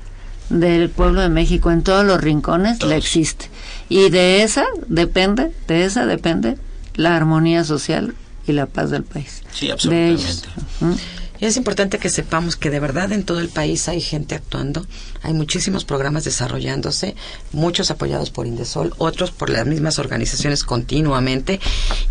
del 0.50 0.90
pueblo 0.90 1.22
de 1.22 1.30
México 1.30 1.72
en 1.72 1.84
todos 1.84 2.04
los 2.04 2.20
rincones, 2.20 2.82
la 2.84 2.96
existe. 2.96 3.50
Y 3.88 4.10
de 4.10 4.42
esa 4.44 4.66
depende, 4.88 5.52
de 5.68 5.86
esa 5.86 6.06
depende 6.06 6.58
la 6.96 7.16
armonía 7.16 7.64
social 7.64 8.16
y 8.48 8.54
la 8.54 8.66
paz 8.66 8.90
del 8.90 9.04
país. 9.04 9.44
Sí, 9.52 9.70
absolutamente. 9.70 10.50
Y 11.40 11.46
es 11.46 11.58
importante 11.58 12.00
que 12.00 12.10
sepamos 12.10 12.56
que 12.56 12.70
de 12.70 12.80
verdad 12.80 13.12
en 13.12 13.24
todo 13.24 13.40
el 13.40 13.50
país 13.50 13.88
hay 13.88 14.02
gente 14.02 14.36
actuando, 14.36 14.86
hay 15.22 15.34
muchísimos 15.34 15.86
programas 15.86 16.26
desarrollándose, 16.26 17.16
muchos 17.52 17.92
apoyados 17.92 18.30
por 18.30 18.46
Indesol, 18.46 18.94
otros 18.98 19.32
por 19.32 19.50
las 19.50 19.66
mismas 19.66 20.00
organizaciones 20.00 20.64
continuamente, 20.64 21.60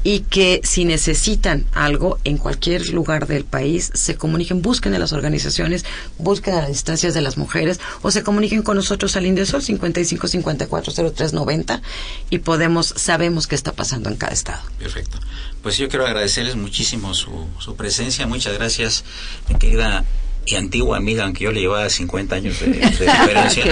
y 0.02 0.20
que 0.20 0.60
si 0.64 0.84
necesitan 0.84 1.66
algo 1.74 2.18
en 2.24 2.38
cualquier 2.38 2.88
lugar 2.88 3.26
del 3.26 3.44
país, 3.44 3.90
se 3.94 4.16
comuniquen, 4.16 4.62
busquen 4.62 4.94
a 4.94 4.98
las 4.98 5.12
organizaciones, 5.12 5.84
busquen 6.16 6.54
a 6.54 6.62
las 6.62 6.70
instancias 6.70 7.12
de 7.12 7.20
las 7.20 7.36
mujeres, 7.36 7.80
o 8.02 8.10
se 8.10 8.22
comuniquen 8.22 8.62
con 8.62 8.76
nosotros 8.76 9.16
al 9.16 9.26
Indesol 9.26 9.62
55 9.62 10.26
54 10.28 11.12
03 11.12 11.32
90 11.32 11.82
y 12.30 12.38
podemos, 12.38 12.94
sabemos 12.96 13.46
qué 13.46 13.54
está 13.54 13.72
pasando 13.72 14.08
en 14.08 14.16
cada 14.16 14.32
estado. 14.32 14.62
Perfecto. 14.78 15.18
Pues 15.62 15.76
yo 15.76 15.88
quiero 15.88 16.06
agradecerles 16.06 16.56
muchísimo 16.56 17.14
su, 17.14 17.48
su 17.59 17.76
presencia. 17.76 18.26
Muchas 18.26 18.54
gracias, 18.54 19.04
mi 19.48 19.56
querida 19.56 20.04
y 20.50 20.56
antigua 20.56 20.96
amiga, 20.96 21.24
aunque 21.24 21.44
yo 21.44 21.52
le 21.52 21.61
llevaba 21.61 21.88
50 21.88 22.34
años 22.34 22.61
de, 22.61 22.66
diferencia, 22.68 23.64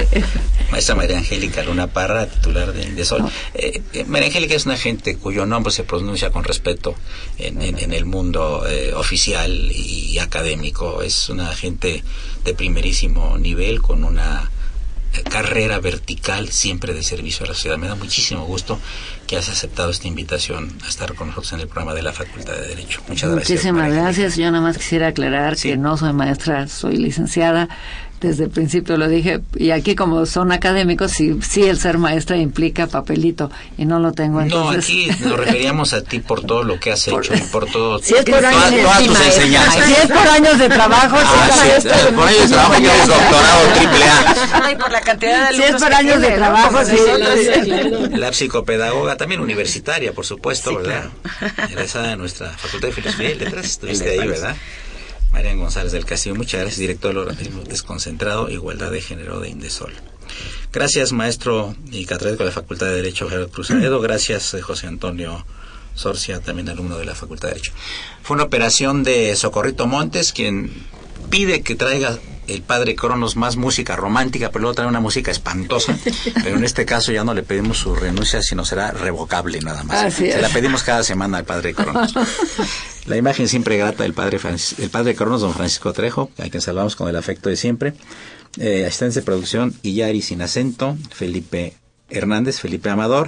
maestra 0.71 0.95
María 0.95 1.17
Angélica 1.17 1.63
Luna 1.63 1.87
Parra, 1.87 2.27
titular 2.27 2.71
de 2.71 2.83
Indesol. 2.83 3.23
Eh, 3.55 3.81
eh, 3.93 4.03
María 4.05 4.27
Angélica 4.27 4.53
es 4.53 4.65
una 4.67 4.77
gente 4.77 5.17
cuyo 5.17 5.45
nombre 5.47 5.73
se 5.73 5.83
pronuncia 5.83 6.29
con 6.29 6.43
respeto 6.43 6.95
en, 7.39 7.61
en, 7.61 7.93
el 7.93 8.05
mundo 8.05 8.63
eh, 8.67 8.93
oficial 8.93 9.71
y 9.71 10.19
académico. 10.19 11.01
Es 11.01 11.29
una 11.29 11.47
gente 11.55 12.03
de 12.43 12.53
primerísimo 12.53 13.37
nivel, 13.39 13.81
con 13.81 14.03
una 14.03 14.51
carrera 15.23 15.79
vertical 15.79 16.49
siempre 16.49 16.93
de 16.93 17.03
servicio 17.03 17.45
a 17.45 17.49
la 17.49 17.53
sociedad. 17.53 17.77
Me 17.77 17.87
da 17.87 17.95
muchísimo 17.95 18.45
gusto 18.45 18.79
que 19.27 19.37
has 19.37 19.49
aceptado 19.49 19.89
esta 19.89 20.07
invitación 20.07 20.77
a 20.85 20.87
estar 20.87 21.13
con 21.15 21.27
nosotros 21.27 21.53
en 21.53 21.61
el 21.61 21.67
programa 21.67 21.93
de 21.93 22.01
la 22.01 22.13
Facultad 22.13 22.53
de 22.53 22.67
Derecho. 22.67 23.01
Muchas 23.07 23.29
gracias. 23.29 23.49
Muchísimas 23.49 23.93
gracias. 23.93 24.37
Yo 24.37 24.51
nada 24.51 24.63
más 24.63 24.77
quisiera 24.77 25.07
aclarar 25.07 25.57
que 25.57 25.77
no 25.77 25.97
soy 25.97 26.13
maestra, 26.13 26.67
soy 26.67 26.97
licenciada 26.97 27.69
desde 28.19 28.45
el 28.45 28.49
principio 28.49 28.97
lo 28.97 29.07
dije, 29.07 29.41
y 29.55 29.71
aquí 29.71 29.95
como 29.95 30.25
son 30.25 30.51
académicos, 30.51 31.11
sí, 31.11 31.37
sí 31.41 31.63
el 31.63 31.79
ser 31.79 31.97
maestra 31.97 32.37
implica 32.37 32.87
papelito, 32.87 33.51
y 33.77 33.85
no 33.85 33.99
lo 33.99 34.11
tengo 34.11 34.41
entonces. 34.41 34.89
No, 34.89 35.13
aquí 35.13 35.23
nos 35.23 35.39
referíamos 35.39 35.93
a 35.93 36.01
ti 36.01 36.19
por 36.19 36.43
todo 36.43 36.63
lo 36.63 36.79
que 36.79 36.91
has 36.91 37.07
hecho, 37.07 37.35
y 37.35 37.41
por 37.41 37.65
todo, 37.67 37.99
si 37.99 38.15
es 38.15 38.25
por 38.25 38.39
todas, 38.39 38.55
años, 38.55 38.81
todas 38.81 39.05
tus 39.05 39.21
enseñanzas. 39.21 39.85
Si 39.85 39.93
es 39.93 40.07
por 40.07 40.27
años 40.27 40.59
de 40.59 40.69
trabajo, 40.69 41.15
ah, 41.19 41.67
es, 41.77 41.85
por 41.85 42.27
años 42.27 42.41
de 42.41 42.55
trabajo 42.55 42.81
que 42.81 42.87
eres 42.87 43.07
doctorado 43.07 43.73
triple 43.75 44.03
A. 44.03 44.65
Ay, 44.65 44.75
por 44.75 44.91
la 44.91 45.01
cantidad 45.01 45.49
de 45.49 45.55
Si 45.55 45.63
es 45.63 45.75
por 45.75 45.93
años 45.93 46.21
de 46.21 46.31
trabajo, 46.31 46.85
sí. 46.85 46.97
La 48.17 48.33
psicopedagoga, 48.33 49.15
también 49.17 49.41
universitaria, 49.41 50.13
por 50.13 50.25
supuesto, 50.25 50.75
¿verdad? 50.75 51.09
Egresada 51.69 52.09
de 52.09 52.17
nuestra 52.17 52.49
Facultad 52.49 52.87
de 52.87 52.93
Filosofía 52.93 53.31
y 53.31 53.35
Letras, 53.35 53.65
estuviste 53.77 54.09
ahí, 54.09 54.27
¿verdad? 54.27 54.55
Marian 55.31 55.59
González 55.59 55.91
del 55.91 56.05
Castillo, 56.05 56.35
muchas 56.35 56.61
gracias, 56.61 56.79
director 56.79 57.09
del 57.09 57.19
organismo 57.19 57.63
desconcentrado 57.63 58.49
Igualdad 58.49 58.91
de 58.91 59.01
Género 59.01 59.39
de 59.39 59.49
Indesol. 59.49 59.93
Gracias, 60.71 61.11
maestro 61.11 61.75
y 61.91 62.05
catedrático 62.05 62.43
de 62.43 62.49
la 62.49 62.55
Facultad 62.55 62.87
de 62.87 62.95
Derecho, 62.95 63.27
Gerardo 63.27 63.49
Cruzadedo. 63.49 63.99
Gracias, 64.01 64.53
eh, 64.53 64.61
José 64.61 64.87
Antonio 64.87 65.45
Sorcia, 65.95 66.39
también 66.39 66.69
alumno 66.69 66.97
de 66.97 67.05
la 67.05 67.15
Facultad 67.15 67.49
de 67.49 67.55
Derecho. 67.55 67.73
Fue 68.21 68.35
una 68.35 68.43
operación 68.43 69.03
de 69.03 69.35
Socorrito 69.35 69.87
Montes, 69.87 70.33
quien 70.33 70.71
pide 71.29 71.61
que 71.61 71.75
traiga 71.75 72.19
el 72.47 72.61
padre 72.61 72.95
Cronos 72.95 73.35
más 73.35 73.57
música 73.57 73.95
romántica, 73.95 74.49
pero 74.49 74.61
luego 74.61 74.75
trae 74.75 74.87
una 74.87 74.99
música 74.99 75.31
espantosa. 75.31 75.97
Pero 76.43 76.55
en 76.55 76.63
este 76.63 76.85
caso 76.85 77.11
ya 77.11 77.23
no 77.23 77.33
le 77.33 77.43
pedimos 77.43 77.79
su 77.79 77.93
renuncia, 77.93 78.41
sino 78.41 78.63
será 78.63 78.91
revocable 78.91 79.59
nada 79.59 79.83
más. 79.83 80.13
Se 80.13 80.41
la 80.41 80.49
pedimos 80.49 80.83
cada 80.83 81.03
semana 81.03 81.39
al 81.39 81.43
padre 81.45 81.73
Cronos. 81.73 82.13
La 83.07 83.15
imagen 83.15 83.47
siempre 83.47 83.77
grata 83.77 84.03
del 84.03 84.13
padre, 84.13 84.37
el 84.79 84.89
padre 84.89 85.15
Cronos, 85.15 85.39
don 85.39 85.53
Francisco 85.53 85.93
Trejo, 85.93 86.29
a 86.37 86.49
quien 86.49 86.61
saludamos 86.61 86.97
con 86.97 87.07
el 87.07 87.15
afecto 87.15 87.47
de 87.47 87.55
siempre. 87.55 87.93
Eh, 88.59 88.89
de 88.99 89.21
producción, 89.21 89.73
Iyari 89.81 90.21
Sin 90.21 90.41
Acento, 90.41 90.97
Felipe 91.11 91.75
Hernández, 92.09 92.59
Felipe 92.59 92.89
Amador, 92.89 93.27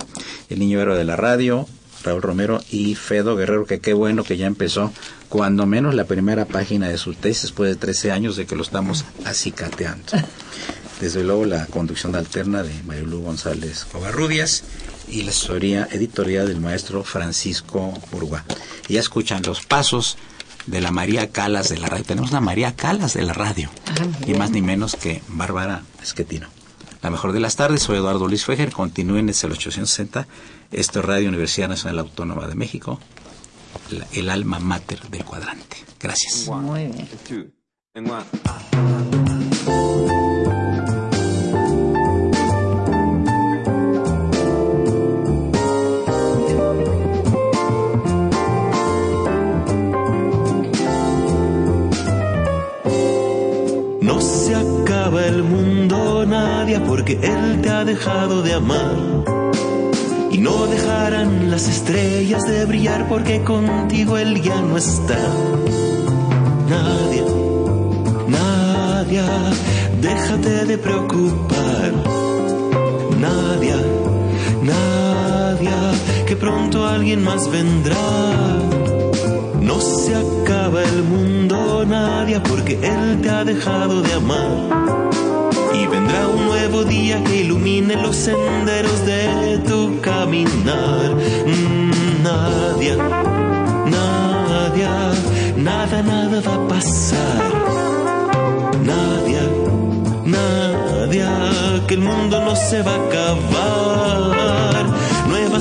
el 0.50 0.60
niño 0.60 0.82
héroe 0.82 0.98
de 0.98 1.06
la 1.06 1.16
radio, 1.16 1.66
Raúl 2.04 2.22
Romero 2.22 2.60
y 2.70 2.96
Fedo 2.96 3.38
Guerrero, 3.38 3.66
que 3.66 3.80
qué 3.80 3.94
bueno 3.94 4.26
que 4.26 4.36
ya 4.36 4.48
empezó 4.48 4.92
cuando 5.30 5.66
menos 5.66 5.96
la 5.96 6.06
primera 6.06 6.44
página 6.46 6.90
de 6.90 6.98
su 6.98 7.14
tesis 7.14 7.44
después 7.44 7.70
de 7.70 7.78
13 7.78 8.12
años 8.12 8.36
de 8.36 8.46
que 8.46 8.58
lo 8.58 8.64
estamos 8.64 9.06
acicateando. 9.24 10.12
Desde 11.00 11.24
luego 11.24 11.46
la 11.46 11.66
conducción 11.68 12.16
alterna 12.16 12.64
de 12.64 12.84
Marilu 12.84 13.22
González 13.22 13.86
Covarrubias 13.92 14.64
y 15.08 15.24
la 15.24 15.32
asesoría 15.32 15.88
editorial 15.92 16.48
del 16.48 16.60
maestro 16.60 17.04
Francisco 17.04 17.94
Burgua. 18.12 18.44
Y 18.88 18.94
ya 18.94 19.00
escuchan 19.00 19.42
los 19.44 19.66
pasos 19.66 20.18
de 20.66 20.82
la 20.82 20.92
María 20.92 21.32
Calas 21.32 21.70
de 21.70 21.78
la 21.78 21.88
radio. 21.88 22.04
Tenemos 22.04 22.32
una 22.32 22.42
María 22.42 22.76
Calas 22.76 23.14
de 23.14 23.24
la 23.24 23.34
radio. 23.34 23.70
Ah, 23.88 24.06
y 24.28 24.34
más 24.34 24.52
ni 24.52 24.62
menos 24.62 24.96
que 24.96 25.22
Bárbara 25.30 25.84
Esquetino. 26.02 26.48
La 27.02 27.10
mejor 27.10 27.32
de 27.32 27.40
las 27.40 27.56
tardes, 27.56 27.82
soy 27.82 27.98
Eduardo 27.98 28.28
Luis 28.28 28.46
Fejer. 28.46 28.72
Continúen, 28.72 29.30
es 29.30 29.44
el 29.44 29.52
860. 29.54 30.28
Esto 30.72 31.00
es 31.00 31.06
Radio 31.06 31.30
Universidad 31.30 31.70
Nacional 31.70 32.00
Autónoma 32.00 32.48
de 32.48 32.56
México, 32.56 33.00
el 34.12 34.30
alma 34.30 34.60
mater 34.60 35.02
del 35.10 35.24
cuadrante. 35.24 35.78
Gracias. 36.00 36.48
Muy 36.48 36.88
bien. 36.88 37.50
Porque 56.78 57.14
Él 57.24 57.62
te 57.62 57.70
ha 57.70 57.84
dejado 57.84 58.44
de 58.44 58.54
amar. 58.54 58.96
Y 60.32 60.38
no 60.38 60.68
dejarán 60.68 61.50
las 61.50 61.68
estrellas 61.68 62.46
de 62.48 62.66
brillar 62.66 63.08
porque 63.08 63.44
contigo 63.44 64.18
Él 64.18 64.40
ya 64.42 64.62
no 64.62 64.78
está. 64.78 65.18
Nadie, 66.70 67.24
nadie, 68.28 69.24
déjate 70.00 70.66
de 70.66 70.78
preocupar. 70.78 71.92
Nadie, 73.20 73.76
nadie, 74.62 75.72
que 76.28 76.36
pronto 76.36 76.86
alguien 76.86 77.24
más 77.24 77.50
vendrá 77.50 77.96
no 79.62 79.82
se 79.82 80.16
acaba 80.16 80.84
el 80.84 81.04
mundo, 81.04 81.84
nadie, 81.86 82.40
porque 82.42 82.74
Él 82.84 83.22
te 83.22 83.30
ha 83.30 83.44
dejado 83.44 84.02
de 84.02 84.14
amar. 84.14 84.99
Vendrá 85.92 86.28
un 86.28 86.46
nuevo 86.46 86.84
día 86.84 87.24
que 87.24 87.42
ilumine 87.42 87.96
los 87.96 88.16
senderos 88.16 89.06
de 89.06 89.60
tu 89.68 90.00
caminar. 90.02 91.16
Mm, 91.46 92.24
nadie, 92.24 92.96
nadie, 93.96 94.88
nada, 95.58 96.02
nada 96.02 96.42
va 96.48 96.56
a 96.56 96.68
pasar. 96.68 97.42
Nadie, 98.84 99.42
nadie, 100.26 101.26
que 101.88 101.94
el 101.96 102.02
mundo 102.02 102.42
no 102.44 102.56
se 102.56 102.82
va 102.82 102.94
a 102.94 103.06
acabar 103.08 104.40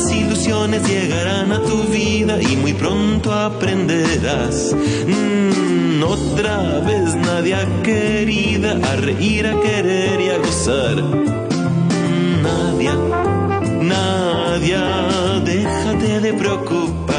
ilusiones 0.06 0.86
llegarán 0.88 1.50
a 1.52 1.60
tu 1.60 1.82
vida 1.84 2.40
y 2.40 2.56
muy 2.56 2.72
pronto 2.72 3.32
aprenderás. 3.32 4.74
Mm, 5.06 5.98
otra 6.38 6.80
vez 6.80 7.16
nadie 7.16 7.56
querida 7.82 8.72
a 8.72 8.96
reír, 8.96 9.46
a 9.46 9.60
querer 9.60 10.20
y 10.20 10.28
a 10.30 10.38
gozar. 10.38 10.96
Nadie, 12.42 12.92
nadie, 13.82 14.78
déjate 15.44 16.20
de 16.20 16.32
preocupar. 16.34 17.18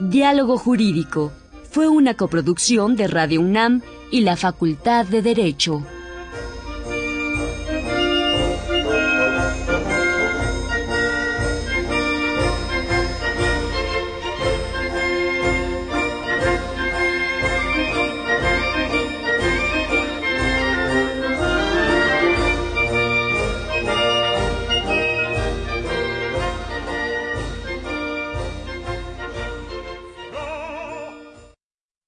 Diálogo 0.00 0.56
Jurídico 0.56 1.32
fue 1.68 1.88
una 1.88 2.14
coproducción 2.14 2.94
de 2.94 3.08
Radio 3.08 3.40
UNAM 3.40 3.82
y 4.12 4.20
la 4.20 4.36
Facultad 4.36 5.06
de 5.06 5.20
Derecho. 5.20 5.84